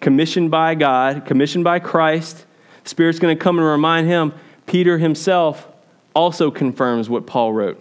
commissioned 0.00 0.50
by 0.50 0.74
God, 0.74 1.24
commissioned 1.26 1.64
by 1.64 1.78
Christ, 1.78 2.44
Spirit's 2.84 3.18
going 3.18 3.36
to 3.36 3.42
come 3.42 3.58
and 3.58 3.66
remind 3.66 4.06
him. 4.06 4.34
Peter 4.72 4.96
himself 4.96 5.68
also 6.14 6.50
confirms 6.50 7.10
what 7.10 7.26
Paul 7.26 7.52
wrote. 7.52 7.78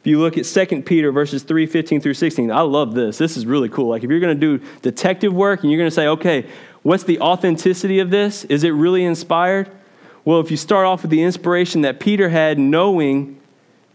If 0.00 0.06
you 0.06 0.20
look 0.20 0.36
at 0.36 0.44
2 0.44 0.82
Peter 0.82 1.10
verses 1.10 1.42
3, 1.42 1.64
15 1.64 2.02
through 2.02 2.12
16, 2.12 2.50
I 2.50 2.60
love 2.60 2.92
this. 2.92 3.16
This 3.16 3.38
is 3.38 3.46
really 3.46 3.70
cool. 3.70 3.88
Like 3.88 4.04
if 4.04 4.10
you're 4.10 4.20
going 4.20 4.38
to 4.38 4.58
do 4.58 4.62
detective 4.82 5.32
work 5.32 5.62
and 5.62 5.72
you're 5.72 5.78
going 5.78 5.88
to 5.88 5.94
say, 5.94 6.08
okay, 6.08 6.46
what's 6.82 7.04
the 7.04 7.18
authenticity 7.20 8.00
of 8.00 8.10
this? 8.10 8.44
Is 8.44 8.64
it 8.64 8.72
really 8.72 9.02
inspired? 9.02 9.70
Well, 10.26 10.40
if 10.40 10.50
you 10.50 10.58
start 10.58 10.84
off 10.84 11.00
with 11.00 11.10
the 11.10 11.22
inspiration 11.22 11.80
that 11.80 12.00
Peter 12.00 12.28
had, 12.28 12.58
knowing, 12.58 13.40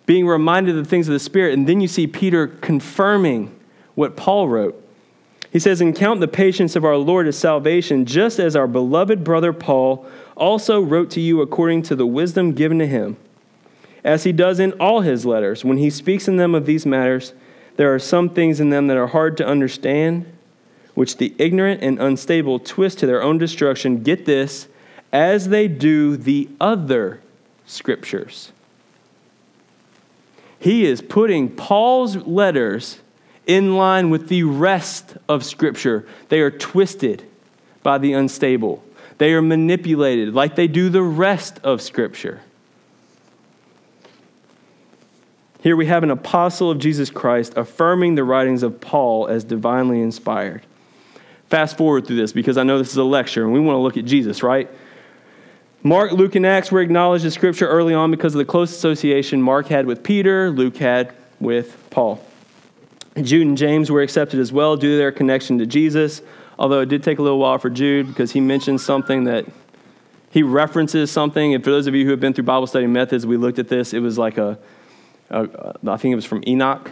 being 0.08 0.26
reminded 0.26 0.76
of 0.76 0.84
the 0.84 0.90
things 0.90 1.08
of 1.08 1.14
the 1.14 1.20
Spirit, 1.20 1.54
and 1.54 1.70
then 1.70 1.80
you 1.80 1.88
see 1.88 2.08
Peter 2.08 2.48
confirming 2.48 3.56
what 3.94 4.18
Paul 4.18 4.48
wrote. 4.48 4.84
He 5.52 5.60
says, 5.60 5.80
And 5.80 5.96
count 5.96 6.22
the 6.22 6.28
patience 6.28 6.76
of 6.76 6.86
our 6.86 6.98
Lord 6.98 7.28
as 7.28 7.38
salvation, 7.38 8.06
just 8.06 8.40
as 8.40 8.56
our 8.56 8.68
beloved 8.68 9.24
brother 9.24 9.54
Paul 9.54 10.08
also 10.42 10.82
wrote 10.82 11.10
to 11.12 11.22
you 11.22 11.40
according 11.42 11.84
to 11.84 11.96
the 11.96 12.06
wisdom 12.06 12.52
given 12.52 12.80
to 12.80 12.88
him 12.88 13.16
as 14.04 14.24
he 14.24 14.32
does 14.32 14.60
in 14.60 14.74
all 14.74 15.02
his 15.02 15.26
letters. 15.26 15.64
When 15.64 15.78
he 15.78 15.92
speaks 15.92 16.28
in 16.28 16.38
them 16.38 16.56
of 16.56 16.66
these 16.66 16.86
matters, 16.86 17.34
there 17.78 17.94
are 17.94 18.00
some 18.00 18.28
things 18.30 18.60
in 18.60 18.72
them 18.72 18.88
that 18.88 18.98
are 18.98 19.08
hard 19.08 19.38
to 19.38 19.46
understand, 19.46 20.26
which 20.96 21.18
the 21.18 21.36
ignorant 21.38 21.82
and 21.84 22.00
unstable 22.02 22.58
twist 22.60 22.98
to 23.00 23.06
their 23.06 23.22
own 23.22 23.38
destruction. 23.38 24.02
Get 24.02 24.26
this, 24.26 24.68
as 25.14 25.50
they 25.50 25.68
do 25.68 26.18
the 26.18 26.50
other 26.60 27.22
scriptures. 27.66 28.52
he 30.62 30.86
is 30.86 31.02
putting 31.02 31.50
Paul's 31.50 32.16
letters 32.18 33.00
in 33.48 33.76
line 33.76 34.12
with 34.12 34.28
the 34.28 34.44
rest 34.44 35.18
of 35.28 35.44
Scripture. 35.44 36.06
They 36.30 36.40
are 36.40 36.52
twisted 36.52 37.24
by 37.82 37.98
the 37.98 38.14
unstable, 38.14 38.84
they 39.22 39.34
are 39.34 39.42
manipulated 39.44 40.34
like 40.34 40.56
they 40.56 40.68
do 40.68 40.90
the 40.90 41.04
rest 41.04 41.60
of 41.64 41.80
Scripture. 41.80 42.42
Here 45.62 45.76
we 45.76 45.86
have 45.86 46.02
an 46.02 46.10
apostle 46.10 46.72
of 46.72 46.80
Jesus 46.80 47.12
Christ 47.12 47.54
affirming 47.56 48.16
the 48.16 48.24
writings 48.24 48.64
of 48.64 48.82
Paul 48.82 49.28
as 49.28 49.44
divinely 49.44 50.02
inspired. 50.02 50.64
Fast 51.50 51.78
forward 51.78 52.08
through 52.08 52.16
this 52.16 52.34
because 52.34 52.58
I 52.58 52.64
know 52.64 52.80
this 52.80 52.90
is 52.90 52.98
a 52.98 53.04
lecture 53.04 53.44
and 53.44 53.54
we 53.54 53.60
want 53.60 53.76
to 53.76 53.82
look 53.82 53.96
at 53.96 54.06
Jesus, 54.06 54.42
right? 54.42 54.68
Mark, 55.84 56.14
Luke, 56.14 56.34
and 56.34 56.44
Acts 56.44 56.72
were 56.72 56.82
acknowledged 56.82 57.24
in 57.24 57.30
Scripture 57.30 57.68
early 57.68 57.94
on 57.94 58.10
because 58.10 58.34
of 58.34 58.40
the 58.40 58.46
close 58.46 58.72
association 58.72 59.40
Mark 59.40 59.68
had 59.68 59.86
with 59.86 60.02
Peter, 60.02 60.50
Luke 60.50 60.78
had 60.78 61.14
with 61.40 61.78
Paul. 61.92 62.26
Jude 63.22 63.46
and 63.46 63.56
James 63.56 63.92
were 63.92 64.02
accepted 64.02 64.40
as 64.40 64.52
well 64.52 64.78
due 64.78 64.94
to 64.94 64.98
their 64.98 65.12
connection 65.12 65.60
to 65.60 65.68
Jesus, 65.68 66.24
although 66.62 66.82
it 66.82 66.90
did 66.90 67.02
take 67.02 67.18
a 67.18 67.22
little 67.24 67.40
while 67.40 67.58
for 67.58 67.72
Jude 67.72 68.08
because 68.08 68.34
he 68.34 68.40
mentions 68.40 68.84
something 68.84 69.24
that 69.24 69.48
he 70.30 70.44
references 70.44 71.10
something. 71.10 71.56
And 71.56 71.64
for 71.64 71.72
those 71.72 71.88
of 71.88 71.96
you 71.96 72.06
who 72.06 72.12
have 72.12 72.20
been 72.20 72.34
through 72.34 72.44
Bible 72.44 72.68
study 72.68 72.86
methods, 72.86 73.26
we 73.26 73.36
looked 73.36 73.58
at 73.58 73.68
this. 73.68 73.94
It 73.94 74.00
was 74.00 74.20
like 74.20 74.38
a, 74.38 74.60
I 75.32 75.48
think 75.98 76.14
it 76.14 76.16
was 76.16 76.26
from 76.26 76.44
Enoch, 76.46 76.92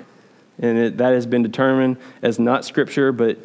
and 0.58 0.76
it, 0.76 0.98
that 0.98 1.14
has 1.14 1.28
been 1.28 1.44
determined 1.44 1.98
as 2.24 2.40
not 2.40 2.66
scripture, 2.66 3.12
but 3.12 3.38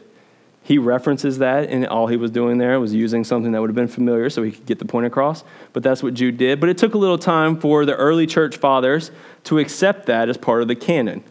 he 0.63 0.79
references 0.79 1.39
that, 1.39 1.69
and 1.69 1.87
all 1.87 2.07
he 2.07 2.17
was 2.17 2.31
doing 2.31 2.57
there 2.57 2.81
was 2.81 2.95
using 2.95 3.23
something 3.23 3.53
that 3.53 3.61
would 3.61 3.69
have 3.69 3.77
been 3.77 3.87
familiar 3.87 4.31
so 4.31 4.43
he 4.43 4.53
could 4.53 4.65
get 4.65 4.79
the 4.79 4.87
point 4.87 5.05
across. 5.05 5.45
But 5.75 5.83
that's 5.83 6.03
what 6.03 6.15
Jude 6.15 6.39
did. 6.39 6.59
But 6.59 6.71
it 6.71 6.79
took 6.79 6.95
a 6.95 6.99
little 6.99 7.19
time 7.19 7.61
for 7.61 7.85
the 7.85 7.95
early 7.97 8.27
church 8.27 8.57
fathers 8.57 9.11
to 9.45 9.59
accept 9.59 10.07
that 10.07 10.31
as 10.31 10.39
part 10.39 10.63
of 10.63 10.69
the 10.69 10.75
canon. 10.75 11.23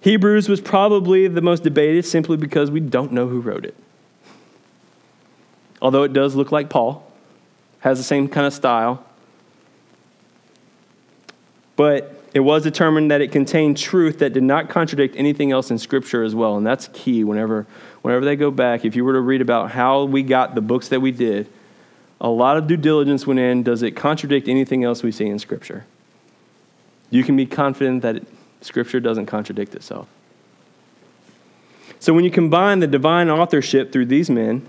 Hebrews 0.00 0.48
was 0.48 0.60
probably 0.60 1.26
the 1.28 1.40
most 1.40 1.62
debated 1.62 2.04
simply 2.04 2.36
because 2.36 2.70
we 2.70 2.80
don't 2.80 3.12
know 3.12 3.26
who 3.26 3.40
wrote 3.40 3.64
it. 3.64 3.74
Although 5.82 6.04
it 6.04 6.12
does 6.12 6.34
look 6.34 6.52
like 6.52 6.70
Paul, 6.70 7.10
has 7.80 7.98
the 7.98 8.04
same 8.04 8.28
kind 8.28 8.46
of 8.46 8.52
style. 8.52 9.04
But 11.76 12.16
it 12.34 12.40
was 12.40 12.62
determined 12.62 13.10
that 13.10 13.20
it 13.20 13.32
contained 13.32 13.76
truth 13.76 14.18
that 14.18 14.32
did 14.32 14.42
not 14.42 14.68
contradict 14.68 15.14
anything 15.16 15.52
else 15.52 15.70
in 15.70 15.78
Scripture 15.78 16.22
as 16.22 16.34
well. 16.34 16.56
And 16.56 16.66
that's 16.66 16.88
key 16.92 17.24
whenever, 17.24 17.66
whenever 18.02 18.24
they 18.24 18.36
go 18.36 18.50
back. 18.50 18.84
If 18.84 18.96
you 18.96 19.04
were 19.04 19.12
to 19.12 19.20
read 19.20 19.40
about 19.40 19.70
how 19.70 20.04
we 20.04 20.22
got 20.22 20.54
the 20.54 20.60
books 20.60 20.88
that 20.88 21.00
we 21.00 21.12
did, 21.12 21.48
a 22.20 22.28
lot 22.28 22.56
of 22.56 22.66
due 22.66 22.76
diligence 22.76 23.26
went 23.26 23.40
in. 23.40 23.62
Does 23.62 23.82
it 23.82 23.92
contradict 23.92 24.48
anything 24.48 24.84
else 24.84 25.02
we 25.02 25.12
see 25.12 25.26
in 25.26 25.38
Scripture? 25.38 25.84
You 27.10 27.22
can 27.22 27.36
be 27.36 27.46
confident 27.46 28.02
that 28.02 28.16
it, 28.16 28.26
Scripture 28.66 29.00
doesn't 29.00 29.26
contradict 29.26 29.74
itself. 29.74 30.08
So 32.00 32.12
when 32.12 32.24
you 32.24 32.30
combine 32.30 32.80
the 32.80 32.86
divine 32.86 33.30
authorship 33.30 33.92
through 33.92 34.06
these 34.06 34.28
men, 34.28 34.66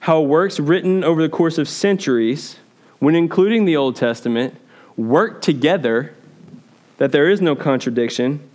how 0.00 0.20
works 0.20 0.58
written 0.58 1.04
over 1.04 1.20
the 1.20 1.28
course 1.28 1.58
of 1.58 1.68
centuries, 1.68 2.56
when 3.00 3.14
including 3.14 3.64
the 3.64 3.76
Old 3.76 3.96
Testament, 3.96 4.56
work 4.96 5.42
together, 5.42 6.14
that 6.98 7.12
there 7.12 7.28
is 7.28 7.40
no 7.40 7.54
contradiction, 7.54 8.48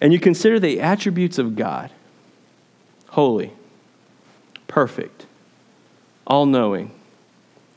and 0.00 0.12
you 0.12 0.18
consider 0.18 0.58
the 0.58 0.80
attributes 0.80 1.38
of 1.38 1.54
God 1.54 1.90
holy, 3.08 3.52
perfect, 4.66 5.24
all 6.26 6.46
knowing, 6.46 6.90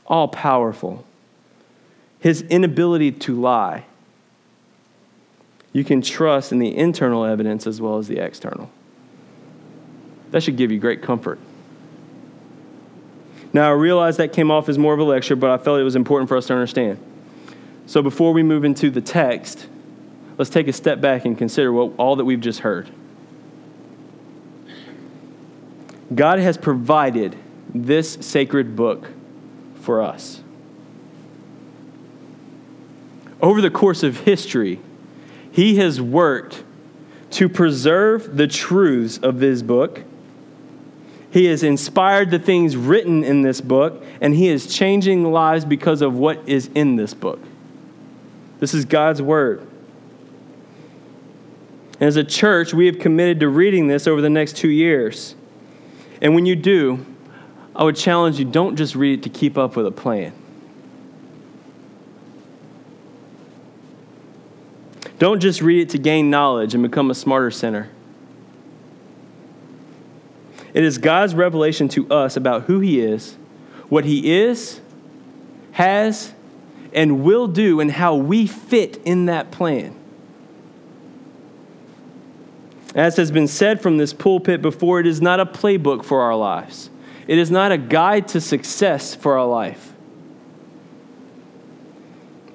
all 0.06 0.26
powerful, 0.26 1.04
his 2.18 2.42
inability 2.42 3.12
to 3.12 3.40
lie 3.40 3.84
you 5.72 5.84
can 5.84 6.02
trust 6.02 6.52
in 6.52 6.58
the 6.58 6.76
internal 6.76 7.24
evidence 7.24 7.66
as 7.66 7.80
well 7.80 7.98
as 7.98 8.08
the 8.08 8.18
external. 8.18 8.70
That 10.30 10.42
should 10.42 10.56
give 10.56 10.70
you 10.70 10.78
great 10.78 11.02
comfort. 11.02 11.38
Now, 13.52 13.70
I 13.70 13.72
realize 13.72 14.18
that 14.18 14.32
came 14.32 14.50
off 14.50 14.68
as 14.68 14.76
more 14.76 14.92
of 14.92 15.00
a 15.00 15.04
lecture, 15.04 15.36
but 15.36 15.50
I 15.50 15.58
felt 15.58 15.80
it 15.80 15.84
was 15.84 15.96
important 15.96 16.28
for 16.28 16.36
us 16.36 16.46
to 16.48 16.52
understand. 16.52 16.98
So, 17.86 18.02
before 18.02 18.32
we 18.32 18.42
move 18.42 18.64
into 18.64 18.90
the 18.90 19.00
text, 19.00 19.66
let's 20.36 20.50
take 20.50 20.68
a 20.68 20.72
step 20.72 21.00
back 21.00 21.24
and 21.24 21.36
consider 21.36 21.72
what, 21.72 21.92
all 21.96 22.16
that 22.16 22.24
we've 22.24 22.40
just 22.40 22.60
heard. 22.60 22.90
God 26.14 26.38
has 26.38 26.58
provided 26.58 27.36
this 27.74 28.14
sacred 28.20 28.76
book 28.76 29.08
for 29.80 30.02
us. 30.02 30.42
Over 33.40 33.60
the 33.60 33.70
course 33.70 34.02
of 34.02 34.20
history, 34.20 34.80
he 35.58 35.74
has 35.78 36.00
worked 36.00 36.62
to 37.30 37.48
preserve 37.48 38.36
the 38.36 38.46
truths 38.46 39.18
of 39.18 39.40
this 39.40 39.60
book. 39.60 40.04
He 41.32 41.46
has 41.46 41.64
inspired 41.64 42.30
the 42.30 42.38
things 42.38 42.76
written 42.76 43.24
in 43.24 43.42
this 43.42 43.60
book, 43.60 44.04
and 44.20 44.36
He 44.36 44.46
is 44.46 44.72
changing 44.72 45.24
lives 45.32 45.64
because 45.64 46.00
of 46.00 46.14
what 46.14 46.48
is 46.48 46.70
in 46.76 46.94
this 46.94 47.12
book. 47.12 47.40
This 48.60 48.72
is 48.72 48.84
God's 48.84 49.20
Word. 49.20 49.66
And 51.94 52.02
as 52.02 52.14
a 52.14 52.22
church, 52.22 52.72
we 52.72 52.86
have 52.86 53.00
committed 53.00 53.40
to 53.40 53.48
reading 53.48 53.88
this 53.88 54.06
over 54.06 54.20
the 54.20 54.30
next 54.30 54.56
two 54.56 54.70
years. 54.70 55.34
And 56.22 56.36
when 56.36 56.46
you 56.46 56.54
do, 56.54 57.04
I 57.74 57.82
would 57.82 57.96
challenge 57.96 58.38
you 58.38 58.44
don't 58.44 58.76
just 58.76 58.94
read 58.94 59.18
it 59.18 59.22
to 59.24 59.28
keep 59.28 59.58
up 59.58 59.74
with 59.74 59.86
a 59.86 59.90
plan. 59.90 60.32
Don't 65.18 65.40
just 65.40 65.60
read 65.60 65.82
it 65.82 65.88
to 65.90 65.98
gain 65.98 66.30
knowledge 66.30 66.74
and 66.74 66.82
become 66.82 67.10
a 67.10 67.14
smarter 67.14 67.50
sinner. 67.50 67.90
It 70.74 70.84
is 70.84 70.98
God's 70.98 71.34
revelation 71.34 71.88
to 71.90 72.08
us 72.08 72.36
about 72.36 72.64
who 72.64 72.80
He 72.80 73.00
is, 73.00 73.36
what 73.88 74.04
He 74.04 74.32
is, 74.38 74.80
has, 75.72 76.32
and 76.92 77.24
will 77.24 77.48
do, 77.48 77.80
and 77.80 77.90
how 77.90 78.14
we 78.14 78.46
fit 78.46 79.00
in 79.04 79.26
that 79.26 79.50
plan. 79.50 79.94
As 82.94 83.16
has 83.16 83.30
been 83.30 83.48
said 83.48 83.80
from 83.80 83.98
this 83.98 84.12
pulpit 84.12 84.62
before, 84.62 85.00
it 85.00 85.06
is 85.06 85.20
not 85.20 85.40
a 85.40 85.46
playbook 85.46 86.04
for 86.04 86.22
our 86.22 86.36
lives. 86.36 86.90
It 87.26 87.38
is 87.38 87.50
not 87.50 87.72
a 87.72 87.78
guide 87.78 88.28
to 88.28 88.40
success 88.40 89.14
for 89.14 89.38
our 89.38 89.46
life. 89.46 89.92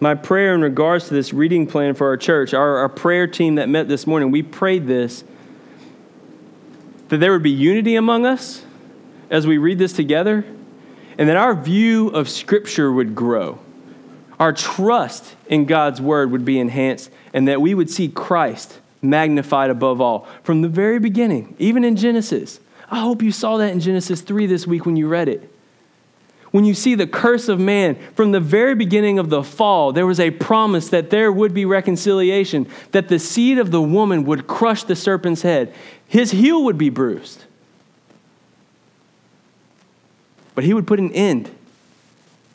My 0.03 0.15
prayer 0.15 0.53
in 0.53 0.59
regards 0.59 1.07
to 1.07 1.13
this 1.13 1.31
reading 1.31 1.65
plan 1.65 1.93
for 1.93 2.07
our 2.07 2.17
church, 2.17 2.53
our, 2.53 2.79
our 2.79 2.89
prayer 2.89 3.25
team 3.25 3.55
that 3.55 3.69
met 3.69 3.87
this 3.87 4.05
morning, 4.05 4.31
we 4.31 4.43
prayed 4.43 4.85
this 4.85 5.23
that 7.07 7.19
there 7.19 7.31
would 7.31 7.41
be 7.41 7.51
unity 7.51 7.95
among 7.95 8.25
us 8.25 8.65
as 9.29 9.47
we 9.47 9.57
read 9.57 9.79
this 9.79 9.93
together, 9.93 10.43
and 11.17 11.29
that 11.29 11.37
our 11.37 11.55
view 11.55 12.09
of 12.09 12.27
Scripture 12.27 12.91
would 12.91 13.15
grow. 13.15 13.59
Our 14.41 14.51
trust 14.51 15.37
in 15.47 15.63
God's 15.63 16.01
Word 16.01 16.31
would 16.31 16.43
be 16.43 16.59
enhanced, 16.59 17.09
and 17.33 17.47
that 17.47 17.61
we 17.61 17.73
would 17.73 17.89
see 17.89 18.09
Christ 18.09 18.81
magnified 19.01 19.69
above 19.69 20.01
all 20.01 20.27
from 20.43 20.63
the 20.63 20.67
very 20.67 20.99
beginning, 20.99 21.55
even 21.59 21.85
in 21.85 21.95
Genesis. 21.95 22.59
I 22.91 22.99
hope 22.99 23.21
you 23.21 23.31
saw 23.31 23.55
that 23.55 23.71
in 23.71 23.79
Genesis 23.79 24.19
3 24.19 24.47
this 24.47 24.67
week 24.67 24.85
when 24.85 24.97
you 24.97 25.07
read 25.07 25.29
it 25.29 25.52
when 26.53 26.65
you 26.65 26.75
see 26.75 26.93
the 26.93 27.07
curse 27.07 27.49
of 27.49 27.59
man, 27.59 27.95
from 28.13 28.31
the 28.31 28.39
very 28.39 28.75
beginning 28.75 29.17
of 29.17 29.31
the 29.31 29.41
fall, 29.41 29.91
there 29.91 30.05
was 30.05 30.19
a 30.19 30.29
promise 30.29 30.87
that 30.89 31.09
there 31.09 31.31
would 31.31 31.51
be 31.51 31.65
reconciliation, 31.65 32.67
that 32.91 33.07
the 33.07 33.17
seed 33.17 33.57
of 33.57 33.71
the 33.71 33.81
woman 33.81 34.23
would 34.25 34.45
crush 34.45 34.83
the 34.83 34.95
serpent's 34.95 35.41
head. 35.41 35.73
His 36.07 36.29
heel 36.29 36.63
would 36.63 36.77
be 36.77 36.91
bruised. 36.91 37.45
But 40.53 40.63
he 40.63 40.75
would 40.75 40.85
put 40.85 40.99
an 40.99 41.11
end 41.13 41.49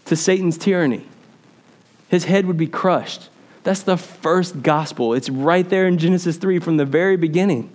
to 0.05 0.15
Satan's 0.15 0.57
tyranny. 0.57 1.05
His 2.09 2.27
head 2.27 2.47
would 2.47 2.57
be 2.57 2.69
crushed. 2.69 3.31
That's 3.65 3.83
the 3.83 3.97
first 3.97 4.63
gospel. 4.63 5.13
It's 5.13 5.29
right 5.29 5.69
there 5.69 5.89
in 5.89 5.99
Genesis 5.99 6.37
3 6.37 6.61
from 6.61 6.77
the 6.77 6.85
very 6.85 7.17
beginning. 7.17 7.69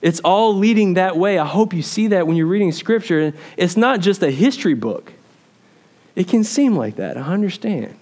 It's 0.00 0.20
all 0.20 0.54
leading 0.54 0.94
that 0.94 1.16
way. 1.16 1.40
I 1.40 1.44
hope 1.44 1.74
you 1.74 1.82
see 1.82 2.06
that 2.06 2.28
when 2.28 2.36
you're 2.36 2.46
reading 2.46 2.70
scripture. 2.70 3.32
It's 3.56 3.76
not 3.76 3.98
just 3.98 4.22
a 4.22 4.30
history 4.30 4.74
book. 4.74 5.13
It 6.16 6.28
can 6.28 6.44
seem 6.44 6.76
like 6.76 6.96
that. 6.96 7.16
I 7.16 7.22
understand. 7.22 7.96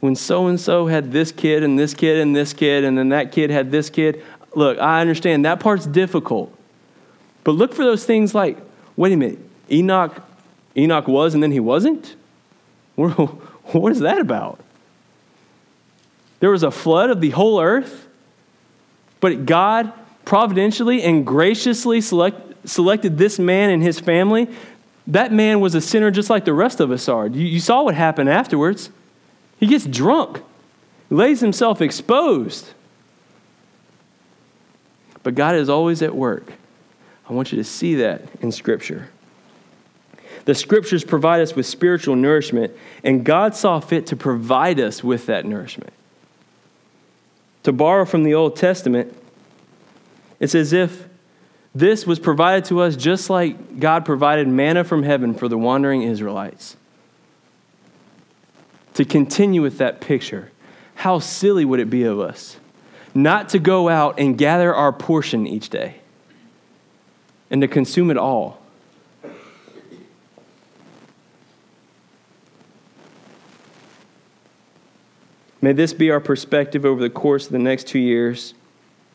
When 0.00 0.14
so 0.14 0.46
and 0.46 0.60
so 0.60 0.86
had 0.86 1.12
this 1.12 1.32
kid 1.32 1.62
and 1.62 1.78
this 1.78 1.92
kid 1.92 2.18
and 2.18 2.34
this 2.34 2.52
kid, 2.52 2.84
and 2.84 2.96
then 2.96 3.10
that 3.10 3.32
kid 3.32 3.50
had 3.50 3.70
this 3.70 3.90
kid. 3.90 4.22
Look, 4.54 4.78
I 4.78 5.00
understand 5.00 5.44
that 5.44 5.60
part's 5.60 5.86
difficult. 5.86 6.56
But 7.44 7.52
look 7.52 7.74
for 7.74 7.84
those 7.84 8.04
things 8.04 8.34
like, 8.34 8.58
wait 8.96 9.12
a 9.12 9.16
minute, 9.16 9.38
Enoch, 9.70 10.22
Enoch 10.76 11.08
was 11.08 11.34
and 11.34 11.42
then 11.42 11.52
he 11.52 11.60
wasn't? 11.60 12.14
What 13.72 13.92
is 13.92 14.00
that 14.00 14.18
about? 14.18 14.60
There 16.40 16.50
was 16.50 16.62
a 16.62 16.70
flood 16.70 17.10
of 17.10 17.20
the 17.20 17.30
whole 17.30 17.60
earth, 17.60 18.06
but 19.20 19.44
God 19.44 19.92
providentially 20.24 21.02
and 21.02 21.26
graciously 21.26 22.00
select, 22.00 22.68
selected 22.68 23.18
this 23.18 23.38
man 23.38 23.68
and 23.68 23.82
his 23.82 24.00
family 24.00 24.48
that 25.08 25.32
man 25.32 25.60
was 25.60 25.74
a 25.74 25.80
sinner 25.80 26.10
just 26.10 26.28
like 26.28 26.44
the 26.44 26.52
rest 26.52 26.80
of 26.80 26.90
us 26.90 27.08
are. 27.08 27.26
You, 27.26 27.44
you 27.46 27.60
saw 27.60 27.82
what 27.82 27.94
happened 27.94 28.28
afterwards. 28.28 28.90
He 29.58 29.66
gets 29.66 29.86
drunk. 29.86 30.42
Lays 31.10 31.40
himself 31.40 31.80
exposed. 31.80 32.68
But 35.22 35.34
God 35.34 35.56
is 35.56 35.70
always 35.70 36.02
at 36.02 36.14
work. 36.14 36.52
I 37.28 37.32
want 37.32 37.52
you 37.52 37.56
to 37.56 37.64
see 37.64 37.96
that 37.96 38.22
in 38.40 38.52
Scripture. 38.52 39.08
The 40.44 40.54
Scriptures 40.54 41.04
provide 41.04 41.40
us 41.40 41.56
with 41.56 41.66
spiritual 41.66 42.14
nourishment, 42.14 42.72
and 43.02 43.24
God 43.24 43.54
saw 43.54 43.80
fit 43.80 44.06
to 44.08 44.16
provide 44.16 44.78
us 44.78 45.02
with 45.02 45.26
that 45.26 45.44
nourishment. 45.44 45.92
To 47.64 47.72
borrow 47.72 48.04
from 48.04 48.24
the 48.24 48.34
Old 48.34 48.56
Testament, 48.56 49.14
it's 50.38 50.54
as 50.54 50.72
if 50.72 51.07
this 51.78 52.06
was 52.06 52.18
provided 52.18 52.64
to 52.66 52.80
us 52.80 52.96
just 52.96 53.30
like 53.30 53.78
God 53.78 54.04
provided 54.04 54.48
manna 54.48 54.82
from 54.82 55.04
heaven 55.04 55.32
for 55.32 55.46
the 55.46 55.56
wandering 55.56 56.02
Israelites. 56.02 56.76
To 58.94 59.04
continue 59.04 59.62
with 59.62 59.78
that 59.78 60.00
picture, 60.00 60.50
how 60.96 61.20
silly 61.20 61.64
would 61.64 61.78
it 61.78 61.88
be 61.88 62.02
of 62.02 62.18
us 62.18 62.56
not 63.14 63.48
to 63.50 63.60
go 63.60 63.88
out 63.88 64.18
and 64.18 64.36
gather 64.36 64.74
our 64.74 64.92
portion 64.92 65.46
each 65.46 65.70
day 65.70 66.00
and 67.48 67.60
to 67.60 67.68
consume 67.68 68.10
it 68.10 68.16
all? 68.16 68.60
May 75.60 75.72
this 75.72 75.92
be 75.92 76.10
our 76.10 76.20
perspective 76.20 76.84
over 76.84 77.00
the 77.00 77.10
course 77.10 77.46
of 77.46 77.52
the 77.52 77.58
next 77.58 77.86
two 77.86 77.98
years 78.00 78.54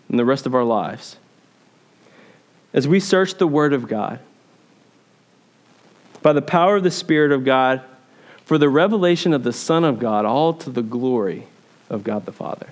and 0.07 0.17
the 0.17 0.25
rest 0.25 0.45
of 0.45 0.55
our 0.55 0.63
lives. 0.63 1.17
As 2.73 2.87
we 2.87 2.99
search 2.99 3.35
the 3.35 3.47
Word 3.47 3.73
of 3.73 3.87
God, 3.87 4.19
by 6.21 6.33
the 6.33 6.41
power 6.41 6.77
of 6.77 6.83
the 6.83 6.91
Spirit 6.91 7.31
of 7.31 7.45
God, 7.45 7.81
for 8.45 8.57
the 8.57 8.69
revelation 8.69 9.33
of 9.33 9.43
the 9.43 9.53
Son 9.53 9.83
of 9.83 9.99
God, 9.99 10.25
all 10.25 10.53
to 10.53 10.69
the 10.69 10.81
glory 10.81 11.47
of 11.89 12.03
God 12.03 12.25
the 12.25 12.31
Father. 12.31 12.69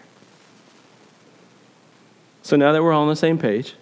So 2.43 2.55
now 2.55 2.71
that 2.71 2.81
we're 2.81 2.91
all 2.91 3.03
on 3.03 3.09
the 3.09 3.15
same 3.15 3.37
page, 3.37 3.75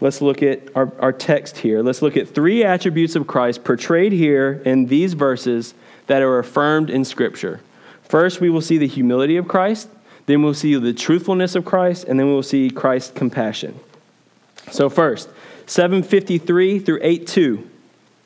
let's 0.00 0.22
look 0.22 0.42
at 0.42 0.74
our, 0.76 0.92
our 1.00 1.12
text 1.12 1.58
here. 1.58 1.82
Let's 1.82 2.00
look 2.00 2.16
at 2.16 2.28
three 2.28 2.64
attributes 2.64 3.16
of 3.16 3.26
Christ 3.26 3.64
portrayed 3.64 4.12
here 4.12 4.62
in 4.64 4.86
these 4.86 5.14
verses 5.14 5.74
that 6.06 6.22
are 6.22 6.38
affirmed 6.38 6.90
in 6.90 7.04
Scripture. 7.04 7.60
First, 8.02 8.40
we 8.40 8.50
will 8.50 8.60
see 8.60 8.78
the 8.78 8.86
humility 8.86 9.36
of 9.36 9.48
Christ, 9.48 9.88
then 10.26 10.42
we'll 10.42 10.54
see 10.54 10.74
the 10.76 10.92
truthfulness 10.92 11.54
of 11.54 11.64
Christ, 11.64 12.04
and 12.04 12.20
then 12.20 12.28
we'll 12.28 12.42
see 12.42 12.70
Christ's 12.70 13.10
compassion. 13.12 13.80
So, 14.72 14.88
first, 14.88 15.28
753 15.66 16.78
through 16.78 17.00
82, 17.02 17.68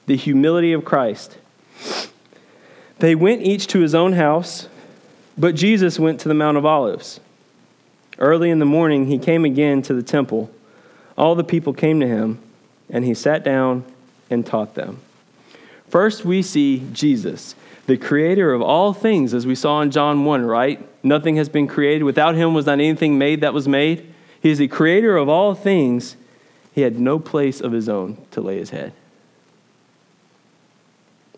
the 0.06 0.16
humility 0.16 0.72
of 0.72 0.84
Christ. 0.84 1.38
They 3.00 3.16
went 3.16 3.42
each 3.42 3.66
to 3.68 3.80
his 3.80 3.96
own 3.96 4.12
house, 4.12 4.68
but 5.36 5.56
Jesus 5.56 5.98
went 5.98 6.20
to 6.20 6.28
the 6.28 6.34
Mount 6.34 6.56
of 6.56 6.64
Olives. 6.64 7.18
Early 8.20 8.48
in 8.48 8.60
the 8.60 8.64
morning, 8.64 9.06
he 9.06 9.18
came 9.18 9.44
again 9.44 9.82
to 9.82 9.92
the 9.92 10.04
temple. 10.04 10.48
All 11.18 11.34
the 11.34 11.42
people 11.42 11.72
came 11.72 11.98
to 11.98 12.06
him, 12.06 12.38
and 12.88 13.04
he 13.04 13.12
sat 13.12 13.42
down 13.42 13.84
and 14.30 14.46
taught 14.46 14.76
them. 14.76 15.00
First, 15.88 16.24
we 16.24 16.42
see 16.42 16.86
Jesus, 16.92 17.56
the 17.86 17.96
creator 17.96 18.52
of 18.52 18.62
all 18.62 18.92
things, 18.92 19.34
as 19.34 19.48
we 19.48 19.56
saw 19.56 19.80
in 19.80 19.90
John 19.90 20.24
1, 20.24 20.46
right? 20.46 20.80
Nothing 21.04 21.34
has 21.36 21.48
been 21.48 21.66
created. 21.66 22.04
Without 22.04 22.36
him 22.36 22.54
was 22.54 22.66
not 22.66 22.74
anything 22.74 23.18
made 23.18 23.40
that 23.40 23.52
was 23.52 23.66
made. 23.66 24.14
He 24.40 24.50
is 24.50 24.58
the 24.58 24.68
creator 24.68 25.16
of 25.16 25.28
all 25.28 25.52
things. 25.52 26.16
He 26.76 26.82
had 26.82 27.00
no 27.00 27.18
place 27.18 27.62
of 27.62 27.72
his 27.72 27.88
own 27.88 28.18
to 28.32 28.42
lay 28.42 28.58
his 28.58 28.68
head. 28.68 28.92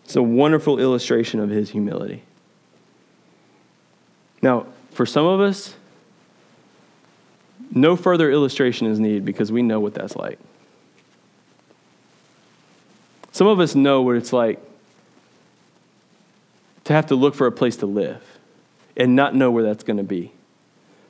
It's 0.03 0.17
a 0.17 0.21
wonderful 0.21 0.79
illustration 0.79 1.39
of 1.39 1.49
his 1.49 1.69
humility. 1.69 2.23
Now, 4.41 4.65
for 4.91 5.05
some 5.05 5.25
of 5.25 5.39
us, 5.39 5.75
no 7.71 7.95
further 7.95 8.29
illustration 8.29 8.87
is 8.87 8.99
needed 8.99 9.23
because 9.23 9.49
we 9.49 9.61
know 9.61 9.79
what 9.79 9.93
that's 9.93 10.17
like. 10.17 10.39
Some 13.31 13.47
of 13.47 13.61
us 13.61 13.75
know 13.75 14.01
what 14.01 14.17
it's 14.17 14.33
like 14.33 14.59
to 16.83 16.91
have 16.91 17.05
to 17.07 17.15
look 17.15 17.33
for 17.33 17.47
a 17.47 17.51
place 17.53 17.77
to 17.77 17.85
live 17.85 18.21
and 18.97 19.15
not 19.15 19.35
know 19.35 19.51
where 19.51 19.63
that's 19.63 19.85
going 19.85 19.95
to 19.95 20.03
be, 20.03 20.33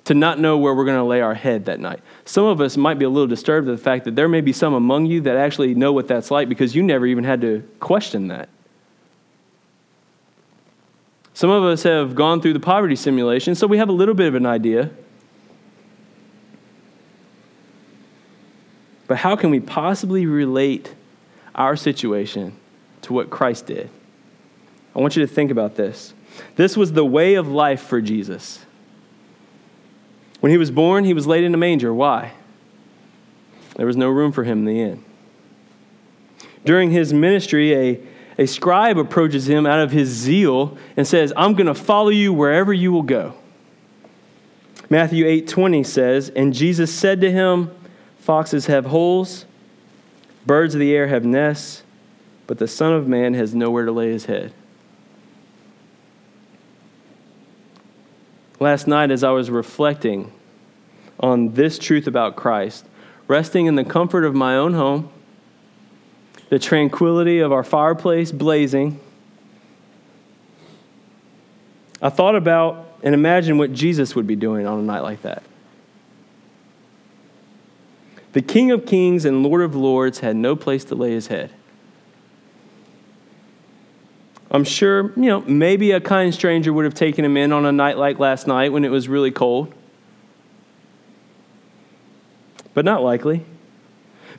to 0.10 0.16
not 0.16 0.40
know 0.40 0.58
where 0.58 0.74
we're 0.74 0.86
going 0.86 0.98
to 0.98 1.04
lay 1.04 1.22
our 1.22 1.36
head 1.36 1.66
that 1.66 1.80
night. 1.80 2.00
Some 2.26 2.44
of 2.44 2.60
us 2.62 2.76
might 2.76 2.98
be 2.98 3.06
a 3.06 3.10
little 3.10 3.28
disturbed 3.28 3.70
at 3.70 3.78
the 3.78 3.84
fact 3.84 4.06
that 4.06 4.16
there 4.16 4.28
may 4.28 4.42
be 4.42 4.52
some 4.52 4.74
among 4.74 5.06
you 5.06 5.22
that 5.22 5.38
actually 5.38 5.76
know 5.76 5.94
what 5.94 6.08
that's 6.08 6.32
like 6.32 6.50
because 6.50 6.76
you 6.76 6.82
never 6.82 7.06
even 7.06 7.24
had 7.24 7.42
to 7.42 7.62
question 7.80 8.30
that. 8.30 8.50
Some 11.36 11.52
of 11.52 11.64
us 11.64 11.84
have 11.84 12.16
gone 12.16 12.42
through 12.42 12.54
the 12.54 12.60
poverty 12.60 12.96
simulation, 12.96 13.54
so 13.54 13.68
we 13.68 13.78
have 13.78 13.88
a 13.88 13.92
little 13.92 14.16
bit 14.16 14.26
of 14.26 14.34
an 14.34 14.48
idea. 14.48 14.90
But 19.06 19.18
how 19.18 19.36
can 19.36 19.52
we 19.52 19.60
possibly 19.60 20.26
relate 20.26 20.96
our 21.54 21.76
situation 21.76 22.58
to 23.04 23.14
what 23.14 23.30
Christ 23.30 23.68
did? 23.68 23.92
I 24.96 25.02
want 25.02 25.16
you 25.16 25.22
to 25.24 25.32
think 25.32 25.52
about 25.52 25.76
this. 25.76 26.16
This 26.56 26.76
was 26.76 26.94
the 26.94 27.06
way 27.06 27.36
of 27.36 27.48
life 27.48 27.84
for 27.84 28.02
Jesus. 28.02 28.66
When 30.40 30.52
he 30.52 30.58
was 30.58 30.72
born, 30.72 31.04
he 31.04 31.14
was 31.14 31.28
laid 31.28 31.44
in 31.44 31.54
a 31.54 31.58
manger. 31.58 31.94
Why? 31.94 32.34
There 33.76 33.86
was 33.86 33.98
no 33.98 34.10
room 34.10 34.32
for 34.32 34.44
him 34.44 34.60
in 34.60 34.66
the 34.66 34.82
inn. 34.82 35.06
During 36.66 36.92
his 36.92 37.14
ministry, 37.14 37.74
a, 37.74 38.00
a 38.38 38.46
scribe 38.46 38.98
approaches 38.98 39.50
him 39.50 39.66
out 39.66 39.80
of 39.80 39.92
his 39.92 40.10
zeal 40.10 40.78
and 40.98 41.08
says, 41.08 41.34
I'm 41.36 41.54
going 41.54 41.68
to 41.68 41.74
follow 41.74 42.10
you 42.10 42.34
wherever 42.34 42.74
you 42.74 42.92
will 42.92 43.04
go. 43.04 43.36
Matthew 44.90 45.26
8:20 45.26 45.86
says, 45.86 46.30
"And 46.36 46.54
Jesus 46.54 46.92
said 46.92 47.22
to 47.22 47.32
him, 47.32 47.70
Foxes 48.18 48.66
have 48.66 48.88
holes, 48.88 49.46
birds 50.46 50.74
of 50.74 50.80
the 50.80 50.96
air 50.96 51.08
have 51.08 51.24
nests, 51.24 51.84
but 52.48 52.58
the 52.58 52.68
Son 52.68 52.92
of 52.92 53.08
Man 53.08 53.36
has 53.36 53.54
nowhere 53.54 53.86
to 53.86 53.92
lay 53.92 54.12
his 54.12 54.26
head." 54.26 54.52
Last 58.60 58.88
night 58.88 59.12
as 59.12 59.24
I 59.24 59.32
was 59.32 59.50
reflecting 59.50 60.32
on 61.20 61.54
this 61.54 61.80
truth 61.80 62.08
about 62.08 62.36
Christ, 62.36 62.86
resting 63.28 63.66
in 63.66 63.76
the 63.76 63.84
comfort 63.84 64.24
of 64.24 64.34
my 64.36 64.56
own 64.56 64.74
home, 64.74 65.10
the 66.50 66.60
tranquility 66.60 67.40
of 67.40 67.52
our 67.52 67.64
fireplace 67.64 68.32
blazing, 68.32 69.00
I 72.02 72.10
thought 72.10 72.36
about 72.36 72.88
and 73.04 73.14
imagined 73.14 73.60
what 73.60 73.74
Jesus 73.74 74.16
would 74.16 74.28
be 74.28 74.36
doing 74.36 74.66
on 74.66 74.80
a 74.80 74.82
night 74.82 75.02
like 75.02 75.22
that. 75.22 75.44
The 78.32 78.42
King 78.42 78.72
of 78.72 78.86
Kings 78.86 79.26
and 79.26 79.44
Lord 79.44 79.62
of 79.62 79.76
Lords 79.76 80.20
had 80.20 80.36
no 80.36 80.56
place 80.56 80.84
to 80.86 80.96
lay 80.96 81.12
his 81.12 81.28
head. 81.28 81.52
I'm 84.52 84.64
sure, 84.64 85.12
you 85.16 85.28
know, 85.28 85.42
maybe 85.42 85.92
a 85.92 86.02
kind 86.02 86.34
stranger 86.34 86.74
would 86.74 86.86
have 86.86 86.96
taken 86.96 87.24
him 87.24 87.38
in 87.38 87.54
on 87.54 87.66
a 87.66 87.72
night 87.72 87.98
like 87.98 88.18
last 88.18 88.48
night 88.48 88.72
when 88.72 88.84
it 88.84 88.90
was 88.90 89.08
really 89.08 89.32
cold. 89.32 89.74
But 92.74 92.84
not 92.84 93.04
likely. 93.04 93.46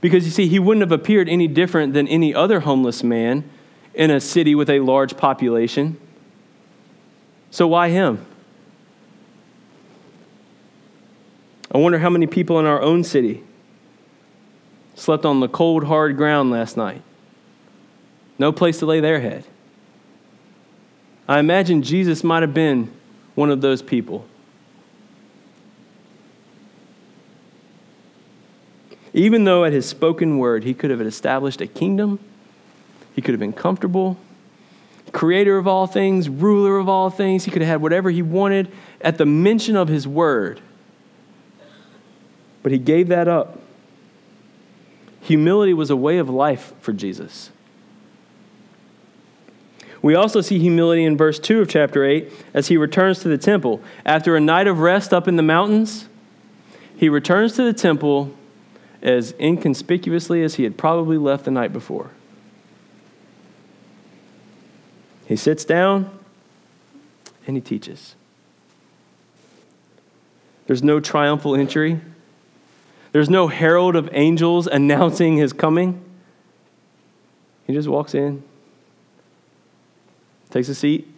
Because 0.00 0.24
you 0.24 0.30
see, 0.30 0.48
he 0.48 0.58
wouldn't 0.58 0.82
have 0.82 0.92
appeared 0.92 1.28
any 1.28 1.46
different 1.46 1.92
than 1.92 2.08
any 2.08 2.34
other 2.34 2.60
homeless 2.60 3.04
man 3.04 3.48
in 3.94 4.10
a 4.10 4.20
city 4.20 4.54
with 4.54 4.70
a 4.70 4.80
large 4.80 5.16
population. 5.16 5.98
So 7.50 7.68
why 7.68 7.90
him? 7.90 8.24
I 11.72 11.78
wonder 11.78 11.98
how 11.98 12.10
many 12.10 12.26
people 12.26 12.58
in 12.58 12.66
our 12.66 12.80
own 12.80 13.04
city 13.04 13.44
slept 14.94 15.24
on 15.24 15.40
the 15.40 15.48
cold, 15.48 15.84
hard 15.84 16.16
ground 16.16 16.50
last 16.50 16.76
night. 16.76 17.02
No 18.38 18.50
place 18.50 18.78
to 18.80 18.86
lay 18.86 19.00
their 19.00 19.20
head. 19.20 19.44
I 21.30 21.38
imagine 21.38 21.82
Jesus 21.82 22.24
might 22.24 22.42
have 22.42 22.52
been 22.52 22.90
one 23.36 23.50
of 23.50 23.60
those 23.60 23.82
people. 23.82 24.26
Even 29.14 29.44
though 29.44 29.64
at 29.64 29.72
his 29.72 29.86
spoken 29.86 30.38
word 30.38 30.64
he 30.64 30.74
could 30.74 30.90
have 30.90 31.00
established 31.00 31.60
a 31.60 31.68
kingdom, 31.68 32.18
he 33.14 33.22
could 33.22 33.32
have 33.32 33.38
been 33.38 33.52
comfortable, 33.52 34.16
creator 35.12 35.56
of 35.56 35.68
all 35.68 35.86
things, 35.86 36.28
ruler 36.28 36.78
of 36.78 36.88
all 36.88 37.10
things, 37.10 37.44
he 37.44 37.52
could 37.52 37.62
have 37.62 37.68
had 37.68 37.80
whatever 37.80 38.10
he 38.10 38.22
wanted 38.22 38.68
at 39.00 39.16
the 39.16 39.24
mention 39.24 39.76
of 39.76 39.86
his 39.86 40.08
word. 40.08 40.60
But 42.64 42.72
he 42.72 42.78
gave 42.78 43.06
that 43.06 43.28
up. 43.28 43.60
Humility 45.20 45.74
was 45.74 45.90
a 45.90 45.96
way 45.96 46.18
of 46.18 46.28
life 46.28 46.72
for 46.80 46.92
Jesus. 46.92 47.50
We 50.02 50.14
also 50.14 50.40
see 50.40 50.58
humility 50.58 51.04
in 51.04 51.16
verse 51.16 51.38
2 51.38 51.60
of 51.60 51.68
chapter 51.68 52.04
8 52.04 52.32
as 52.54 52.68
he 52.68 52.76
returns 52.76 53.20
to 53.20 53.28
the 53.28 53.36
temple. 53.36 53.82
After 54.04 54.34
a 54.34 54.40
night 54.40 54.66
of 54.66 54.78
rest 54.78 55.12
up 55.12 55.28
in 55.28 55.36
the 55.36 55.42
mountains, 55.42 56.08
he 56.96 57.08
returns 57.08 57.54
to 57.54 57.62
the 57.62 57.72
temple 57.72 58.34
as 59.02 59.34
inconspicuously 59.38 60.42
as 60.42 60.54
he 60.54 60.64
had 60.64 60.76
probably 60.76 61.18
left 61.18 61.44
the 61.44 61.50
night 61.50 61.72
before. 61.72 62.10
He 65.26 65.36
sits 65.36 65.64
down 65.64 66.10
and 67.46 67.56
he 67.56 67.60
teaches. 67.60 68.14
There's 70.66 70.82
no 70.82 71.00
triumphal 71.00 71.54
entry. 71.54 72.00
There's 73.12 73.30
no 73.30 73.48
herald 73.48 73.96
of 73.96 74.08
angels 74.12 74.66
announcing 74.66 75.36
his 75.36 75.52
coming. 75.52 76.04
He 77.66 77.72
just 77.72 77.88
walks 77.88 78.14
in, 78.14 78.42
takes 80.50 80.68
a 80.68 80.74
seat, 80.74 81.08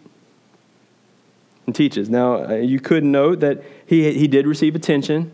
and 1.65 1.75
teaches. 1.75 2.09
Now, 2.09 2.45
uh, 2.45 2.53
you 2.55 2.79
could 2.79 3.03
note 3.03 3.39
that 3.39 3.63
he, 3.85 4.11
he 4.13 4.27
did 4.27 4.47
receive 4.47 4.75
attention. 4.75 5.31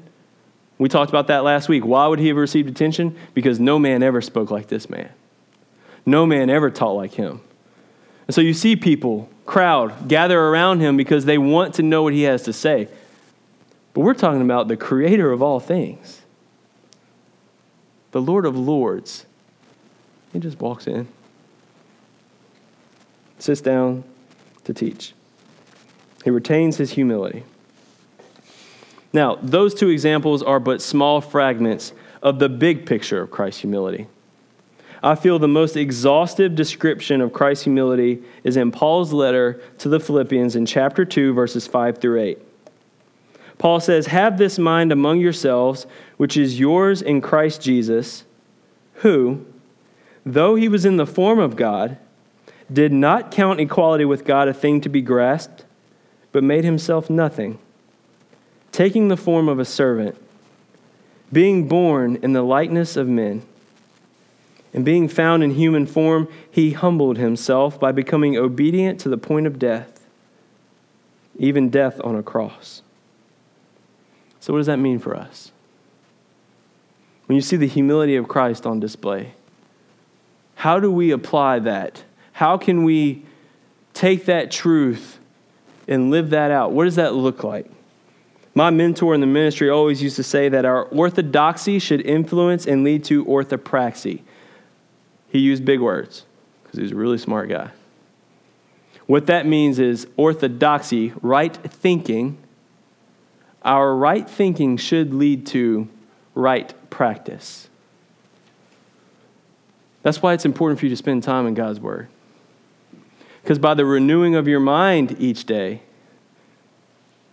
We 0.78 0.90
talked 0.90 1.10
about 1.10 1.28
that 1.28 1.44
last 1.44 1.68
week. 1.68 1.86
Why 1.86 2.08
would 2.08 2.20
he 2.20 2.28
have 2.30 2.38
received 2.38 2.70
attention? 2.70 3.18
Because 3.34 3.60
no 3.60 3.80
man 3.80 4.04
ever 4.04 4.22
spoke 4.22 4.52
like 4.52 4.68
this 4.68 4.90
man. 4.90 5.10
No 6.06 6.26
man 6.26 6.50
ever 6.50 6.70
taught 6.70 6.94
like 6.94 7.14
him. 7.14 7.42
And 8.28 8.36
so 8.36 8.42
you 8.42 8.54
see 8.54 8.76
people, 8.76 9.30
crowd, 9.46 10.08
gather 10.08 10.40
around 10.40 10.80
him 10.80 10.96
because 10.98 11.26
they 11.26 11.38
want 11.38 11.74
to 11.76 11.84
know 11.84 12.04
what 12.04 12.14
he 12.14 12.24
has 12.24 12.44
to 12.44 12.54
say. 12.54 12.88
But 13.94 14.02
we're 14.02 14.14
talking 14.14 14.42
about 14.42 14.68
the 14.68 14.78
creator 14.78 15.32
of 15.32 15.42
all 15.42 15.60
things, 15.60 16.22
the 18.12 18.22
Lord 18.22 18.46
of 18.46 18.56
Lords. 18.56 19.26
He 20.32 20.40
just 20.40 20.60
walks 20.60 20.86
in, 20.86 21.08
sits 23.40 23.62
down 23.62 24.04
to 24.64 24.74
teach. 24.74 25.14
He 26.24 26.30
retains 26.30 26.78
his 26.78 26.92
humility. 26.92 27.44
Now, 29.12 29.38
those 29.42 29.74
two 29.74 29.90
examples 29.90 30.44
are 30.44 30.60
but 30.60 30.82
small 30.82 31.22
fragments 31.22 31.94
of 32.22 32.40
the 32.40 32.50
big 32.50 32.86
picture 32.86 33.22
of 33.22 33.32
Christ's 33.32 33.62
humility. 33.62 34.08
I 35.02 35.16
feel 35.16 35.40
the 35.40 35.48
most 35.48 35.78
exhaustive 35.78 36.56
description 36.56 37.22
of 37.22 37.32
Christ's 37.32 37.64
humility 37.64 38.22
is 38.44 38.58
in 38.58 38.72
Paul's 38.72 39.14
letter 39.14 39.62
to 39.78 39.90
the 39.90 40.00
Philippians 40.00 40.56
in 40.56 40.66
chapter 40.66 41.06
2, 41.06 41.34
verses 41.34 41.66
5 41.68 42.00
through 42.00 42.22
8. 42.22 42.38
Paul 43.58 43.80
says, 43.80 44.08
Have 44.08 44.38
this 44.38 44.60
mind 44.60 44.92
among 44.92 45.20
yourselves, 45.20 45.88
which 46.18 46.36
is 46.36 46.60
yours 46.60 47.02
in 47.02 47.22
Christ 47.22 47.62
Jesus, 47.62 48.26
who, 48.96 49.46
though 50.26 50.56
he 50.56 50.68
was 50.68 50.86
in 50.86 50.98
the 50.98 51.08
form 51.08 51.40
of 51.40 51.56
God, 51.56 51.98
did 52.72 52.92
not 52.92 53.32
count 53.32 53.60
equality 53.60 54.06
with 54.06 54.26
God 54.26 54.48
a 54.48 54.54
thing 54.54 54.82
to 54.82 54.90
be 54.90 55.02
grasped, 55.02 55.66
but 56.32 56.44
made 56.44 56.64
himself 56.64 57.10
nothing 57.10 57.60
taking 58.72 59.08
the 59.08 59.18
form 59.18 59.50
of 59.50 59.60
a 59.60 59.66
servant, 59.66 60.16
being 61.32 61.68
born 61.68 62.18
in 62.18 62.34
the 62.34 62.42
likeness 62.42 62.96
of 62.96 63.08
men, 63.08 63.42
and 64.74 64.86
being 64.86 65.08
found 65.08 65.44
in 65.44 65.52
human 65.52 65.86
form, 65.86 66.28
he 66.50 66.72
humbled 66.72 67.18
himself 67.18 67.80
by 67.80 67.92
becoming 67.92 68.38
obedient 68.38 69.00
to 69.00 69.10
the 69.10 69.18
point 69.18 69.48
of 69.48 69.58
death, 69.58 70.08
even 71.38 71.70
death 71.70 72.00
on 72.04 72.16
a 72.16 72.24
cross. 72.24 72.82
So, 74.40 74.54
what 74.54 74.60
does 74.60 74.68
that 74.68 74.78
mean 74.78 75.00
for 75.00 75.16
us? 75.16 75.52
When 77.26 77.36
you 77.36 77.42
see 77.42 77.58
the 77.58 77.68
humility 77.68 78.16
of 78.16 78.28
Christ 78.28 78.66
on 78.66 78.80
display, 78.80 79.34
how 80.56 80.80
do 80.80 80.92
we 80.92 81.12
apply 81.12 81.60
that? 81.60 82.04
How 82.40 82.58
can 82.58 82.86
we 82.86 83.26
take 83.94 84.24
that 84.28 84.50
truth 84.50 85.20
and 85.90 86.10
live 86.10 86.30
that 86.30 86.52
out? 86.52 86.72
What 86.72 86.86
does 86.86 86.96
that 86.96 87.14
look 87.14 87.44
like? 87.44 87.70
My 88.56 88.70
mentor 88.70 89.14
in 89.14 89.20
the 89.20 89.28
ministry 89.28 89.70
always 89.70 90.02
used 90.02 90.16
to 90.16 90.24
say 90.24 90.48
that 90.48 90.64
our 90.64 90.86
orthodoxy 90.86 91.80
should 91.80 92.00
influence 92.00 92.66
and 92.66 92.86
lead 92.86 93.04
to 93.04 93.26
orthopraxy. 93.26 94.22
He 95.28 95.40
used 95.40 95.66
big 95.66 95.82
words 95.82 96.24
because 96.64 96.78
he 96.78 96.84
was 96.84 96.94
a 96.94 96.96
really 96.96 97.18
smart 97.18 97.50
guy. 97.50 97.72
What 99.06 99.26
that 99.26 99.46
means 99.46 99.78
is 99.78 100.08
orthodoxy, 100.16 101.12
right 101.22 101.54
thinking. 101.54 102.38
Our 103.64 103.94
right 103.94 104.30
thinking 104.30 104.78
should 104.78 105.14
lead 105.14 105.46
to 105.48 105.90
right 106.36 106.74
practice. 106.90 107.68
That's 110.04 110.22
why 110.22 110.32
it's 110.36 110.46
important 110.46 110.80
for 110.80 110.86
you 110.86 110.90
to 110.92 110.96
spend 110.96 111.24
time 111.24 111.46
in 111.46 111.54
God's 111.54 111.82
Word. 111.82 112.08
Because 113.42 113.60
by 113.60 113.74
the 113.74 113.86
renewing 113.86 114.36
of 114.36 114.48
your 114.48 114.60
mind 114.60 115.16
each 115.20 115.46
day, 115.46 115.82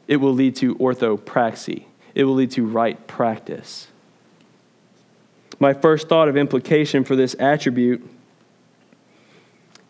it 0.09 0.17
will 0.17 0.33
lead 0.33 0.57
to 0.57 0.75
orthopraxy. 0.77 1.85
It 2.15 2.25
will 2.25 2.35
lead 2.35 2.53
to 2.53 2.65
right 2.65 3.07
practice. 3.07 3.89
My 5.59 5.73
first 5.73 6.09
thought 6.09 6.29
of 6.29 6.37
implication 6.37 7.05
for 7.05 7.17
this 7.17 7.35
attribute 7.39 8.09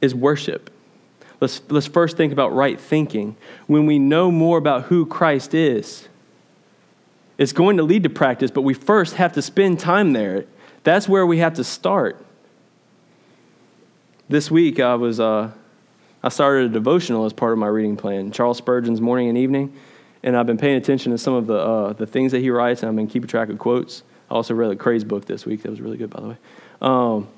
is 0.01 0.14
worship. 0.14 0.71
Let's, 1.41 1.61
let's 1.69 1.87
first 1.87 2.17
think 2.17 2.33
about 2.33 2.55
right 2.55 2.81
thinking. 2.81 3.37
When 3.67 3.87
we 3.87 3.99
know 3.99 4.31
more 4.31 4.59
about 4.59 4.85
who 4.85 5.05
Christ 5.07 5.55
is, 5.55 6.09
it's 7.37 7.53
going 7.53 7.77
to 7.77 7.83
lead 7.83 8.05
to 8.05 8.11
practice, 8.11 8.51
but 8.51 8.62
we 8.62 8.73
first 8.73 9.17
have 9.17 9.33
to 9.35 9.43
spend 9.43 9.79
time 9.79 10.12
there. 10.12 10.47
That's 10.85 11.09
where 11.09 11.27
we 11.27 11.39
have 11.39 11.55
to 11.55 11.64
start. 11.64 12.25
This 14.29 14.51
week, 14.51 14.81
I 14.81 14.95
was 14.95 15.21
uh, 15.21 15.51
I 16.27 16.29
started 16.29 16.70
a 16.70 16.72
devotional 16.74 17.24
as 17.24 17.33
part 17.33 17.53
of 17.53 17.59
my 17.59 17.68
reading 17.68 17.97
plan. 17.97 18.33
Charles 18.33 18.59
Spurgeon's 18.59 19.01
morning 19.01 19.29
and 19.29 19.39
evening 19.39 19.72
and 20.27 20.37
I've 20.37 20.47
been 20.47 20.59
paying 20.59 20.77
attention 20.77 21.12
to 21.12 21.18
some 21.18 21.35
of 21.35 21.47
the, 21.47 21.57
uh, 21.57 21.93
the 21.93 22.07
things 22.07 22.33
that 22.33 22.41
he 22.41 22.51
writes, 22.51 22.83
and 22.83 22.91
I've 22.91 22.97
been 22.97 23.07
keeping 23.07 23.29
track 23.29 23.49
of 23.49 23.59
quotes. 23.59 24.03
I 24.29 24.35
also 24.35 24.55
read 24.55 24.72
the 24.72 24.77
Craze 24.77 25.05
book 25.05 25.24
this 25.27 25.47
week. 25.47 25.62
That 25.62 25.70
was 25.70 25.81
really 25.81 25.97
good, 25.97 26.11
by 26.11 26.20
the 26.20 26.29
way. 26.31 26.37
Um, 26.83 27.29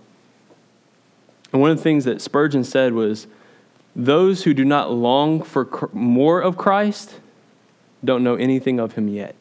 and 1.53 1.61
one 1.61 1.70
of 1.70 1.76
the 1.76 1.82
things 1.82 2.07
that 2.07 2.22
Spurgeon 2.22 2.64
said 2.64 2.95
was, 2.95 3.26
those 3.95 4.45
who 4.45 4.55
do 4.55 4.64
not 4.64 4.91
long 4.91 5.43
for 5.43 5.91
more 5.93 6.41
of 6.41 6.57
Christ 6.57 7.20
don't 8.03 8.24
know 8.24 8.36
anything 8.36 8.80
of 8.80 8.93
him 8.93 9.09
yet. 9.09 9.36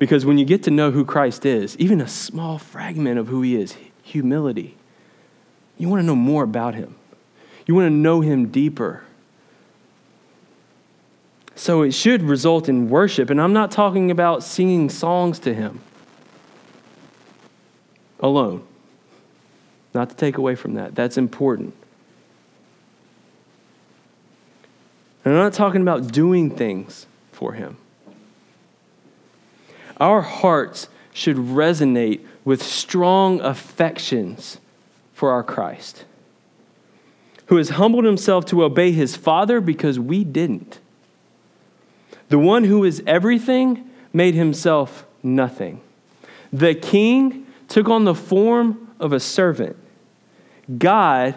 Because 0.00 0.26
when 0.26 0.36
you 0.36 0.44
get 0.44 0.64
to 0.64 0.70
know 0.72 0.90
who 0.90 1.04
Christ 1.04 1.46
is, 1.46 1.76
even 1.78 2.00
a 2.00 2.08
small 2.08 2.58
fragment 2.58 3.20
of 3.20 3.28
who 3.28 3.42
he 3.42 3.54
is, 3.54 3.76
humility, 4.02 4.76
you 5.78 5.88
want 5.88 6.00
to 6.00 6.06
know 6.06 6.16
more 6.16 6.42
about 6.42 6.74
him. 6.74 6.96
You 7.66 7.74
want 7.74 7.86
to 7.86 7.90
know 7.90 8.20
him 8.20 8.48
deeper. 8.48 9.02
So 11.56 11.82
it 11.82 11.92
should 11.92 12.22
result 12.22 12.68
in 12.68 12.90
worship. 12.90 13.30
And 13.30 13.40
I'm 13.40 13.54
not 13.54 13.70
talking 13.70 14.10
about 14.10 14.44
singing 14.44 14.90
songs 14.90 15.38
to 15.40 15.54
Him 15.54 15.80
alone. 18.20 18.62
Not 19.94 20.10
to 20.10 20.16
take 20.16 20.36
away 20.36 20.54
from 20.54 20.74
that, 20.74 20.94
that's 20.94 21.16
important. 21.16 21.74
And 25.24 25.34
I'm 25.34 25.40
not 25.40 25.54
talking 25.54 25.80
about 25.80 26.12
doing 26.12 26.50
things 26.50 27.06
for 27.32 27.54
Him. 27.54 27.78
Our 29.96 30.20
hearts 30.20 30.88
should 31.14 31.36
resonate 31.36 32.20
with 32.44 32.62
strong 32.62 33.40
affections 33.40 34.60
for 35.14 35.30
our 35.30 35.42
Christ, 35.42 36.04
who 37.46 37.56
has 37.56 37.70
humbled 37.70 38.04
himself 38.04 38.44
to 38.46 38.64
obey 38.64 38.92
his 38.92 39.16
Father 39.16 39.60
because 39.60 39.98
we 39.98 40.24
didn't. 40.24 40.80
The 42.28 42.38
one 42.38 42.64
who 42.64 42.84
is 42.84 43.02
everything 43.06 43.88
made 44.12 44.34
himself 44.34 45.06
nothing. 45.22 45.80
The 46.52 46.74
king 46.74 47.46
took 47.68 47.88
on 47.88 48.04
the 48.04 48.14
form 48.14 48.90
of 48.98 49.12
a 49.12 49.20
servant. 49.20 49.76
God 50.78 51.34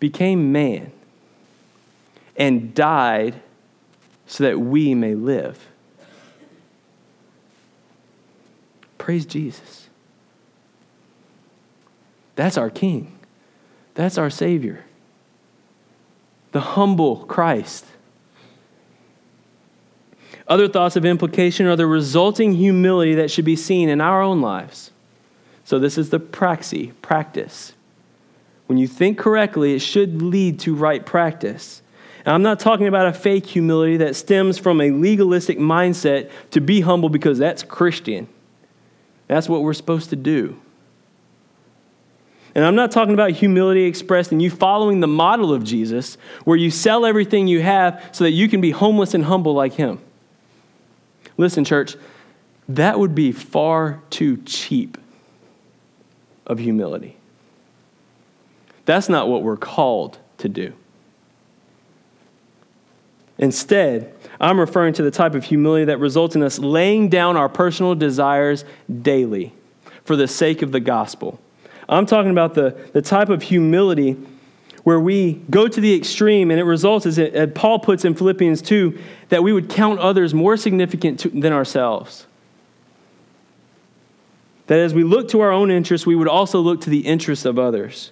became 0.00 0.50
man 0.50 0.90
and 2.36 2.74
died 2.74 3.40
so 4.26 4.44
that 4.44 4.58
we 4.58 4.94
may 4.94 5.14
live. 5.14 5.68
Praise 8.98 9.26
Jesus. 9.26 9.88
That's 12.34 12.56
our 12.56 12.70
King. 12.70 13.18
That's 13.94 14.16
our 14.16 14.30
Savior. 14.30 14.84
The 16.52 16.60
humble 16.60 17.24
Christ 17.24 17.86
other 20.52 20.68
thoughts 20.68 20.96
of 20.96 21.04
implication 21.04 21.66
are 21.66 21.76
the 21.76 21.86
resulting 21.86 22.52
humility 22.52 23.14
that 23.14 23.30
should 23.30 23.44
be 23.44 23.56
seen 23.56 23.88
in 23.88 24.00
our 24.00 24.20
own 24.20 24.40
lives. 24.40 24.90
So, 25.64 25.78
this 25.78 25.96
is 25.96 26.10
the 26.10 26.20
praxis, 26.20 26.88
practice. 27.00 27.72
When 28.66 28.78
you 28.78 28.86
think 28.86 29.18
correctly, 29.18 29.74
it 29.74 29.80
should 29.80 30.20
lead 30.20 30.58
to 30.60 30.74
right 30.74 31.04
practice. 31.04 31.82
And 32.24 32.34
I'm 32.34 32.42
not 32.42 32.60
talking 32.60 32.86
about 32.86 33.06
a 33.06 33.12
fake 33.12 33.46
humility 33.46 33.96
that 33.98 34.16
stems 34.16 34.58
from 34.58 34.80
a 34.80 34.90
legalistic 34.90 35.58
mindset 35.58 36.30
to 36.50 36.60
be 36.60 36.80
humble 36.80 37.08
because 37.08 37.38
that's 37.38 37.62
Christian. 37.62 38.28
That's 39.28 39.48
what 39.48 39.62
we're 39.62 39.72
supposed 39.72 40.10
to 40.10 40.16
do. 40.16 40.60
And 42.54 42.64
I'm 42.64 42.74
not 42.74 42.90
talking 42.90 43.14
about 43.14 43.30
humility 43.30 43.84
expressed 43.84 44.32
in 44.32 44.40
you 44.40 44.50
following 44.50 45.00
the 45.00 45.06
model 45.06 45.52
of 45.52 45.64
Jesus, 45.64 46.18
where 46.44 46.56
you 46.56 46.70
sell 46.70 47.06
everything 47.06 47.46
you 47.46 47.62
have 47.62 48.10
so 48.12 48.24
that 48.24 48.32
you 48.32 48.48
can 48.48 48.60
be 48.60 48.70
homeless 48.70 49.14
and 49.14 49.24
humble 49.24 49.54
like 49.54 49.72
him. 49.72 50.00
Listen, 51.38 51.64
church, 51.64 51.96
that 52.68 52.98
would 52.98 53.14
be 53.14 53.32
far 53.32 54.02
too 54.10 54.36
cheap 54.44 54.98
of 56.46 56.58
humility. 56.58 57.16
That's 58.84 59.08
not 59.08 59.28
what 59.28 59.42
we're 59.42 59.56
called 59.56 60.18
to 60.38 60.48
do. 60.48 60.74
Instead, 63.38 64.14
I'm 64.40 64.60
referring 64.60 64.92
to 64.94 65.02
the 65.02 65.10
type 65.10 65.34
of 65.34 65.44
humility 65.44 65.86
that 65.86 65.98
results 65.98 66.36
in 66.36 66.42
us 66.42 66.58
laying 66.58 67.08
down 67.08 67.36
our 67.36 67.48
personal 67.48 67.94
desires 67.94 68.64
daily 69.02 69.54
for 70.04 70.16
the 70.16 70.28
sake 70.28 70.62
of 70.62 70.70
the 70.70 70.80
gospel. 70.80 71.40
I'm 71.92 72.06
talking 72.06 72.30
about 72.30 72.54
the, 72.54 72.76
the 72.92 73.02
type 73.02 73.28
of 73.28 73.42
humility 73.42 74.16
where 74.84 74.98
we 74.98 75.34
go 75.50 75.68
to 75.68 75.80
the 75.80 75.94
extreme 75.94 76.50
and 76.50 76.58
it 76.58 76.64
results, 76.64 77.06
as, 77.06 77.18
it, 77.18 77.34
as 77.34 77.50
Paul 77.54 77.78
puts 77.78 78.04
in 78.04 78.14
Philippians 78.14 78.62
2, 78.62 78.98
that 79.28 79.42
we 79.42 79.52
would 79.52 79.68
count 79.68 80.00
others 80.00 80.34
more 80.34 80.56
significant 80.56 81.20
to, 81.20 81.28
than 81.28 81.52
ourselves. 81.52 82.26
That 84.66 84.78
as 84.78 84.94
we 84.94 85.04
look 85.04 85.28
to 85.28 85.40
our 85.40 85.52
own 85.52 85.70
interests, 85.70 86.06
we 86.06 86.16
would 86.16 86.28
also 86.28 86.60
look 86.60 86.80
to 86.82 86.90
the 86.90 87.00
interests 87.00 87.44
of 87.44 87.58
others. 87.58 88.10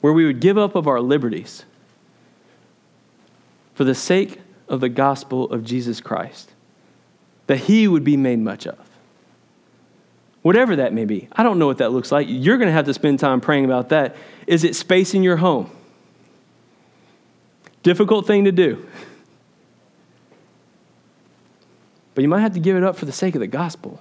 Where 0.00 0.12
we 0.12 0.24
would 0.24 0.40
give 0.40 0.58
up 0.58 0.74
of 0.74 0.86
our 0.86 1.00
liberties 1.00 1.64
for 3.74 3.84
the 3.84 3.94
sake 3.94 4.40
of 4.68 4.80
the 4.80 4.88
gospel 4.88 5.50
of 5.50 5.62
Jesus 5.62 6.00
Christ, 6.00 6.52
that 7.46 7.58
he 7.58 7.86
would 7.86 8.04
be 8.04 8.16
made 8.16 8.38
much 8.38 8.66
of. 8.66 8.78
Whatever 10.46 10.76
that 10.76 10.92
may 10.92 11.04
be. 11.04 11.28
I 11.32 11.42
don't 11.42 11.58
know 11.58 11.66
what 11.66 11.78
that 11.78 11.90
looks 11.90 12.12
like. 12.12 12.28
You're 12.30 12.56
going 12.56 12.68
to 12.68 12.72
have 12.72 12.84
to 12.84 12.94
spend 12.94 13.18
time 13.18 13.40
praying 13.40 13.64
about 13.64 13.88
that. 13.88 14.14
Is 14.46 14.62
it 14.62 14.76
space 14.76 15.12
in 15.12 15.24
your 15.24 15.38
home? 15.38 15.68
Difficult 17.82 18.28
thing 18.28 18.44
to 18.44 18.52
do. 18.52 18.86
But 22.14 22.22
you 22.22 22.28
might 22.28 22.42
have 22.42 22.52
to 22.52 22.60
give 22.60 22.76
it 22.76 22.84
up 22.84 22.94
for 22.94 23.06
the 23.06 23.12
sake 23.12 23.34
of 23.34 23.40
the 23.40 23.48
gospel. 23.48 24.00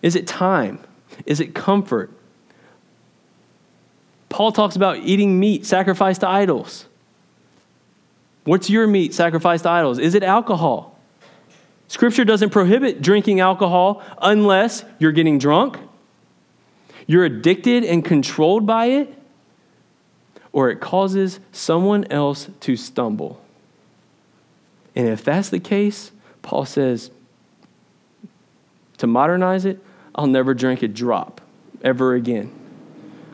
Is 0.00 0.16
it 0.16 0.26
time? 0.26 0.78
Is 1.26 1.38
it 1.38 1.54
comfort? 1.54 2.10
Paul 4.30 4.52
talks 4.52 4.74
about 4.74 5.00
eating 5.00 5.38
meat 5.38 5.66
sacrificed 5.66 6.22
to 6.22 6.28
idols. 6.30 6.86
What's 8.44 8.70
your 8.70 8.86
meat 8.86 9.12
sacrificed 9.12 9.64
to 9.64 9.68
idols? 9.68 9.98
Is 9.98 10.14
it 10.14 10.22
alcohol? 10.22 10.95
Scripture 11.88 12.24
doesn't 12.24 12.50
prohibit 12.50 13.00
drinking 13.00 13.40
alcohol 13.40 14.02
unless 14.20 14.84
you're 14.98 15.12
getting 15.12 15.38
drunk, 15.38 15.78
you're 17.06 17.24
addicted 17.24 17.84
and 17.84 18.04
controlled 18.04 18.66
by 18.66 18.86
it, 18.86 19.14
or 20.52 20.70
it 20.70 20.80
causes 20.80 21.38
someone 21.52 22.10
else 22.10 22.48
to 22.60 22.76
stumble. 22.76 23.40
And 24.96 25.06
if 25.06 25.22
that's 25.22 25.50
the 25.50 25.60
case, 25.60 26.10
Paul 26.42 26.64
says, 26.64 27.10
to 28.98 29.06
modernize 29.06 29.64
it, 29.66 29.78
I'll 30.14 30.26
never 30.26 30.54
drink 30.54 30.82
a 30.82 30.88
drop 30.88 31.40
ever 31.82 32.14
again. 32.14 32.50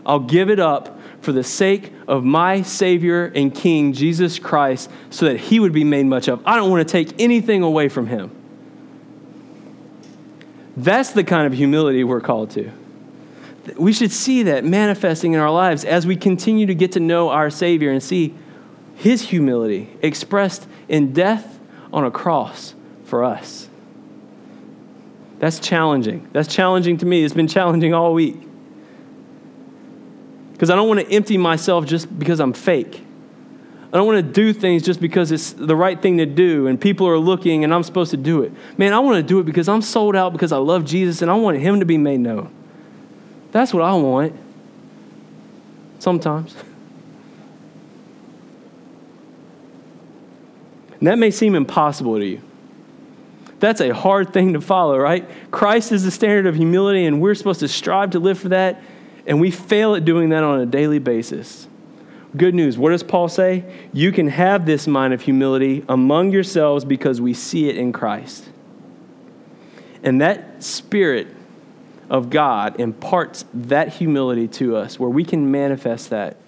I'll 0.04 0.20
give 0.20 0.50
it 0.50 0.58
up 0.58 0.98
for 1.20 1.30
the 1.30 1.44
sake 1.44 1.92
of 2.08 2.24
my 2.24 2.62
Savior 2.62 3.26
and 3.26 3.54
King, 3.54 3.92
Jesus 3.92 4.40
Christ, 4.40 4.90
so 5.10 5.26
that 5.26 5.38
He 5.38 5.60
would 5.60 5.72
be 5.72 5.84
made 5.84 6.06
much 6.06 6.28
of. 6.28 6.42
I 6.44 6.56
don't 6.56 6.70
want 6.70 6.86
to 6.86 6.92
take 6.92 7.20
anything 7.20 7.62
away 7.62 7.88
from 7.88 8.08
Him. 8.08 8.36
That's 10.76 11.10
the 11.10 11.24
kind 11.24 11.46
of 11.46 11.52
humility 11.52 12.04
we're 12.04 12.20
called 12.20 12.50
to. 12.52 12.70
We 13.76 13.92
should 13.92 14.10
see 14.10 14.44
that 14.44 14.64
manifesting 14.64 15.34
in 15.34 15.40
our 15.40 15.50
lives 15.50 15.84
as 15.84 16.06
we 16.06 16.16
continue 16.16 16.66
to 16.66 16.74
get 16.74 16.92
to 16.92 17.00
know 17.00 17.28
our 17.28 17.50
Savior 17.50 17.90
and 17.90 18.02
see 18.02 18.34
His 18.96 19.22
humility 19.22 19.96
expressed 20.02 20.66
in 20.88 21.12
death 21.12 21.60
on 21.92 22.04
a 22.04 22.10
cross 22.10 22.74
for 23.04 23.22
us. 23.22 23.68
That's 25.38 25.58
challenging. 25.58 26.28
That's 26.32 26.52
challenging 26.52 26.98
to 26.98 27.06
me. 27.06 27.22
It's 27.24 27.34
been 27.34 27.48
challenging 27.48 27.94
all 27.94 28.14
week 28.14 28.36
because 30.52 30.70
I 30.70 30.76
don't 30.76 30.86
want 30.86 31.00
to 31.00 31.12
empty 31.12 31.36
myself 31.36 31.86
just 31.86 32.16
because 32.16 32.38
I'm 32.38 32.52
fake. 32.52 33.04
I 33.92 33.98
don't 33.98 34.06
want 34.06 34.24
to 34.24 34.32
do 34.32 34.54
things 34.54 34.82
just 34.82 35.00
because 35.00 35.32
it's 35.32 35.52
the 35.52 35.76
right 35.76 36.00
thing 36.00 36.16
to 36.16 36.24
do 36.24 36.66
and 36.66 36.80
people 36.80 37.06
are 37.08 37.18
looking 37.18 37.62
and 37.62 37.74
I'm 37.74 37.82
supposed 37.82 38.10
to 38.12 38.16
do 38.16 38.42
it. 38.42 38.52
Man, 38.78 38.94
I 38.94 39.00
want 39.00 39.16
to 39.16 39.22
do 39.22 39.38
it 39.38 39.44
because 39.44 39.68
I'm 39.68 39.82
sold 39.82 40.16
out 40.16 40.32
because 40.32 40.50
I 40.50 40.56
love 40.56 40.86
Jesus 40.86 41.20
and 41.20 41.30
I 41.30 41.34
want 41.34 41.58
Him 41.58 41.80
to 41.80 41.86
be 41.86 41.98
made 41.98 42.20
known. 42.20 42.50
That's 43.50 43.74
what 43.74 43.82
I 43.82 43.92
want. 43.94 44.34
Sometimes. 45.98 46.56
And 50.98 51.06
that 51.06 51.18
may 51.18 51.30
seem 51.30 51.54
impossible 51.54 52.18
to 52.18 52.24
you. 52.24 52.40
That's 53.60 53.80
a 53.80 53.90
hard 53.90 54.32
thing 54.32 54.54
to 54.54 54.60
follow, 54.60 54.98
right? 54.98 55.28
Christ 55.52 55.92
is 55.92 56.02
the 56.02 56.10
standard 56.10 56.46
of 56.46 56.56
humility, 56.56 57.04
and 57.04 57.20
we're 57.20 57.36
supposed 57.36 57.60
to 57.60 57.68
strive 57.68 58.10
to 58.10 58.18
live 58.18 58.36
for 58.40 58.48
that. 58.48 58.82
And 59.24 59.40
we 59.40 59.52
fail 59.52 59.94
at 59.94 60.04
doing 60.04 60.30
that 60.30 60.42
on 60.42 60.58
a 60.58 60.66
daily 60.66 60.98
basis. 60.98 61.68
Good 62.36 62.54
news. 62.54 62.78
What 62.78 62.90
does 62.90 63.02
Paul 63.02 63.28
say? 63.28 63.64
You 63.92 64.10
can 64.10 64.28
have 64.28 64.64
this 64.64 64.86
mind 64.86 65.12
of 65.12 65.20
humility 65.20 65.84
among 65.88 66.32
yourselves 66.32 66.84
because 66.84 67.20
we 67.20 67.34
see 67.34 67.68
it 67.68 67.76
in 67.76 67.92
Christ. 67.92 68.48
And 70.02 70.20
that 70.22 70.64
spirit 70.64 71.28
of 72.08 72.30
God 72.30 72.80
imparts 72.80 73.44
that 73.52 73.88
humility 73.88 74.48
to 74.48 74.76
us 74.76 74.98
where 74.98 75.10
we 75.10 75.24
can 75.24 75.50
manifest 75.50 76.10
that. 76.10 76.38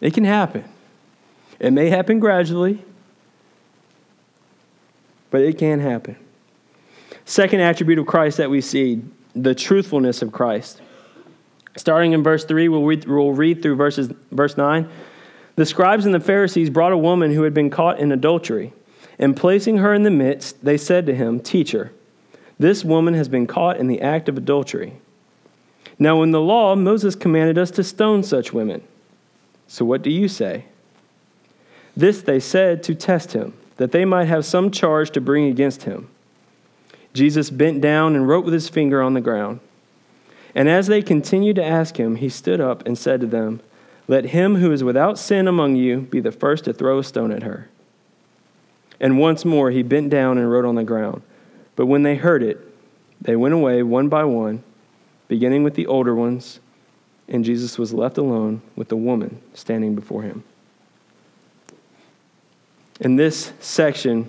It 0.00 0.12
can 0.12 0.24
happen. 0.24 0.64
It 1.58 1.72
may 1.72 1.88
happen 1.88 2.18
gradually, 2.18 2.84
but 5.30 5.40
it 5.40 5.56
can 5.56 5.80
happen. 5.80 6.16
Second 7.24 7.60
attribute 7.60 7.98
of 7.98 8.06
Christ 8.06 8.36
that 8.36 8.50
we 8.50 8.60
see 8.60 9.00
the 9.34 9.54
truthfulness 9.54 10.20
of 10.20 10.32
Christ. 10.32 10.81
Starting 11.76 12.12
in 12.12 12.22
verse 12.22 12.44
3, 12.44 12.68
we'll 12.68 12.84
read, 12.84 13.06
we'll 13.06 13.32
read 13.32 13.62
through 13.62 13.76
verses, 13.76 14.12
verse 14.30 14.56
9. 14.56 14.88
The 15.56 15.66
scribes 15.66 16.04
and 16.04 16.14
the 16.14 16.20
Pharisees 16.20 16.70
brought 16.70 16.92
a 16.92 16.98
woman 16.98 17.32
who 17.32 17.42
had 17.42 17.54
been 17.54 17.70
caught 17.70 17.98
in 17.98 18.12
adultery, 18.12 18.72
and 19.18 19.36
placing 19.36 19.78
her 19.78 19.94
in 19.94 20.02
the 20.02 20.10
midst, 20.10 20.64
they 20.64 20.76
said 20.76 21.06
to 21.06 21.14
him, 21.14 21.40
Teacher, 21.40 21.92
this 22.58 22.84
woman 22.84 23.14
has 23.14 23.28
been 23.28 23.46
caught 23.46 23.78
in 23.78 23.88
the 23.88 24.00
act 24.00 24.28
of 24.28 24.36
adultery. 24.36 24.94
Now, 25.98 26.22
in 26.22 26.30
the 26.30 26.40
law, 26.40 26.74
Moses 26.74 27.14
commanded 27.14 27.58
us 27.58 27.70
to 27.72 27.84
stone 27.84 28.22
such 28.22 28.52
women. 28.52 28.82
So 29.66 29.84
what 29.84 30.02
do 30.02 30.10
you 30.10 30.28
say? 30.28 30.66
This 31.96 32.22
they 32.22 32.40
said 32.40 32.82
to 32.84 32.94
test 32.94 33.32
him, 33.32 33.54
that 33.76 33.92
they 33.92 34.04
might 34.04 34.26
have 34.26 34.44
some 34.44 34.70
charge 34.70 35.10
to 35.10 35.20
bring 35.20 35.46
against 35.46 35.84
him. 35.84 36.08
Jesus 37.14 37.50
bent 37.50 37.80
down 37.80 38.14
and 38.14 38.28
wrote 38.28 38.44
with 38.44 38.54
his 38.54 38.68
finger 38.68 39.02
on 39.02 39.14
the 39.14 39.20
ground. 39.20 39.60
And 40.54 40.68
as 40.68 40.86
they 40.86 41.02
continued 41.02 41.56
to 41.56 41.64
ask 41.64 41.98
him, 41.98 42.16
he 42.16 42.28
stood 42.28 42.60
up 42.60 42.86
and 42.86 42.96
said 42.96 43.20
to 43.20 43.26
them, 43.26 43.60
Let 44.06 44.26
him 44.26 44.56
who 44.56 44.72
is 44.72 44.84
without 44.84 45.18
sin 45.18 45.48
among 45.48 45.76
you 45.76 46.02
be 46.02 46.20
the 46.20 46.32
first 46.32 46.64
to 46.64 46.72
throw 46.72 46.98
a 46.98 47.04
stone 47.04 47.32
at 47.32 47.42
her. 47.42 47.68
And 49.00 49.18
once 49.18 49.44
more 49.44 49.70
he 49.70 49.82
bent 49.82 50.10
down 50.10 50.38
and 50.38 50.50
wrote 50.50 50.64
on 50.64 50.74
the 50.74 50.84
ground. 50.84 51.22
But 51.74 51.86
when 51.86 52.02
they 52.02 52.16
heard 52.16 52.42
it, 52.42 52.60
they 53.20 53.36
went 53.36 53.54
away 53.54 53.82
one 53.82 54.08
by 54.08 54.24
one, 54.24 54.62
beginning 55.28 55.62
with 55.62 55.74
the 55.74 55.86
older 55.86 56.14
ones, 56.14 56.60
and 57.28 57.44
Jesus 57.44 57.78
was 57.78 57.94
left 57.94 58.18
alone 58.18 58.60
with 58.76 58.88
the 58.88 58.96
woman 58.96 59.40
standing 59.54 59.94
before 59.94 60.22
him. 60.22 60.44
In 63.00 63.16
this 63.16 63.52
section, 63.58 64.28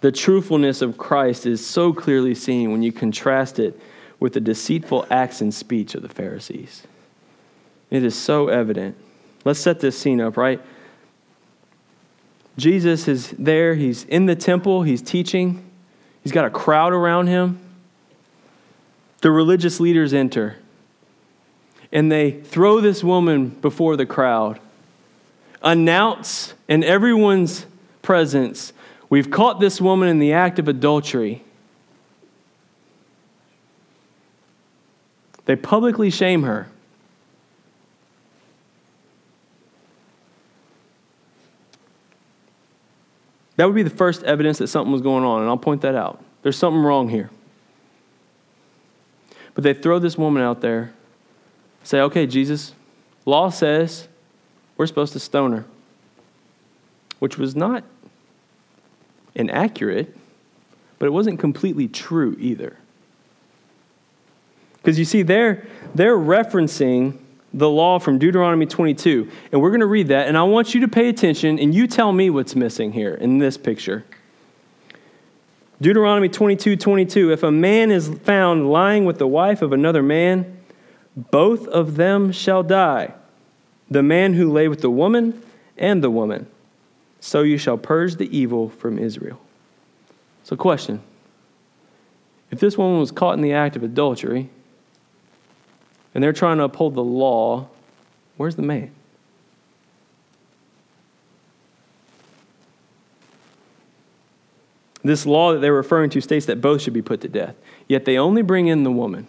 the 0.00 0.12
truthfulness 0.12 0.82
of 0.82 0.98
Christ 0.98 1.46
is 1.46 1.64
so 1.64 1.92
clearly 1.92 2.34
seen 2.34 2.70
when 2.72 2.82
you 2.82 2.92
contrast 2.92 3.58
it 3.58 3.80
with 4.20 4.32
the 4.32 4.40
deceitful 4.40 5.06
acts 5.10 5.40
and 5.40 5.52
speech 5.52 5.94
of 5.94 6.02
the 6.02 6.08
Pharisees. 6.08 6.84
It 7.90 8.04
is 8.04 8.14
so 8.14 8.48
evident. 8.48 8.96
Let's 9.44 9.60
set 9.60 9.80
this 9.80 9.98
scene 9.98 10.20
up, 10.20 10.36
right? 10.36 10.60
Jesus 12.56 13.08
is 13.08 13.34
there, 13.38 13.74
he's 13.74 14.04
in 14.04 14.26
the 14.26 14.36
temple, 14.36 14.82
he's 14.82 15.02
teaching, 15.02 15.68
he's 16.22 16.32
got 16.32 16.44
a 16.44 16.50
crowd 16.50 16.92
around 16.92 17.26
him. 17.26 17.58
The 19.20 19.30
religious 19.30 19.80
leaders 19.80 20.14
enter, 20.14 20.56
and 21.92 22.10
they 22.10 22.30
throw 22.30 22.80
this 22.80 23.02
woman 23.02 23.48
before 23.48 23.96
the 23.96 24.06
crowd, 24.06 24.60
announce 25.62 26.54
in 26.68 26.84
everyone's 26.84 27.66
presence, 28.02 28.72
We've 29.14 29.30
caught 29.30 29.60
this 29.60 29.80
woman 29.80 30.08
in 30.08 30.18
the 30.18 30.32
act 30.32 30.58
of 30.58 30.66
adultery. 30.66 31.44
They 35.46 35.56
publicly 35.56 36.10
shame 36.10 36.42
her. 36.44 36.68
That 43.56 43.66
would 43.66 43.74
be 43.74 43.82
the 43.82 43.90
first 43.90 44.22
evidence 44.24 44.58
that 44.58 44.66
something 44.68 44.92
was 44.92 45.02
going 45.02 45.24
on, 45.24 45.40
and 45.40 45.48
I'll 45.48 45.56
point 45.56 45.82
that 45.82 45.94
out. 45.94 46.22
There's 46.42 46.58
something 46.58 46.82
wrong 46.82 47.08
here. 47.08 47.30
But 49.54 49.62
they 49.62 49.74
throw 49.74 49.98
this 49.98 50.18
woman 50.18 50.42
out 50.42 50.60
there, 50.60 50.92
say, 51.84 52.00
okay, 52.00 52.26
Jesus, 52.26 52.74
law 53.24 53.50
says 53.50 54.08
we're 54.76 54.86
supposed 54.86 55.12
to 55.12 55.20
stone 55.20 55.52
her, 55.52 55.64
which 57.20 57.38
was 57.38 57.54
not 57.54 57.84
inaccurate, 59.36 60.16
but 60.98 61.06
it 61.06 61.10
wasn't 61.10 61.38
completely 61.38 61.86
true 61.86 62.36
either. 62.40 62.76
Because 64.84 64.98
you 64.98 65.06
see, 65.06 65.22
they're, 65.22 65.66
they're 65.94 66.18
referencing 66.18 67.16
the 67.54 67.70
law 67.70 67.98
from 67.98 68.18
Deuteronomy 68.18 68.66
22. 68.66 69.30
And 69.50 69.62
we're 69.62 69.70
going 69.70 69.80
to 69.80 69.86
read 69.86 70.08
that, 70.08 70.28
and 70.28 70.36
I 70.36 70.42
want 70.42 70.74
you 70.74 70.80
to 70.82 70.88
pay 70.88 71.08
attention 71.08 71.58
and 71.58 71.74
you 71.74 71.86
tell 71.86 72.12
me 72.12 72.28
what's 72.28 72.54
missing 72.54 72.92
here 72.92 73.14
in 73.14 73.38
this 73.38 73.56
picture. 73.56 74.04
Deuteronomy 75.80 76.28
22 76.28 76.76
22. 76.76 77.32
If 77.32 77.42
a 77.42 77.50
man 77.50 77.90
is 77.90 78.08
found 78.08 78.70
lying 78.70 79.06
with 79.06 79.18
the 79.18 79.26
wife 79.26 79.62
of 79.62 79.72
another 79.72 80.02
man, 80.02 80.58
both 81.16 81.66
of 81.68 81.96
them 81.96 82.30
shall 82.30 82.62
die. 82.62 83.14
The 83.90 84.02
man 84.02 84.34
who 84.34 84.52
lay 84.52 84.68
with 84.68 84.82
the 84.82 84.90
woman 84.90 85.42
and 85.78 86.04
the 86.04 86.10
woman. 86.10 86.46
So 87.20 87.40
you 87.40 87.56
shall 87.56 87.78
purge 87.78 88.16
the 88.16 88.36
evil 88.36 88.68
from 88.68 88.98
Israel. 88.98 89.40
So, 90.42 90.56
question 90.56 91.02
If 92.50 92.60
this 92.60 92.76
woman 92.76 93.00
was 93.00 93.10
caught 93.10 93.34
in 93.34 93.40
the 93.40 93.54
act 93.54 93.76
of 93.76 93.82
adultery, 93.82 94.50
and 96.14 96.22
they're 96.22 96.32
trying 96.32 96.58
to 96.58 96.64
uphold 96.64 96.94
the 96.94 97.04
law, 97.04 97.68
where's 98.36 98.56
the 98.56 98.62
man? 98.62 98.92
This 105.02 105.26
law 105.26 105.52
that 105.52 105.58
they're 105.58 105.74
referring 105.74 106.08
to 106.10 106.20
states 106.22 106.46
that 106.46 106.62
both 106.62 106.80
should 106.80 106.94
be 106.94 107.02
put 107.02 107.20
to 107.20 107.28
death, 107.28 107.56
yet 107.88 108.06
they 108.06 108.16
only 108.16 108.40
bring 108.40 108.68
in 108.68 108.84
the 108.84 108.90
woman. 108.90 109.26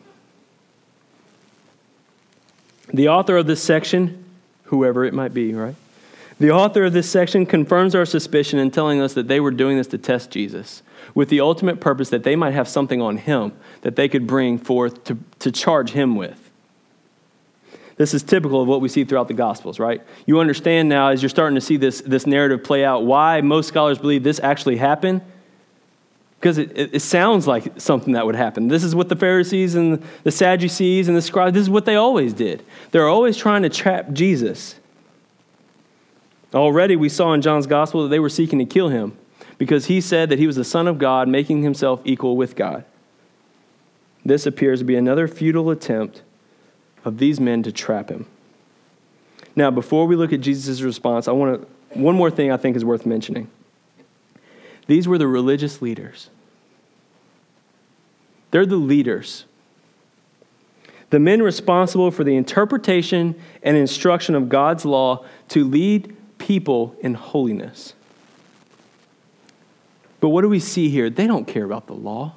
The 2.93 3.09
author 3.09 3.35
of 3.35 3.45
this 3.45 3.61
section, 3.61 4.23
whoever 4.65 5.03
it 5.03 5.13
might 5.13 5.33
be, 5.33 5.53
right? 5.53 5.75
The 6.39 6.51
author 6.51 6.85
of 6.85 6.93
this 6.93 7.09
section 7.09 7.45
confirms 7.45 7.95
our 7.95 8.05
suspicion 8.05 8.59
in 8.59 8.71
telling 8.71 9.01
us 9.01 9.13
that 9.13 9.27
they 9.27 9.39
were 9.39 9.51
doing 9.51 9.77
this 9.77 9.87
to 9.87 9.97
test 9.97 10.31
Jesus, 10.31 10.81
with 11.13 11.29
the 11.29 11.41
ultimate 11.41 11.81
purpose 11.81 12.09
that 12.09 12.23
they 12.23 12.35
might 12.35 12.53
have 12.53 12.67
something 12.67 13.01
on 13.01 13.17
him 13.17 13.53
that 13.81 13.95
they 13.95 14.07
could 14.07 14.27
bring 14.27 14.57
forth 14.57 15.03
to, 15.05 15.17
to 15.39 15.51
charge 15.51 15.91
him 15.91 16.15
with. 16.15 16.44
This 17.97 18.13
is 18.13 18.23
typical 18.23 18.61
of 18.61 18.67
what 18.67 18.81
we 18.81 18.89
see 18.89 19.05
throughout 19.05 19.27
the 19.27 19.33
Gospels, 19.33 19.79
right? 19.79 20.01
You 20.25 20.39
understand 20.39 20.89
now 20.89 21.09
as 21.09 21.21
you're 21.21 21.29
starting 21.29 21.55
to 21.55 21.61
see 21.61 21.77
this, 21.77 22.01
this 22.01 22.27
narrative 22.27 22.63
play 22.63 22.83
out 22.83 23.05
why 23.05 23.41
most 23.41 23.67
scholars 23.67 23.97
believe 23.97 24.23
this 24.23 24.39
actually 24.41 24.77
happened 24.77 25.21
because 26.39 26.57
it, 26.57 26.93
it, 26.93 27.01
sounds 27.01 27.47
like 27.47 27.79
something 27.79 28.13
that 28.13 28.25
would 28.25 28.35
happen. 28.35 28.67
This 28.67 28.83
is 28.83 28.93
what 28.93 29.09
the 29.09 29.15
Pharisees 29.15 29.73
and 29.73 30.03
the 30.23 30.31
Sadducees 30.31 31.07
and 31.07 31.17
the 31.17 31.21
scribes, 31.21 31.53
this 31.53 31.63
is 31.63 31.69
what 31.69 31.85
they 31.85 31.95
always 31.95 32.33
did. 32.33 32.63
They're 32.91 33.07
always 33.07 33.35
trying 33.37 33.63
to 33.63 33.69
trap 33.69 34.11
Jesus. 34.11 34.75
Already 36.53 36.95
we 36.95 37.09
saw 37.09 37.33
in 37.33 37.41
John's 37.41 37.65
gospel 37.65 38.03
that 38.03 38.09
they 38.09 38.19
were 38.19 38.29
seeking 38.29 38.59
to 38.59 38.65
kill 38.65 38.89
him 38.89 39.17
because 39.57 39.85
he 39.85 39.99
said 40.01 40.29
that 40.29 40.37
he 40.37 40.45
was 40.45 40.55
the 40.55 40.63
Son 40.63 40.87
of 40.87 40.99
God, 40.99 41.27
making 41.27 41.63
himself 41.63 42.01
equal 42.03 42.37
with 42.37 42.55
God. 42.55 42.85
This 44.23 44.45
appears 44.45 44.79
to 44.79 44.85
be 44.85 44.95
another 44.95 45.27
futile 45.27 45.71
attempt 45.71 46.21
of 47.05 47.19
these 47.19 47.39
men 47.39 47.63
to 47.63 47.71
trap 47.71 48.09
him. 48.09 48.25
Now, 49.55 49.71
before 49.71 50.05
we 50.05 50.15
look 50.15 50.33
at 50.33 50.41
Jesus' 50.41 50.81
response, 50.81 51.27
I 51.27 51.31
want 51.31 51.61
to, 51.61 51.99
one 51.99 52.15
more 52.15 52.29
thing 52.29 52.51
I 52.51 52.57
think 52.57 52.75
is 52.75 52.83
worth 52.83 53.05
mentioning. 53.05 53.49
These 54.87 55.07
were 55.07 55.17
the 55.17 55.27
religious 55.27 55.81
leaders. 55.81 56.29
They're 58.51 58.65
the 58.65 58.75
leaders. 58.75 59.45
The 61.09 61.19
men 61.19 61.41
responsible 61.41 62.11
for 62.11 62.23
the 62.23 62.35
interpretation 62.35 63.35
and 63.63 63.77
instruction 63.77 64.35
of 64.35 64.49
God's 64.49 64.85
law 64.85 65.25
to 65.49 65.63
lead 65.63 66.15
people 66.37 66.95
in 66.99 67.13
holiness. 67.13 67.93
But 70.19 70.29
what 70.29 70.41
do 70.41 70.49
we 70.49 70.59
see 70.59 70.89
here? 70.89 71.09
They 71.09 71.27
don't 71.27 71.45
care 71.45 71.63
about 71.63 71.87
the 71.87 71.93
law. 71.93 72.33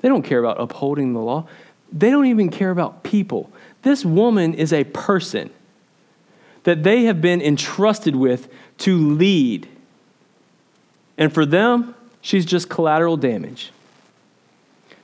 They 0.00 0.08
don't 0.08 0.22
care 0.22 0.38
about 0.38 0.60
upholding 0.60 1.12
the 1.12 1.20
law. 1.20 1.46
They 1.92 2.10
don't 2.10 2.26
even 2.26 2.50
care 2.50 2.70
about 2.70 3.02
people. 3.02 3.50
This 3.82 4.04
woman 4.04 4.54
is 4.54 4.72
a 4.72 4.84
person 4.84 5.50
that 6.64 6.82
they 6.82 7.04
have 7.04 7.20
been 7.20 7.40
entrusted 7.40 8.14
with 8.14 8.52
to 8.78 8.96
lead. 8.96 9.68
And 11.16 11.32
for 11.32 11.46
them, 11.46 11.94
she's 12.20 12.44
just 12.44 12.68
collateral 12.68 13.16
damage. 13.16 13.72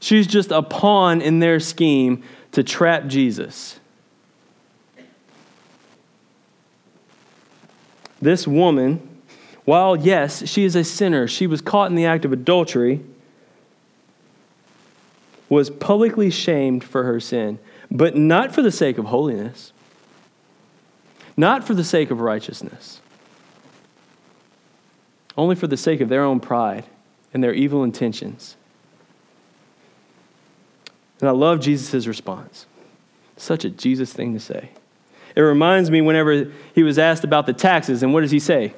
She's 0.00 0.26
just 0.26 0.50
a 0.50 0.62
pawn 0.62 1.22
in 1.22 1.38
their 1.38 1.58
scheme 1.58 2.22
to 2.52 2.62
trap 2.62 3.06
Jesus. 3.06 3.80
This 8.20 8.46
woman, 8.46 9.22
while 9.64 9.96
yes, 9.96 10.48
she 10.48 10.64
is 10.64 10.76
a 10.76 10.84
sinner, 10.84 11.26
she 11.26 11.46
was 11.46 11.60
caught 11.60 11.90
in 11.90 11.96
the 11.96 12.06
act 12.06 12.24
of 12.24 12.32
adultery, 12.32 13.00
was 15.48 15.70
publicly 15.70 16.30
shamed 16.30 16.82
for 16.82 17.04
her 17.04 17.20
sin, 17.20 17.58
but 17.90 18.16
not 18.16 18.54
for 18.54 18.62
the 18.62 18.72
sake 18.72 18.98
of 18.98 19.06
holiness, 19.06 19.72
not 21.36 21.64
for 21.64 21.74
the 21.74 21.84
sake 21.84 22.10
of 22.10 22.20
righteousness, 22.20 23.00
only 25.36 25.54
for 25.54 25.66
the 25.66 25.76
sake 25.76 26.00
of 26.00 26.08
their 26.08 26.24
own 26.24 26.40
pride 26.40 26.84
and 27.32 27.42
their 27.42 27.52
evil 27.52 27.82
intentions. 27.84 28.56
And 31.20 31.28
I 31.28 31.32
love 31.32 31.60
Jesus' 31.60 32.06
response. 32.06 32.66
Such 33.36 33.64
a 33.64 33.70
Jesus 33.70 34.12
thing 34.12 34.32
to 34.34 34.40
say. 34.40 34.70
It 35.34 35.40
reminds 35.40 35.90
me 35.90 36.00
whenever 36.00 36.52
he 36.74 36.82
was 36.82 36.98
asked 36.98 37.24
about 37.24 37.46
the 37.46 37.52
taxes, 37.52 38.02
and 38.02 38.12
what 38.14 38.20
does 38.20 38.30
he 38.30 38.38
say? 38.38 38.74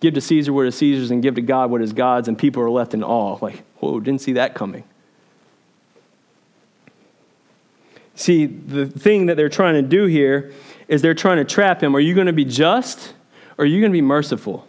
Give 0.00 0.14
to 0.14 0.20
Caesar 0.20 0.52
what 0.52 0.66
is 0.66 0.76
Caesar's 0.76 1.10
and 1.10 1.22
give 1.22 1.34
to 1.36 1.40
God 1.40 1.70
what 1.70 1.82
is 1.82 1.92
God's, 1.92 2.28
and 2.28 2.38
people 2.38 2.62
are 2.62 2.70
left 2.70 2.94
in 2.94 3.02
awe. 3.02 3.38
Like, 3.40 3.62
whoa, 3.78 3.98
didn't 3.98 4.20
see 4.20 4.34
that 4.34 4.54
coming. 4.54 4.84
See, 8.18 8.46
the 8.46 8.84
thing 8.86 9.26
that 9.26 9.36
they're 9.36 9.48
trying 9.48 9.74
to 9.74 9.82
do 9.82 10.06
here 10.06 10.52
is 10.88 11.02
they're 11.02 11.14
trying 11.14 11.36
to 11.36 11.44
trap 11.44 11.80
him. 11.80 11.94
Are 11.94 12.00
you 12.00 12.16
going 12.16 12.26
to 12.26 12.32
be 12.32 12.44
just 12.44 13.14
or 13.56 13.62
are 13.62 13.64
you 13.64 13.80
going 13.80 13.92
to 13.92 13.96
be 13.96 14.02
merciful? 14.02 14.66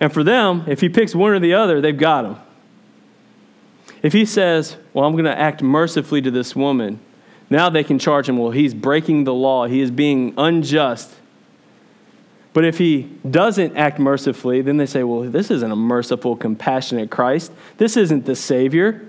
And 0.00 0.12
for 0.12 0.24
them, 0.24 0.64
if 0.66 0.80
he 0.80 0.88
picks 0.88 1.14
one 1.14 1.30
or 1.30 1.38
the 1.38 1.54
other, 1.54 1.80
they've 1.80 1.96
got 1.96 2.24
him. 2.24 2.36
If 4.02 4.12
he 4.12 4.24
says, 4.24 4.76
Well, 4.92 5.04
I'm 5.04 5.12
going 5.12 5.26
to 5.26 5.38
act 5.38 5.62
mercifully 5.62 6.20
to 6.22 6.32
this 6.32 6.56
woman, 6.56 6.98
now 7.48 7.70
they 7.70 7.84
can 7.84 8.00
charge 8.00 8.28
him, 8.28 8.36
Well, 8.36 8.50
he's 8.50 8.74
breaking 8.74 9.22
the 9.22 9.32
law, 9.32 9.68
he 9.68 9.80
is 9.80 9.92
being 9.92 10.34
unjust. 10.36 11.14
But 12.52 12.64
if 12.64 12.78
he 12.78 13.02
doesn't 13.30 13.76
act 13.76 14.00
mercifully, 14.00 14.60
then 14.60 14.76
they 14.76 14.86
say, 14.86 15.04
Well, 15.04 15.30
this 15.30 15.52
isn't 15.52 15.70
a 15.70 15.76
merciful, 15.76 16.34
compassionate 16.34 17.12
Christ. 17.12 17.52
This 17.76 17.96
isn't 17.96 18.26
the 18.26 18.34
Savior. 18.34 19.08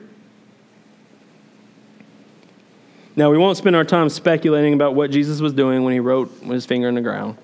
Now, 3.16 3.30
we 3.30 3.38
won't 3.38 3.58
spend 3.58 3.76
our 3.76 3.84
time 3.84 4.10
speculating 4.10 4.74
about 4.74 4.96
what 4.96 5.12
Jesus 5.12 5.40
was 5.40 5.54
doing 5.54 5.84
when 5.84 5.94
he 5.94 6.00
wrote 6.00 6.32
with 6.42 6.52
his 6.52 6.66
finger 6.66 6.90
in 6.90 6.96
the 6.96 7.02
ground. 7.02 7.38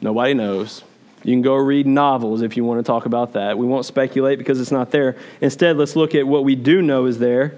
Nobody 0.00 0.34
knows. 0.34 0.82
You 1.22 1.32
can 1.32 1.42
go 1.42 1.54
read 1.54 1.86
novels 1.86 2.42
if 2.42 2.56
you 2.56 2.64
want 2.64 2.80
to 2.80 2.82
talk 2.84 3.06
about 3.06 3.32
that. 3.32 3.56
We 3.56 3.66
won't 3.66 3.86
speculate 3.86 4.38
because 4.38 4.60
it's 4.60 4.72
not 4.72 4.90
there. 4.90 5.16
Instead, 5.40 5.76
let's 5.78 5.96
look 5.96 6.14
at 6.14 6.26
what 6.26 6.44
we 6.44 6.54
do 6.54 6.82
know 6.82 7.06
is 7.06 7.18
there, 7.18 7.54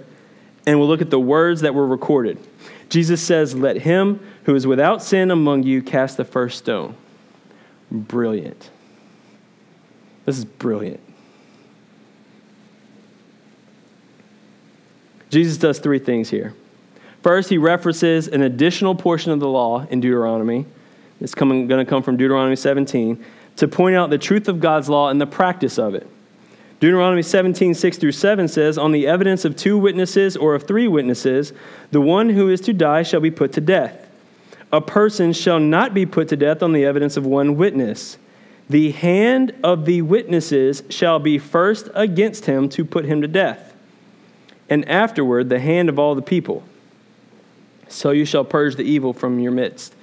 and 0.66 0.78
we'll 0.78 0.88
look 0.88 1.02
at 1.02 1.10
the 1.10 1.18
words 1.18 1.62
that 1.62 1.74
were 1.74 1.86
recorded. 1.86 2.38
Jesus 2.90 3.22
says, 3.22 3.54
Let 3.54 3.78
him 3.78 4.20
who 4.44 4.54
is 4.54 4.66
without 4.66 5.02
sin 5.02 5.30
among 5.30 5.64
you 5.64 5.82
cast 5.82 6.16
the 6.16 6.24
first 6.24 6.58
stone. 6.58 6.94
Brilliant. 7.90 8.70
This 10.26 10.38
is 10.38 10.44
brilliant. 10.44 11.00
Jesus 15.30 15.56
does 15.56 15.80
three 15.80 15.98
things 15.98 16.30
here. 16.30 16.54
First, 17.26 17.50
he 17.50 17.58
references 17.58 18.28
an 18.28 18.42
additional 18.42 18.94
portion 18.94 19.32
of 19.32 19.40
the 19.40 19.48
law 19.48 19.84
in 19.90 20.00
Deuteronomy. 20.00 20.64
It's 21.20 21.34
coming, 21.34 21.66
going 21.66 21.84
to 21.84 21.90
come 21.90 22.00
from 22.04 22.16
Deuteronomy 22.16 22.54
17 22.54 23.24
to 23.56 23.66
point 23.66 23.96
out 23.96 24.10
the 24.10 24.16
truth 24.16 24.46
of 24.46 24.60
God's 24.60 24.88
law 24.88 25.08
and 25.08 25.20
the 25.20 25.26
practice 25.26 25.76
of 25.76 25.96
it. 25.96 26.06
Deuteronomy 26.78 27.22
17, 27.22 27.74
6 27.74 27.98
through 27.98 28.12
7 28.12 28.46
says, 28.46 28.78
On 28.78 28.92
the 28.92 29.08
evidence 29.08 29.44
of 29.44 29.56
two 29.56 29.76
witnesses 29.76 30.36
or 30.36 30.54
of 30.54 30.68
three 30.68 30.86
witnesses, 30.86 31.52
the 31.90 32.00
one 32.00 32.28
who 32.28 32.48
is 32.48 32.60
to 32.60 32.72
die 32.72 33.02
shall 33.02 33.18
be 33.18 33.32
put 33.32 33.52
to 33.54 33.60
death. 33.60 34.08
A 34.70 34.80
person 34.80 35.32
shall 35.32 35.58
not 35.58 35.94
be 35.94 36.06
put 36.06 36.28
to 36.28 36.36
death 36.36 36.62
on 36.62 36.72
the 36.72 36.84
evidence 36.84 37.16
of 37.16 37.26
one 37.26 37.56
witness. 37.56 38.18
The 38.70 38.92
hand 38.92 39.52
of 39.64 39.84
the 39.84 40.02
witnesses 40.02 40.84
shall 40.90 41.18
be 41.18 41.38
first 41.40 41.88
against 41.92 42.46
him 42.46 42.68
to 42.68 42.84
put 42.84 43.04
him 43.04 43.20
to 43.20 43.26
death, 43.26 43.74
and 44.70 44.88
afterward 44.88 45.48
the 45.48 45.58
hand 45.58 45.88
of 45.88 45.98
all 45.98 46.14
the 46.14 46.22
people. 46.22 46.62
So 47.88 48.10
you 48.10 48.24
shall 48.24 48.44
purge 48.44 48.76
the 48.76 48.82
evil 48.82 49.12
from 49.12 49.38
your 49.38 49.52
midst. 49.52 49.94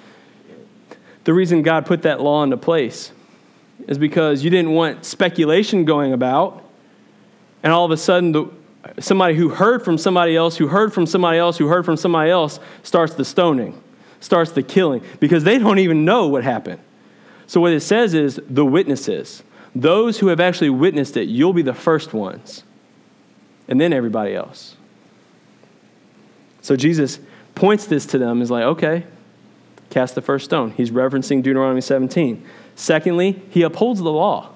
The 1.23 1.34
reason 1.34 1.61
God 1.61 1.86
put 1.86 2.01
that 2.03 2.21
law 2.21 2.43
into 2.43 2.57
place 2.57 3.11
is 3.88 3.97
because 3.97 4.43
you 4.43 4.49
didn't 4.49 4.71
want 4.71 5.05
speculation 5.05 5.86
going 5.86 6.13
about, 6.13 6.63
and 7.61 7.71
all 7.71 7.86
of 7.86 7.91
a 7.91 7.97
sudden, 7.97 8.31
the, 8.34 8.49
somebody 8.99 9.36
who 9.36 9.49
heard 9.49 9.84
from 9.84 9.97
somebody 9.97 10.36
else, 10.36 10.57
who 10.57 10.67
heard 10.67 10.93
from 10.93 11.05
somebody 11.05 11.39
else, 11.39 11.57
who 11.57 11.67
heard 11.67 11.86
from 11.86 11.97
somebody 11.97 12.29
else 12.29 12.59
starts 12.84 13.13
the 13.13 13.25
stoning, 13.25 13.81
starts 14.19 14.51
the 14.51 14.63
killing, 14.63 15.01
because 15.19 15.43
they 15.43 15.57
don't 15.57 15.79
even 15.79 16.05
know 16.05 16.27
what 16.27 16.43
happened. 16.43 16.79
So, 17.47 17.61
what 17.61 17.71
it 17.73 17.81
says 17.81 18.13
is 18.13 18.39
the 18.49 18.65
witnesses, 18.65 19.43
those 19.75 20.19
who 20.19 20.27
have 20.27 20.39
actually 20.39 20.69
witnessed 20.69 21.17
it, 21.17 21.27
you'll 21.27 21.53
be 21.53 21.61
the 21.61 21.73
first 21.73 22.13
ones, 22.13 22.63
and 23.67 23.79
then 23.79 23.93
everybody 23.93 24.34
else. 24.34 24.75
So, 26.61 26.75
Jesus 26.75 27.19
points 27.55 27.85
this 27.85 28.05
to 28.07 28.17
them 28.17 28.41
is 28.41 28.49
like, 28.49 28.63
okay, 28.63 29.05
cast 29.89 30.15
the 30.15 30.21
first 30.21 30.45
stone. 30.45 30.71
He's 30.71 30.91
referencing 30.91 31.43
Deuteronomy 31.43 31.81
17. 31.81 32.45
Secondly, 32.75 33.41
he 33.49 33.61
upholds 33.61 33.99
the 33.99 34.11
law. 34.11 34.49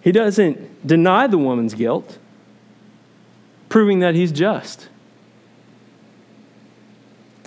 He 0.00 0.12
doesn't 0.12 0.86
deny 0.86 1.26
the 1.26 1.38
woman's 1.38 1.74
guilt, 1.74 2.18
proving 3.68 4.00
that 4.00 4.14
he's 4.14 4.32
just. 4.32 4.88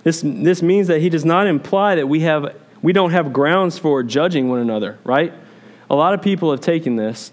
This, 0.04 0.22
this 0.24 0.62
means 0.62 0.88
that 0.88 1.02
he 1.02 1.10
does 1.10 1.26
not 1.26 1.48
imply 1.48 1.96
that 1.96 2.08
we, 2.08 2.20
have, 2.22 2.56
we 2.82 2.94
don't 2.94 3.12
have 3.12 3.34
grounds 3.34 3.80
for 3.80 4.04
judging 4.04 4.50
one 4.50 4.60
another, 4.60 5.00
right? 5.04 5.34
A 5.90 5.96
lot 5.96 6.14
of 6.14 6.22
people 6.22 6.52
have 6.52 6.62
taken 6.62 6.96
this 6.96 7.32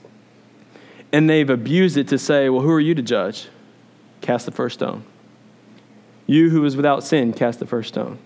and 1.12 1.28
they've 1.28 1.50
abused 1.50 1.96
it 1.96 2.08
to 2.08 2.18
say, 2.18 2.48
well, 2.48 2.62
who 2.62 2.70
are 2.70 2.80
you 2.80 2.94
to 2.94 3.02
judge? 3.02 3.48
Cast 4.20 4.46
the 4.46 4.52
first 4.52 4.74
stone. 4.74 5.04
You 6.30 6.50
who 6.50 6.64
is 6.64 6.76
without 6.76 7.02
sin, 7.02 7.32
cast 7.32 7.58
the 7.58 7.66
first 7.66 7.88
stone. 7.88 8.16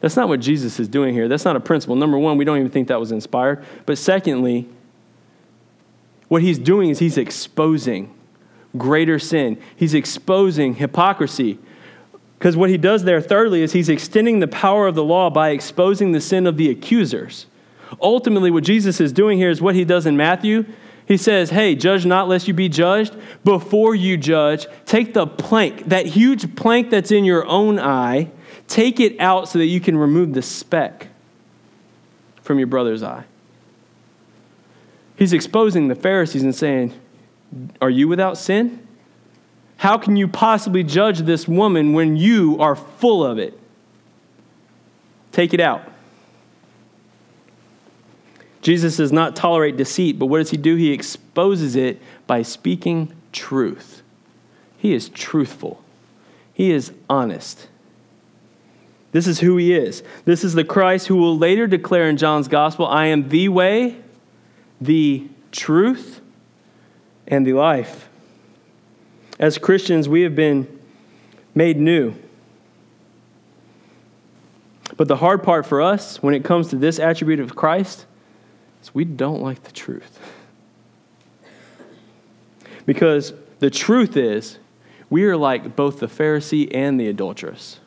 That's 0.00 0.16
not 0.16 0.26
what 0.26 0.40
Jesus 0.40 0.80
is 0.80 0.88
doing 0.88 1.14
here. 1.14 1.28
That's 1.28 1.44
not 1.44 1.54
a 1.54 1.60
principle. 1.60 1.94
Number 1.94 2.18
one, 2.18 2.36
we 2.36 2.44
don't 2.44 2.58
even 2.58 2.72
think 2.72 2.88
that 2.88 2.98
was 2.98 3.12
inspired. 3.12 3.64
But 3.86 3.98
secondly, 3.98 4.68
what 6.26 6.42
he's 6.42 6.58
doing 6.58 6.90
is 6.90 6.98
he's 6.98 7.16
exposing 7.16 8.12
greater 8.76 9.20
sin, 9.20 9.62
he's 9.76 9.94
exposing 9.94 10.74
hypocrisy. 10.74 11.60
Because 12.36 12.56
what 12.56 12.68
he 12.68 12.76
does 12.76 13.04
there, 13.04 13.20
thirdly, 13.20 13.62
is 13.62 13.74
he's 13.74 13.88
extending 13.88 14.40
the 14.40 14.48
power 14.48 14.88
of 14.88 14.96
the 14.96 15.04
law 15.04 15.30
by 15.30 15.50
exposing 15.50 16.10
the 16.10 16.20
sin 16.20 16.48
of 16.48 16.56
the 16.56 16.68
accusers. 16.68 17.46
Ultimately, 18.00 18.50
what 18.50 18.64
Jesus 18.64 19.00
is 19.00 19.12
doing 19.12 19.38
here 19.38 19.50
is 19.50 19.62
what 19.62 19.76
he 19.76 19.84
does 19.84 20.04
in 20.04 20.16
Matthew. 20.16 20.66
He 21.08 21.16
says, 21.16 21.48
Hey, 21.48 21.74
judge 21.74 22.04
not 22.04 22.28
lest 22.28 22.46
you 22.46 22.54
be 22.54 22.68
judged. 22.68 23.16
Before 23.42 23.94
you 23.94 24.18
judge, 24.18 24.66
take 24.84 25.14
the 25.14 25.26
plank, 25.26 25.88
that 25.88 26.04
huge 26.04 26.54
plank 26.54 26.90
that's 26.90 27.10
in 27.10 27.24
your 27.24 27.46
own 27.46 27.78
eye, 27.78 28.30
take 28.68 29.00
it 29.00 29.18
out 29.18 29.48
so 29.48 29.58
that 29.58 29.64
you 29.64 29.80
can 29.80 29.96
remove 29.96 30.34
the 30.34 30.42
speck 30.42 31.08
from 32.42 32.58
your 32.58 32.66
brother's 32.66 33.02
eye. 33.02 33.24
He's 35.16 35.32
exposing 35.32 35.88
the 35.88 35.94
Pharisees 35.94 36.42
and 36.42 36.54
saying, 36.54 36.92
Are 37.80 37.90
you 37.90 38.06
without 38.06 38.36
sin? 38.36 38.86
How 39.78 39.96
can 39.96 40.14
you 40.14 40.28
possibly 40.28 40.82
judge 40.82 41.20
this 41.20 41.48
woman 41.48 41.94
when 41.94 42.16
you 42.16 42.58
are 42.60 42.76
full 42.76 43.24
of 43.24 43.38
it? 43.38 43.58
Take 45.32 45.54
it 45.54 45.60
out. 45.60 45.90
Jesus 48.68 48.98
does 48.98 49.12
not 49.12 49.34
tolerate 49.34 49.78
deceit, 49.78 50.18
but 50.18 50.26
what 50.26 50.40
does 50.40 50.50
he 50.50 50.58
do? 50.58 50.76
He 50.76 50.92
exposes 50.92 51.74
it 51.74 52.02
by 52.26 52.42
speaking 52.42 53.10
truth. 53.32 54.02
He 54.76 54.92
is 54.92 55.08
truthful, 55.08 55.82
he 56.52 56.70
is 56.70 56.92
honest. 57.08 57.68
This 59.10 59.26
is 59.26 59.40
who 59.40 59.56
he 59.56 59.74
is. 59.74 60.02
This 60.26 60.44
is 60.44 60.52
the 60.52 60.64
Christ 60.64 61.06
who 61.06 61.16
will 61.16 61.38
later 61.38 61.66
declare 61.66 62.10
in 62.10 62.18
John's 62.18 62.46
gospel 62.46 62.84
I 62.84 63.06
am 63.06 63.30
the 63.30 63.48
way, 63.48 63.96
the 64.82 65.26
truth, 65.50 66.20
and 67.26 67.46
the 67.46 67.54
life. 67.54 68.10
As 69.38 69.56
Christians, 69.56 70.10
we 70.10 70.20
have 70.20 70.36
been 70.36 70.68
made 71.54 71.78
new. 71.78 72.14
But 74.98 75.08
the 75.08 75.16
hard 75.16 75.42
part 75.42 75.64
for 75.64 75.80
us 75.80 76.22
when 76.22 76.34
it 76.34 76.44
comes 76.44 76.68
to 76.68 76.76
this 76.76 76.98
attribute 76.98 77.40
of 77.40 77.56
Christ 77.56 78.04
is 78.82 78.94
we 78.94 79.04
don't 79.04 79.42
like 79.42 79.62
the 79.64 79.72
truth. 79.72 80.18
Because 82.86 83.34
the 83.58 83.70
truth 83.70 84.16
is, 84.16 84.58
we 85.10 85.24
are 85.24 85.36
like 85.36 85.76
both 85.76 86.00
the 86.00 86.06
Pharisee 86.06 86.70
and 86.74 86.98
the 86.98 87.08
adulteress. 87.08 87.80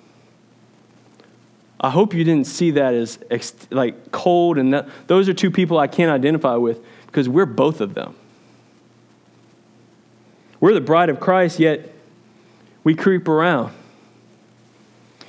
I 1.80 1.90
hope 1.90 2.14
you 2.14 2.24
didn't 2.24 2.46
see 2.46 2.72
that 2.72 2.94
as 2.94 3.18
like 3.72 4.12
cold, 4.12 4.60
and 4.60 4.74
that, 4.74 4.88
those 5.08 5.28
are 5.28 5.34
two 5.34 5.50
people 5.50 5.80
I 5.80 5.88
can't 5.88 6.12
identify 6.12 6.56
with 6.56 6.80
because 7.08 7.28
we're 7.28 7.48
both 7.48 7.82
of 7.82 7.96
them. 7.96 8.16
We're 10.60 10.76
the 10.76 10.82
bride 10.82 11.10
of 11.10 11.20
Christ, 11.20 11.60
yet 11.60 11.92
we 12.84 12.94
creep 12.94 13.28
around. 13.28 13.74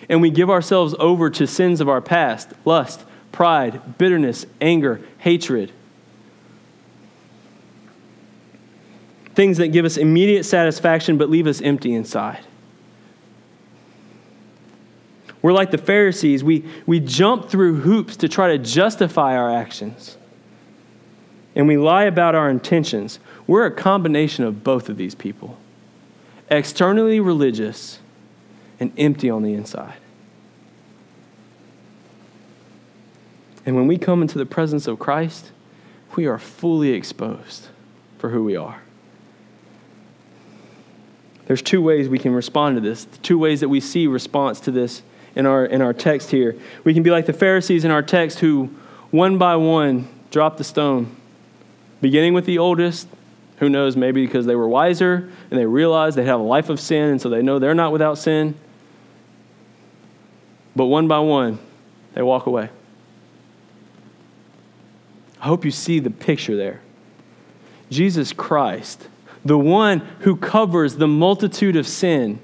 And 0.08 0.20
we 0.20 0.30
give 0.30 0.50
ourselves 0.50 0.94
over 0.98 1.30
to 1.30 1.46
sins 1.46 1.80
of 1.80 1.88
our 1.88 2.02
past 2.02 2.52
lust, 2.66 3.04
pride, 3.32 3.98
bitterness, 3.98 4.46
anger, 4.60 5.00
hatred. 5.18 5.72
Things 9.34 9.56
that 9.56 9.68
give 9.68 9.84
us 9.84 9.96
immediate 9.96 10.44
satisfaction 10.44 11.16
but 11.16 11.30
leave 11.30 11.46
us 11.46 11.60
empty 11.60 11.94
inside. 11.94 12.44
We're 15.40 15.52
like 15.52 15.72
the 15.72 15.78
Pharisees. 15.78 16.44
We, 16.44 16.64
we 16.86 17.00
jump 17.00 17.48
through 17.48 17.80
hoops 17.80 18.16
to 18.18 18.28
try 18.28 18.48
to 18.48 18.58
justify 18.58 19.36
our 19.36 19.50
actions. 19.50 20.16
And 21.56 21.66
we 21.66 21.76
lie 21.76 22.04
about 22.04 22.34
our 22.34 22.48
intentions. 22.48 23.18
We're 23.46 23.66
a 23.66 23.70
combination 23.70 24.44
of 24.44 24.62
both 24.62 24.88
of 24.88 24.96
these 24.96 25.14
people 25.14 25.58
externally 26.48 27.18
religious 27.18 27.98
and 28.78 28.92
empty 28.98 29.30
on 29.30 29.42
the 29.42 29.54
inside. 29.54 30.01
And 33.64 33.76
when 33.76 33.86
we 33.86 33.98
come 33.98 34.22
into 34.22 34.38
the 34.38 34.46
presence 34.46 34.86
of 34.86 34.98
Christ, 34.98 35.50
we 36.16 36.26
are 36.26 36.38
fully 36.38 36.90
exposed 36.90 37.68
for 38.18 38.30
who 38.30 38.44
we 38.44 38.56
are. 38.56 38.82
There's 41.46 41.62
two 41.62 41.82
ways 41.82 42.08
we 42.08 42.18
can 42.18 42.32
respond 42.32 42.76
to 42.76 42.80
this, 42.80 43.06
two 43.22 43.38
ways 43.38 43.60
that 43.60 43.68
we 43.68 43.80
see 43.80 44.06
response 44.06 44.60
to 44.60 44.70
this 44.70 45.02
in 45.34 45.46
our, 45.46 45.64
in 45.64 45.82
our 45.82 45.92
text 45.92 46.30
here. 46.30 46.56
We 46.84 46.94
can 46.94 47.02
be 47.02 47.10
like 47.10 47.26
the 47.26 47.32
Pharisees 47.32 47.84
in 47.84 47.90
our 47.90 48.02
text 48.02 48.40
who, 48.40 48.70
one 49.10 49.38
by 49.38 49.56
one, 49.56 50.08
dropped 50.30 50.58
the 50.58 50.64
stone, 50.64 51.14
beginning 52.00 52.34
with 52.34 52.46
the 52.46 52.58
oldest. 52.58 53.08
Who 53.58 53.68
knows, 53.68 53.96
maybe 53.96 54.26
because 54.26 54.46
they 54.46 54.56
were 54.56 54.66
wiser 54.66 55.30
and 55.50 55.60
they 55.60 55.66
realized 55.66 56.16
they 56.16 56.24
have 56.24 56.40
a 56.40 56.42
life 56.42 56.68
of 56.68 56.80
sin, 56.80 57.10
and 57.10 57.20
so 57.20 57.28
they 57.28 57.42
know 57.42 57.60
they're 57.60 57.74
not 57.74 57.92
without 57.92 58.18
sin. 58.18 58.56
But 60.74 60.86
one 60.86 61.06
by 61.06 61.20
one, 61.20 61.60
they 62.14 62.22
walk 62.22 62.46
away. 62.46 62.70
I 65.42 65.46
hope 65.46 65.64
you 65.64 65.72
see 65.72 65.98
the 65.98 66.10
picture 66.10 66.56
there. 66.56 66.80
Jesus 67.90 68.32
Christ, 68.32 69.08
the 69.44 69.58
one 69.58 69.98
who 70.20 70.36
covers 70.36 70.96
the 70.96 71.08
multitude 71.08 71.74
of 71.74 71.86
sin, 71.86 72.38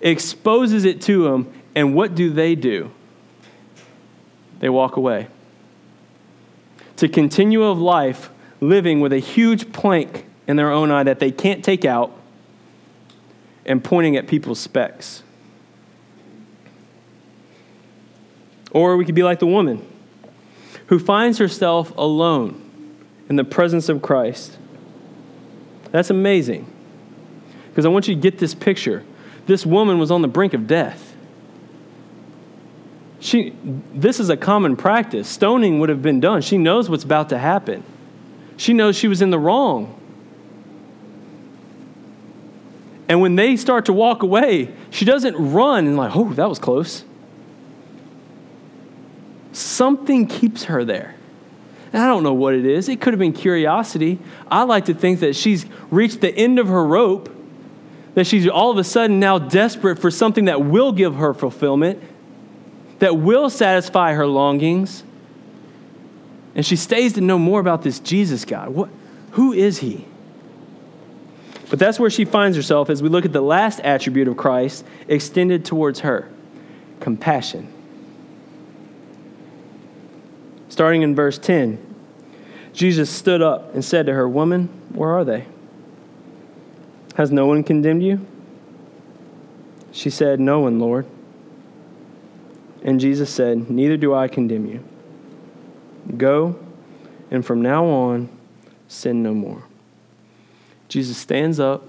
exposes 0.00 0.86
it 0.86 1.02
to 1.02 1.24
them 1.24 1.52
and 1.74 1.94
what 1.94 2.14
do 2.14 2.30
they 2.30 2.54
do? 2.54 2.90
They 4.60 4.70
walk 4.70 4.96
away. 4.96 5.28
To 6.96 7.08
continue 7.08 7.62
of 7.62 7.78
life 7.78 8.30
living 8.60 9.00
with 9.00 9.12
a 9.12 9.18
huge 9.18 9.70
plank 9.72 10.24
in 10.46 10.56
their 10.56 10.72
own 10.72 10.90
eye 10.90 11.02
that 11.02 11.20
they 11.20 11.30
can't 11.30 11.62
take 11.62 11.84
out 11.84 12.10
and 13.66 13.84
pointing 13.84 14.16
at 14.16 14.26
people's 14.26 14.58
specks. 14.58 15.22
Or 18.70 18.96
we 18.96 19.04
could 19.04 19.14
be 19.14 19.22
like 19.22 19.40
the 19.40 19.46
woman 19.46 19.86
who 20.88 20.98
finds 20.98 21.38
herself 21.38 21.92
alone 21.96 22.62
in 23.28 23.36
the 23.36 23.44
presence 23.44 23.88
of 23.88 24.02
Christ. 24.02 24.58
That's 25.90 26.10
amazing. 26.10 26.70
Because 27.70 27.86
I 27.86 27.88
want 27.88 28.08
you 28.08 28.14
to 28.14 28.20
get 28.20 28.38
this 28.38 28.54
picture. 28.54 29.04
This 29.46 29.64
woman 29.64 29.98
was 29.98 30.10
on 30.10 30.22
the 30.22 30.28
brink 30.28 30.54
of 30.54 30.66
death. 30.66 31.14
She, 33.20 33.54
this 33.94 34.20
is 34.20 34.30
a 34.30 34.36
common 34.36 34.76
practice. 34.76 35.28
Stoning 35.28 35.80
would 35.80 35.88
have 35.88 36.02
been 36.02 36.20
done. 36.20 36.40
She 36.42 36.58
knows 36.58 36.88
what's 36.88 37.04
about 37.04 37.28
to 37.30 37.38
happen. 37.38 37.82
She 38.56 38.72
knows 38.72 38.96
she 38.96 39.08
was 39.08 39.22
in 39.22 39.30
the 39.30 39.38
wrong. 39.38 39.94
And 43.08 43.20
when 43.20 43.36
they 43.36 43.56
start 43.56 43.86
to 43.86 43.92
walk 43.92 44.22
away, 44.22 44.72
she 44.90 45.04
doesn't 45.04 45.34
run 45.36 45.86
and, 45.86 45.96
like, 45.96 46.14
oh, 46.14 46.32
that 46.34 46.48
was 46.48 46.58
close. 46.58 47.04
Something 49.58 50.26
keeps 50.26 50.64
her 50.64 50.84
there. 50.84 51.14
And 51.92 52.02
I 52.02 52.06
don't 52.06 52.22
know 52.22 52.34
what 52.34 52.54
it 52.54 52.64
is. 52.64 52.88
It 52.88 53.00
could 53.00 53.12
have 53.12 53.18
been 53.18 53.32
curiosity. 53.32 54.18
I 54.50 54.62
like 54.62 54.84
to 54.86 54.94
think 54.94 55.20
that 55.20 55.34
she's 55.34 55.66
reached 55.90 56.20
the 56.20 56.34
end 56.34 56.58
of 56.58 56.68
her 56.68 56.84
rope, 56.84 57.34
that 58.14 58.26
she's 58.26 58.46
all 58.46 58.70
of 58.70 58.78
a 58.78 58.84
sudden 58.84 59.18
now 59.18 59.38
desperate 59.38 59.98
for 59.98 60.10
something 60.10 60.44
that 60.44 60.64
will 60.64 60.92
give 60.92 61.16
her 61.16 61.34
fulfillment 61.34 62.02
that 62.98 63.16
will 63.16 63.48
satisfy 63.48 64.12
her 64.14 64.26
longings. 64.26 65.02
And 66.54 66.64
she 66.66 66.76
stays 66.76 67.14
to 67.14 67.20
know 67.20 67.38
more 67.38 67.60
about 67.60 67.82
this 67.82 68.00
Jesus 68.00 68.44
God. 68.44 68.70
What, 68.70 68.90
who 69.32 69.52
is 69.52 69.78
he? 69.78 70.04
But 71.70 71.78
that's 71.78 71.98
where 71.98 72.10
she 72.10 72.24
finds 72.24 72.56
herself 72.56 72.90
as 72.90 73.02
we 73.02 73.08
look 73.08 73.24
at 73.24 73.32
the 73.32 73.40
last 73.40 73.80
attribute 73.80 74.28
of 74.28 74.36
Christ 74.36 74.84
extended 75.06 75.64
towards 75.64 76.00
her 76.00 76.28
compassion. 77.00 77.72
Starting 80.68 81.02
in 81.02 81.14
verse 81.14 81.38
10, 81.38 81.84
Jesus 82.72 83.10
stood 83.10 83.42
up 83.42 83.74
and 83.74 83.84
said 83.84 84.06
to 84.06 84.14
her, 84.14 84.28
Woman, 84.28 84.68
where 84.92 85.10
are 85.10 85.24
they? 85.24 85.46
Has 87.16 87.32
no 87.32 87.46
one 87.46 87.64
condemned 87.64 88.02
you? 88.02 88.24
She 89.90 90.10
said, 90.10 90.38
No 90.38 90.60
one, 90.60 90.78
Lord. 90.78 91.06
And 92.82 93.00
Jesus 93.00 93.30
said, 93.30 93.70
Neither 93.70 93.96
do 93.96 94.14
I 94.14 94.28
condemn 94.28 94.66
you. 94.66 94.84
Go, 96.16 96.58
and 97.30 97.44
from 97.44 97.60
now 97.60 97.84
on, 97.84 98.28
sin 98.86 99.22
no 99.22 99.34
more. 99.34 99.64
Jesus 100.88 101.18
stands 101.18 101.60
up, 101.60 101.82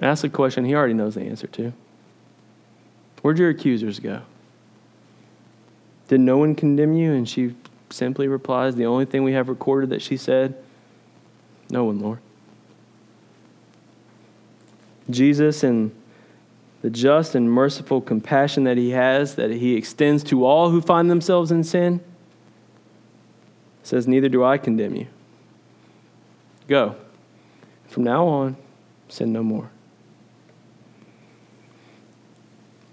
asks 0.00 0.24
a 0.24 0.28
question 0.28 0.64
he 0.64 0.74
already 0.74 0.94
knows 0.94 1.14
the 1.14 1.22
answer 1.22 1.46
to. 1.48 1.72
Where'd 3.22 3.38
your 3.38 3.50
accusers 3.50 3.98
go? 3.98 4.22
Did 6.10 6.18
no 6.18 6.38
one 6.38 6.56
condemn 6.56 6.92
you? 6.92 7.12
And 7.12 7.28
she 7.28 7.54
simply 7.88 8.26
replies, 8.26 8.74
The 8.74 8.84
only 8.84 9.04
thing 9.04 9.22
we 9.22 9.32
have 9.34 9.48
recorded 9.48 9.90
that 9.90 10.02
she 10.02 10.16
said, 10.16 10.60
No 11.70 11.84
one, 11.84 12.00
Lord. 12.00 12.18
Jesus 15.08 15.62
and 15.62 15.94
the 16.82 16.90
just 16.90 17.36
and 17.36 17.48
merciful 17.48 18.00
compassion 18.00 18.64
that 18.64 18.76
he 18.76 18.90
has, 18.90 19.36
that 19.36 19.52
he 19.52 19.76
extends 19.76 20.24
to 20.24 20.44
all 20.44 20.70
who 20.70 20.80
find 20.80 21.08
themselves 21.08 21.52
in 21.52 21.62
sin, 21.62 22.00
says, 23.84 24.08
Neither 24.08 24.28
do 24.28 24.42
I 24.42 24.58
condemn 24.58 24.96
you. 24.96 25.06
Go. 26.66 26.96
From 27.86 28.02
now 28.02 28.26
on, 28.26 28.56
sin 29.08 29.32
no 29.32 29.44
more. 29.44 29.70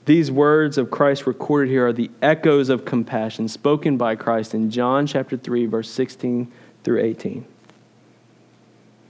These 0.08 0.32
words 0.32 0.78
of 0.78 0.90
Christ 0.90 1.28
recorded 1.28 1.70
here 1.70 1.88
are 1.88 1.92
the 1.92 2.10
echoes 2.22 2.70
of 2.70 2.86
compassion 2.86 3.50
spoken 3.50 3.98
by 3.98 4.16
Christ 4.16 4.54
in 4.54 4.72
John 4.72 5.06
chapter 5.06 5.36
3 5.36 5.66
verse 5.66 5.90
16 5.90 6.50
through 6.86 7.02
18. 7.02 7.46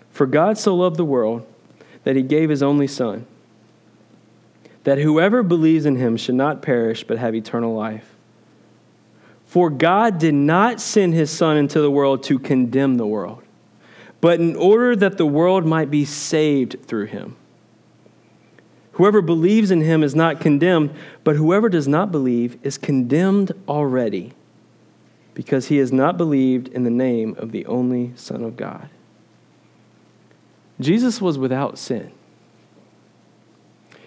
For 0.09 0.25
God 0.25 0.57
so 0.57 0.75
loved 0.75 0.97
the 0.97 1.05
world 1.05 1.45
that 2.03 2.15
he 2.15 2.23
gave 2.23 2.49
his 2.49 2.63
only 2.63 2.87
son 2.87 3.27
that 4.85 4.97
whoever 4.97 5.43
believes 5.43 5.85
in 5.85 5.97
him 5.97 6.17
should 6.17 6.33
not 6.33 6.63
perish 6.63 7.03
but 7.03 7.19
have 7.19 7.35
eternal 7.35 7.75
life. 7.75 8.15
For 9.45 9.69
God 9.69 10.17
did 10.17 10.33
not 10.33 10.81
send 10.81 11.13
his 11.13 11.29
son 11.29 11.57
into 11.57 11.79
the 11.79 11.91
world 11.91 12.23
to 12.23 12.39
condemn 12.39 12.95
the 12.95 13.05
world, 13.05 13.43
but 14.19 14.39
in 14.39 14.55
order 14.55 14.95
that 14.95 15.19
the 15.19 15.27
world 15.27 15.63
might 15.63 15.91
be 15.91 16.05
saved 16.05 16.87
through 16.87 17.05
him. 17.05 17.35
Whoever 18.97 19.21
believes 19.21 19.69
in 19.69 19.81
him 19.81 20.01
is 20.01 20.15
not 20.15 20.41
condemned, 20.41 20.89
but 21.23 21.35
whoever 21.35 21.69
does 21.69 21.87
not 21.87 22.11
believe 22.11 22.57
is 22.63 22.79
condemned 22.79 23.51
already, 23.67 24.33
because 25.35 25.67
he 25.67 25.77
has 25.77 25.91
not 25.91 26.17
believed 26.17 26.67
in 26.69 26.83
the 26.83 26.89
name 26.89 27.35
of 27.37 27.51
the 27.51 27.63
only 27.67 28.13
Son 28.15 28.43
of 28.43 28.57
God. 28.57 28.89
Jesus 30.79 31.21
was 31.21 31.37
without 31.37 31.77
sin, 31.77 32.11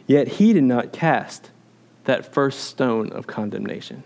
yet 0.08 0.26
he 0.26 0.52
did 0.52 0.64
not 0.64 0.92
cast 0.92 1.50
that 2.06 2.32
first 2.32 2.64
stone 2.64 3.12
of 3.12 3.28
condemnation. 3.28 4.02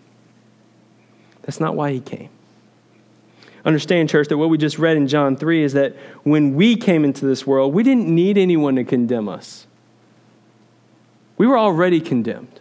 That's 1.43 1.61
not 1.61 1.75
why 1.75 1.93
he 1.93 2.01
came. 2.01 2.29
Understand, 3.65 4.11
church, 4.11 4.29
that 4.29 4.37
what 4.37 4.51
we 4.51 4.59
just 4.59 4.79
read 4.79 4.99
in 4.99 5.09
John 5.09 5.35
3 5.35 5.63
is 5.63 5.73
that 5.73 5.97
when 6.25 6.55
we 6.55 6.77
came 6.77 7.07
into 7.07 7.25
this 7.25 7.47
world, 7.47 7.73
we 7.73 7.83
didn't 7.83 8.15
need 8.15 8.37
anyone 8.37 8.77
to 8.77 8.85
condemn 8.85 9.31
us. 9.31 9.67
We 11.37 11.47
were 11.47 11.59
already 11.59 12.01
condemned. 12.01 12.61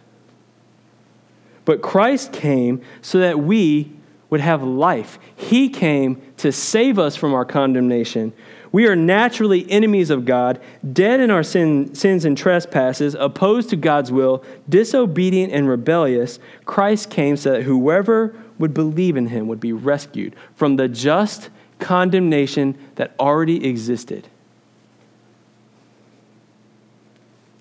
But 1.64 1.82
Christ 1.82 2.32
came 2.32 2.82
so 3.00 3.18
that 3.18 3.38
we 3.38 3.92
would 4.30 4.40
have 4.40 4.62
life. 4.62 5.18
He 5.34 5.68
came 5.68 6.20
to 6.38 6.50
save 6.52 6.98
us 6.98 7.16
from 7.16 7.32
our 7.34 7.44
condemnation. 7.44 8.32
We 8.72 8.88
are 8.88 8.96
naturally 8.96 9.70
enemies 9.70 10.10
of 10.10 10.24
God, 10.24 10.60
dead 10.92 11.20
in 11.20 11.30
our 11.30 11.44
sin, 11.44 11.94
sins 11.94 12.24
and 12.24 12.36
trespasses, 12.36 13.14
opposed 13.14 13.70
to 13.70 13.76
God's 13.76 14.10
will, 14.10 14.42
disobedient 14.68 15.52
and 15.52 15.68
rebellious. 15.68 16.40
Christ 16.64 17.10
came 17.10 17.36
so 17.36 17.52
that 17.52 17.62
whoever 17.62 18.34
would 18.58 18.74
believe 18.74 19.16
in 19.16 19.28
him 19.28 19.46
would 19.46 19.60
be 19.60 19.72
rescued 19.72 20.34
from 20.56 20.76
the 20.76 20.88
just 20.88 21.50
condemnation 21.78 22.76
that 22.96 23.14
already 23.20 23.64
existed. 23.64 24.28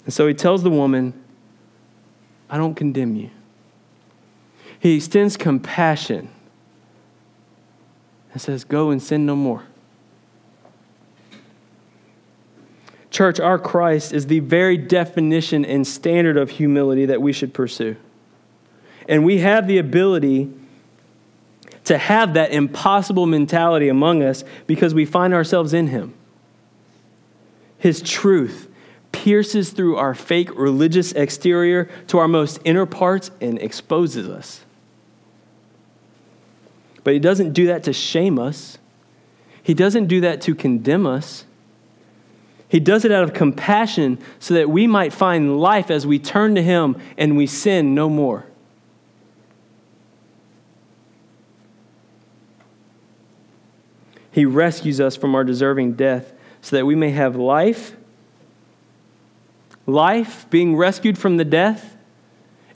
And 0.06 0.14
so 0.14 0.28
he 0.28 0.34
tells 0.34 0.64
the 0.64 0.70
woman, 0.70 1.14
I 2.49 2.58
don't 2.58 2.76
condemn 2.76 3.16
you. 3.16 3.30
He 4.80 4.95
extends 4.97 5.38
compassion 5.38 6.30
and 8.34 8.41
says, 8.41 8.64
Go 8.64 8.89
and 8.89 9.01
sin 9.01 9.26
no 9.26 9.36
more. 9.36 9.64
Church, 13.10 13.39
our 13.39 13.60
Christ 13.60 14.12
is 14.12 14.26
the 14.26 14.39
very 14.39 14.76
definition 14.76 15.64
and 15.64 15.86
standard 15.86 16.36
of 16.36 16.49
humility 16.49 17.06
that 17.06 17.22
we 17.22 17.32
should 17.32 17.54
pursue. 17.54 17.95
And 19.08 19.24
we 19.24 19.38
have 19.38 19.68
the 19.68 19.78
ability 19.78 20.51
to 21.84 21.97
have 21.97 22.34
that 22.34 22.51
impossible 22.51 23.26
mentality 23.26 23.88
among 23.88 24.24
us 24.24 24.43
because 24.66 24.93
we 24.93 25.06
find 25.06 25.34
ourselves 25.34 25.74
in 25.74 25.88
Him. 25.88 26.14
His 27.78 28.01
truth, 28.01 28.68
pierces 29.14 29.70
through 29.70 29.95
our 29.95 30.14
fake 30.14 30.49
religious 30.55 31.14
exterior 31.14 31.86
to 32.07 32.18
our 32.18 32.28
most 32.28 32.59
inner 32.66 32.86
parts 32.86 33.32
and 33.39 33.57
exposes 33.59 34.28
us. 34.28 34.66
But 37.05 37.14
he 37.14 37.20
doesn't 37.20 37.53
do 37.53 37.68
that 37.68 37.84
to 37.84 37.93
shame 37.93 38.38
us, 38.38 38.78
he 39.61 39.74
doesn't 39.74 40.07
do 40.07 40.20
that 40.22 40.41
to 40.41 40.53
condemn 40.53 41.07
us. 41.07 41.45
He 42.68 42.80
does 42.80 43.05
it 43.05 43.11
out 43.11 43.24
of 43.24 43.36
compassion 43.36 44.18
so 44.39 44.55
that 44.55 44.68
we 44.68 44.88
might 44.88 45.14
find 45.14 45.59
life 45.59 45.91
as 45.91 46.07
we 46.07 46.18
turn 46.18 46.55
to 46.55 46.64
him 46.64 46.99
and 47.20 47.38
we 47.38 47.45
sin 47.45 47.93
no 47.93 48.09
more. 48.09 48.47
He 54.32 54.43
rescues 54.43 54.99
us 54.99 55.16
from 55.16 55.36
our 55.36 55.43
deserving 55.43 55.93
death 55.93 56.34
so 56.61 56.76
that 56.76 56.86
we 56.88 56.95
may 56.95 57.11
have 57.11 57.36
life 57.36 57.95
life, 59.86 60.49
being 60.49 60.75
rescued 60.75 61.17
from 61.17 61.38
the 61.38 61.45
death, 61.45 61.97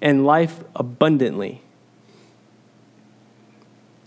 and 0.02 0.26
life 0.26 0.64
abundantly. 0.76 1.62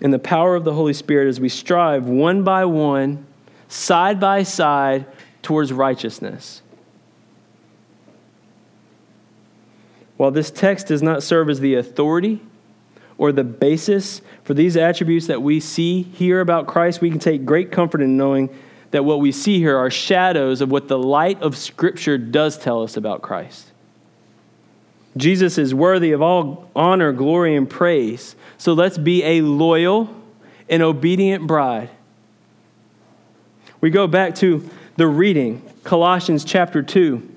In 0.01 0.11
the 0.11 0.19
power 0.19 0.55
of 0.55 0.65
the 0.65 0.75
Holy 0.75 0.93
Spirit, 0.93 1.29
as 1.29 1.41
we 1.41 1.49
strive 1.49 2.07
one 2.07 2.43
by 2.43 2.65
one, 2.65 3.27
side 3.69 4.19
by 4.19 4.43
side, 4.43 5.07
towards 5.43 5.73
righteousness. 5.73 6.63
While 10.17 10.31
this 10.31 10.51
text 10.51 10.89
does 10.89 11.03
not 11.03 11.23
serve 11.23 11.49
as 11.49 11.61
the 11.61 11.75
authority 11.77 12.43
or 13.17 13.33
the 13.33 13.45
basis 13.45 14.21
for 14.45 14.53
these 14.55 14.77
attributes 14.77 15.27
that 15.29 15.41
we 15.41 15.61
see 15.61 16.03
here 16.03 16.41
about 16.41 16.67
Christ, 16.67 17.01
we 17.01 17.11
can 17.11 17.19
take 17.19 17.47
great 17.47 17.71
comfort 17.73 18.03
in 18.03 18.17
knowing 18.17 18.51
that 18.91 19.05
what 19.05 19.21
we 19.21 19.33
see 19.33 19.59
here 19.59 19.77
are 19.77 19.91
shadows 19.91 20.61
of 20.61 20.71
what 20.71 20.89
the 20.89 20.99
light 20.99 21.41
of 21.43 21.57
Scripture 21.57 22.19
does 22.19 22.59
tell 22.59 22.83
us 22.83 22.97
about 22.97 23.23
Christ. 23.23 23.71
Jesus 25.17 25.59
is 25.59 25.75
worthy 25.75 26.13
of 26.13 26.23
all 26.23 26.71
honor, 26.75 27.13
glory, 27.13 27.57
and 27.57 27.69
praise. 27.69 28.37
So 28.59 28.73
let's 28.73 28.99
be 28.99 29.23
a 29.25 29.41
loyal 29.43 30.15
and 30.69 30.83
obedient 30.83 31.47
bride. 31.47 31.91
We 33.81 33.91
go 33.91 34.07
back 34.07 34.35
to 34.37 34.69
the 34.97 35.07
reading, 35.07 35.63
Colossians 35.85 36.45
chapter 36.45 36.83
2. 36.83 37.29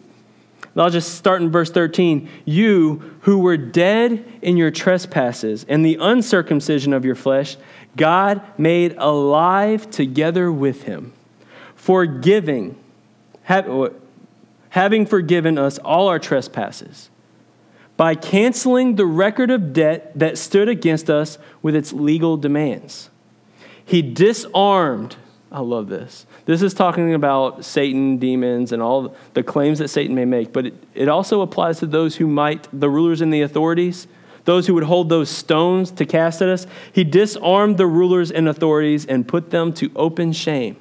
I'll 0.76 0.90
just 0.90 1.16
start 1.16 1.42
in 1.42 1.52
verse 1.52 1.70
13. 1.70 2.28
You 2.46 3.18
who 3.22 3.40
were 3.40 3.58
dead 3.58 4.26
in 4.42 4.58
your 4.58 4.72
trespasses 4.72 5.66
and 5.70 5.86
the 5.86 5.98
uncircumcision 6.02 6.94
of 6.94 7.06
your 7.06 7.16
flesh, 7.16 7.58
God 7.96 8.42
made 8.58 8.96
alive 8.98 9.90
together 9.92 10.52
with 10.52 10.84
him 10.84 11.14
forgiving, 11.84 12.78
oh, 13.50 13.94
having 14.70 15.06
forgiven 15.06 15.58
us 15.58 15.78
all 15.80 16.08
our 16.08 16.18
trespasses, 16.18 17.10
by 17.98 18.16
canceling 18.16 18.96
the 18.96 19.06
record 19.06 19.52
of 19.52 19.74
debt 19.74 20.18
that 20.18 20.38
stood 20.38 20.70
against 20.70 21.10
us 21.10 21.38
with 21.62 21.76
its 21.76 21.92
legal 21.92 22.38
demands. 22.38 23.10
He 23.84 24.02
disarmed, 24.02 25.18
I 25.52 25.60
love 25.60 25.90
this. 25.90 26.26
This 26.46 26.62
is 26.62 26.74
talking 26.74 27.14
about 27.14 27.66
Satan, 27.66 28.18
demons, 28.18 28.72
and 28.72 28.82
all 28.82 29.14
the 29.34 29.44
claims 29.44 29.80
that 29.80 29.90
Satan 29.90 30.16
may 30.16 30.24
make, 30.24 30.54
but 30.54 30.68
it, 30.68 30.84
it 30.96 31.10
also 31.10 31.42
applies 31.42 31.80
to 31.80 31.86
those 31.86 32.16
who 32.16 32.28
might, 32.28 32.70
the 32.72 32.90
rulers 32.90 33.20
and 33.20 33.34
the 33.34 33.42
authorities, 33.42 34.08
those 34.46 34.68
who 34.68 34.74
would 34.74 34.86
hold 34.86 35.10
those 35.10 35.30
stones 35.30 35.92
to 35.92 36.06
cast 36.06 36.42
at 36.42 36.48
us. 36.48 36.66
He 36.94 37.04
disarmed 37.04 37.78
the 37.78 37.88
rulers 37.88 38.32
and 38.32 38.48
authorities 38.48 39.06
and 39.06 39.28
put 39.28 39.50
them 39.50 39.74
to 39.74 39.92
open 39.98 40.32
shame 40.32 40.78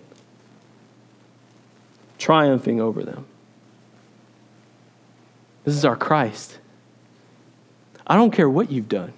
triumphing 2.23 2.81
over 2.81 3.03
them. 3.03 3.27
This 5.65 5.75
is 5.75 5.85
our 5.85 5.97
Christ. 5.97 6.59
I 8.07 8.15
don't 8.15 8.31
care 8.31 8.49
what 8.49 8.71
you've 8.71 8.89
done. 8.89 9.13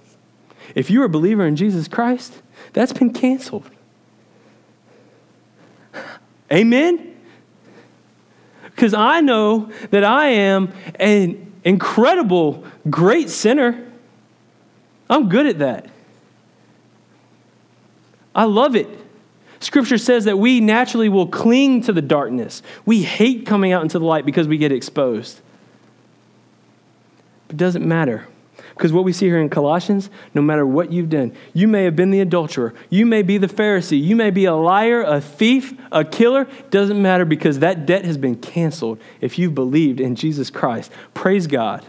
If 0.74 0.90
you're 0.90 1.04
a 1.04 1.08
believer 1.08 1.46
in 1.46 1.54
Jesus 1.54 1.86
Christ, 1.86 2.40
that's 2.72 2.94
been 2.94 3.12
canceled. 3.12 3.70
Amen? 6.50 7.14
Because 8.64 8.94
I 8.94 9.20
know 9.20 9.70
that 9.90 10.02
I 10.02 10.28
am 10.28 10.72
an 10.96 11.52
incredible, 11.62 12.64
great 12.88 13.28
sinner. 13.28 13.86
I'm 15.10 15.28
good 15.28 15.46
at 15.46 15.58
that. 15.58 15.90
I 18.34 18.44
love 18.44 18.74
it. 18.74 18.88
Scripture 19.64 19.96
says 19.96 20.26
that 20.26 20.38
we 20.38 20.60
naturally 20.60 21.08
will 21.08 21.26
cling 21.26 21.80
to 21.82 21.92
the 21.92 22.02
darkness. 22.02 22.62
We 22.84 23.02
hate 23.02 23.46
coming 23.46 23.72
out 23.72 23.82
into 23.82 23.98
the 23.98 24.04
light 24.04 24.26
because 24.26 24.46
we 24.46 24.58
get 24.58 24.72
exposed. 24.72 25.40
But 27.48 27.54
it 27.54 27.56
doesn't 27.56 27.86
matter. 27.86 28.28
Because 28.74 28.92
what 28.92 29.04
we 29.04 29.12
see 29.14 29.24
here 29.24 29.40
in 29.40 29.48
Colossians, 29.48 30.10
no 30.34 30.42
matter 30.42 30.66
what 30.66 30.92
you've 30.92 31.08
done, 31.08 31.34
you 31.54 31.66
may 31.66 31.84
have 31.84 31.96
been 31.96 32.10
the 32.10 32.20
adulterer, 32.20 32.74
you 32.90 33.06
may 33.06 33.22
be 33.22 33.38
the 33.38 33.46
Pharisee, 33.46 34.02
you 34.02 34.16
may 34.16 34.30
be 34.30 34.44
a 34.44 34.54
liar, 34.54 35.00
a 35.00 35.18
thief, 35.18 35.72
a 35.90 36.04
killer, 36.04 36.46
doesn't 36.68 37.00
matter 37.00 37.24
because 37.24 37.60
that 37.60 37.86
debt 37.86 38.04
has 38.04 38.18
been 38.18 38.36
canceled 38.36 39.00
if 39.22 39.38
you've 39.38 39.54
believed 39.54 39.98
in 39.98 40.14
Jesus 40.14 40.50
Christ. 40.50 40.92
Praise 41.14 41.46
God. 41.46 41.86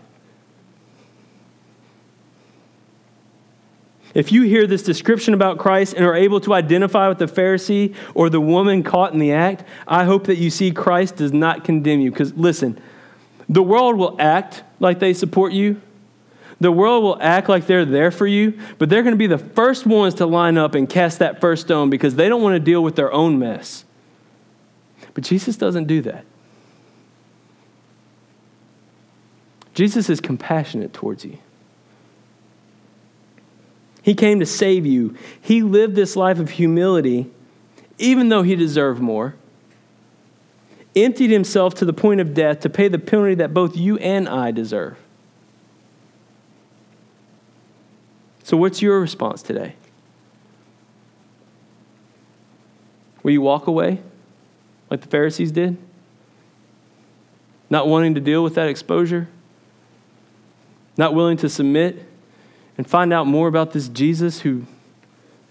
If 4.15 4.31
you 4.31 4.43
hear 4.43 4.65
this 4.65 4.81
description 4.81 5.33
about 5.33 5.59
Christ 5.59 5.93
and 5.93 6.05
are 6.05 6.15
able 6.15 6.39
to 6.39 6.53
identify 6.53 7.09
with 7.09 7.19
the 7.19 7.25
Pharisee 7.25 7.93
or 8.13 8.29
the 8.29 8.39
woman 8.39 8.81
caught 8.81 9.11
in 9.11 9.19
the 9.19 9.33
act, 9.33 9.65
I 9.85 10.05
hope 10.05 10.23
that 10.27 10.37
you 10.37 10.49
see 10.49 10.71
Christ 10.71 11.17
does 11.17 11.33
not 11.33 11.65
condemn 11.65 11.99
you. 11.99 12.11
Because 12.11 12.33
listen, 12.33 12.79
the 13.49 13.61
world 13.61 13.97
will 13.97 14.15
act 14.17 14.63
like 14.79 14.99
they 14.99 15.13
support 15.13 15.51
you. 15.51 15.81
The 16.61 16.71
world 16.71 17.03
will 17.03 17.21
act 17.21 17.49
like 17.49 17.67
they're 17.67 17.83
there 17.83 18.09
for 18.09 18.25
you, 18.25 18.57
but 18.77 18.89
they're 18.89 19.03
going 19.03 19.13
to 19.13 19.17
be 19.17 19.27
the 19.27 19.37
first 19.37 19.85
ones 19.85 20.13
to 20.15 20.25
line 20.25 20.57
up 20.57 20.73
and 20.73 20.89
cast 20.89 21.19
that 21.19 21.41
first 21.41 21.65
stone 21.65 21.89
because 21.89 22.15
they 22.15 22.29
don't 22.29 22.41
want 22.41 22.55
to 22.55 22.61
deal 22.61 22.81
with 22.81 22.95
their 22.95 23.11
own 23.11 23.37
mess. 23.37 23.83
But 25.13 25.25
Jesus 25.25 25.57
doesn't 25.57 25.85
do 25.85 26.01
that. 26.03 26.25
Jesus 29.73 30.09
is 30.09 30.21
compassionate 30.21 30.93
towards 30.93 31.25
you. 31.25 31.37
He 34.05 34.13
came 34.13 34.39
to 34.39 34.45
save 34.45 34.85
you. 34.85 35.15
He 35.41 35.63
lived 35.63 35.95
this 35.95 36.15
life 36.15 36.37
of 36.37 36.51
humility, 36.51 37.31
even 37.97 38.29
though 38.29 38.43
he 38.43 38.55
deserved 38.55 39.01
more. 39.01 39.33
Emptied 40.95 41.31
himself 41.31 41.73
to 41.73 41.85
the 41.85 41.91
point 41.91 42.21
of 42.21 42.35
death 42.35 42.59
to 42.59 42.69
pay 42.69 42.87
the 42.87 42.99
penalty 42.99 43.33
that 43.33 43.51
both 43.51 43.75
you 43.75 43.97
and 43.97 44.29
I 44.29 44.51
deserve. 44.51 44.99
So, 48.43 48.55
what's 48.55 48.79
your 48.79 49.01
response 49.01 49.41
today? 49.41 49.73
Will 53.23 53.31
you 53.31 53.41
walk 53.41 53.65
away 53.65 54.01
like 54.91 55.01
the 55.01 55.07
Pharisees 55.07 55.51
did? 55.51 55.77
Not 57.71 57.87
wanting 57.87 58.13
to 58.13 58.21
deal 58.21 58.43
with 58.43 58.53
that 58.53 58.69
exposure? 58.69 59.29
Not 60.95 61.15
willing 61.15 61.37
to 61.37 61.49
submit? 61.49 62.04
And 62.77 62.87
find 62.87 63.13
out 63.13 63.27
more 63.27 63.47
about 63.47 63.71
this 63.71 63.87
Jesus 63.87 64.41
who 64.41 64.65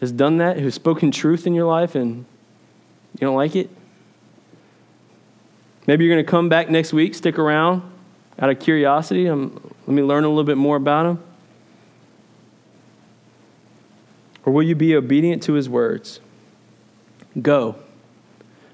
has 0.00 0.12
done 0.12 0.38
that, 0.38 0.58
who's 0.58 0.74
spoken 0.74 1.10
truth 1.10 1.46
in 1.46 1.54
your 1.54 1.66
life, 1.66 1.94
and 1.94 2.24
you 3.14 3.20
don't 3.26 3.36
like 3.36 3.56
it? 3.56 3.70
Maybe 5.86 6.04
you're 6.04 6.14
going 6.14 6.24
to 6.24 6.30
come 6.30 6.48
back 6.48 6.70
next 6.70 6.92
week, 6.92 7.14
stick 7.14 7.38
around 7.38 7.82
out 8.38 8.50
of 8.50 8.58
curiosity. 8.58 9.28
Um, 9.28 9.60
let 9.86 9.94
me 9.94 10.02
learn 10.02 10.24
a 10.24 10.28
little 10.28 10.44
bit 10.44 10.56
more 10.56 10.76
about 10.76 11.06
him. 11.06 11.22
Or 14.44 14.52
will 14.52 14.62
you 14.62 14.74
be 14.74 14.94
obedient 14.94 15.42
to 15.44 15.54
his 15.54 15.68
words? 15.68 16.20
Go 17.40 17.76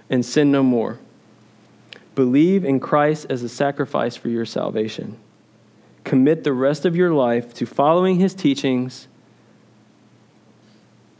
and 0.08 0.24
sin 0.24 0.50
no 0.50 0.62
more. 0.62 0.98
Believe 2.14 2.64
in 2.64 2.80
Christ 2.80 3.26
as 3.30 3.42
a 3.42 3.48
sacrifice 3.48 4.16
for 4.16 4.28
your 4.28 4.44
salvation 4.44 5.16
commit 6.04 6.44
the 6.44 6.52
rest 6.52 6.84
of 6.84 6.96
your 6.96 7.12
life 7.12 7.54
to 7.54 7.66
following 7.66 8.18
his 8.18 8.34
teachings, 8.34 9.08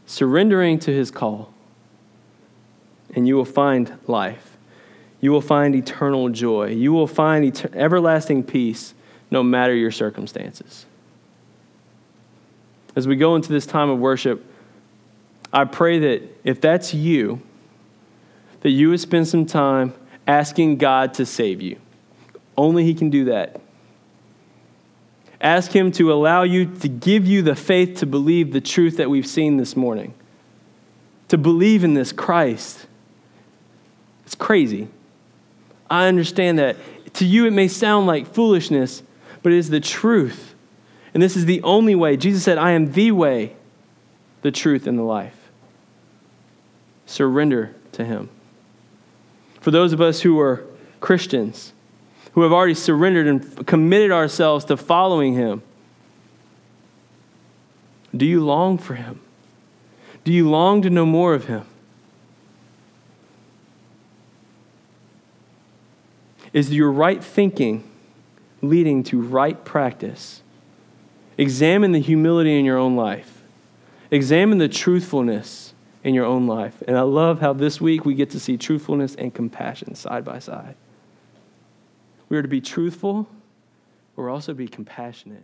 surrendering 0.05 0.79
to 0.79 0.93
his 0.93 1.11
call, 1.11 1.53
and 3.15 3.27
you 3.27 3.35
will 3.35 3.45
find 3.45 3.97
life. 4.07 4.57
You 5.19 5.31
will 5.31 5.41
find 5.41 5.75
eternal 5.75 6.29
joy. 6.29 6.69
You 6.69 6.93
will 6.93 7.07
find 7.07 7.45
et- 7.45 7.75
everlasting 7.75 8.43
peace 8.43 8.93
no 9.29 9.43
matter 9.43 9.73
your 9.73 9.91
circumstances. 9.91 10.85
As 12.95 13.07
we 13.07 13.15
go 13.15 13.35
into 13.35 13.51
this 13.51 13.65
time 13.65 13.89
of 13.89 13.99
worship, 13.99 14.43
I 15.53 15.65
pray 15.65 15.99
that 15.99 16.23
if 16.43 16.59
that's 16.59 16.93
you, 16.93 17.41
that 18.61 18.71
you 18.71 18.89
would 18.89 18.99
spend 18.99 19.27
some 19.27 19.45
time 19.45 19.93
asking 20.27 20.77
God 20.77 21.13
to 21.15 21.25
save 21.25 21.61
you. 21.61 21.77
Only 22.57 22.83
He 22.83 22.93
can 22.93 23.09
do 23.09 23.25
that. 23.25 23.59
Ask 25.41 25.71
Him 25.71 25.91
to 25.93 26.13
allow 26.13 26.43
you, 26.43 26.65
to 26.77 26.87
give 26.87 27.25
you 27.25 27.41
the 27.41 27.55
faith 27.55 27.97
to 27.99 28.05
believe 28.05 28.53
the 28.53 28.61
truth 28.61 28.97
that 28.97 29.09
we've 29.09 29.25
seen 29.25 29.57
this 29.57 29.75
morning, 29.75 30.13
to 31.29 31.37
believe 31.37 31.83
in 31.83 31.95
this 31.95 32.11
Christ. 32.11 32.85
It's 34.25 34.35
crazy. 34.35 34.87
I 35.89 36.07
understand 36.07 36.59
that. 36.59 36.77
To 37.15 37.25
you, 37.25 37.45
it 37.45 37.51
may 37.51 37.67
sound 37.67 38.07
like 38.07 38.33
foolishness, 38.33 39.03
but 39.43 39.51
it 39.51 39.57
is 39.57 39.69
the 39.69 39.81
truth. 39.81 40.53
And 41.13 41.21
this 41.21 41.35
is 41.35 41.45
the 41.45 41.61
only 41.63 41.95
way. 41.95 42.15
Jesus 42.15 42.43
said, 42.43 42.57
I 42.57 42.71
am 42.71 42.93
the 42.93 43.11
way, 43.11 43.55
the 44.43 44.51
truth, 44.51 44.87
and 44.87 44.97
the 44.97 45.03
life. 45.03 45.49
Surrender 47.05 47.75
to 47.91 48.05
Him. 48.05 48.29
For 49.59 49.71
those 49.71 49.91
of 49.91 49.99
us 49.99 50.21
who 50.21 50.39
are 50.39 50.63
Christians, 51.01 51.73
who 52.33 52.41
have 52.41 52.51
already 52.51 52.73
surrendered 52.73 53.27
and 53.27 53.67
committed 53.67 54.11
ourselves 54.11 54.65
to 54.65 54.77
following 54.77 55.33
him. 55.33 55.61
Do 58.15 58.25
you 58.25 58.43
long 58.43 58.77
for 58.77 58.95
him? 58.95 59.21
Do 60.23 60.31
you 60.31 60.49
long 60.49 60.81
to 60.81 60.89
know 60.89 61.05
more 61.05 61.33
of 61.33 61.45
him? 61.45 61.65
Is 66.53 66.73
your 66.73 66.91
right 66.91 67.23
thinking 67.23 67.89
leading 68.61 69.03
to 69.03 69.21
right 69.21 69.63
practice? 69.63 70.41
Examine 71.37 71.93
the 71.93 71.99
humility 71.99 72.59
in 72.59 72.65
your 72.65 72.77
own 72.77 72.95
life. 72.95 73.41
Examine 74.11 74.57
the 74.57 74.67
truthfulness 74.67 75.73
in 76.03 76.13
your 76.13 76.25
own 76.25 76.47
life. 76.47 76.83
And 76.87 76.97
I 76.97 77.01
love 77.01 77.39
how 77.39 77.53
this 77.53 77.79
week 77.79 78.05
we 78.05 78.13
get 78.13 78.29
to 78.31 78.39
see 78.39 78.57
truthfulness 78.57 79.15
and 79.15 79.33
compassion 79.33 79.95
side 79.95 80.25
by 80.25 80.39
side. 80.39 80.75
We 82.31 82.37
are 82.37 82.41
to 82.41 82.47
be 82.47 82.61
truthful, 82.61 83.27
but 84.15 84.21
we're 84.21 84.29
also 84.29 84.53
to 84.53 84.57
be 84.57 84.69
compassionate. 84.69 85.43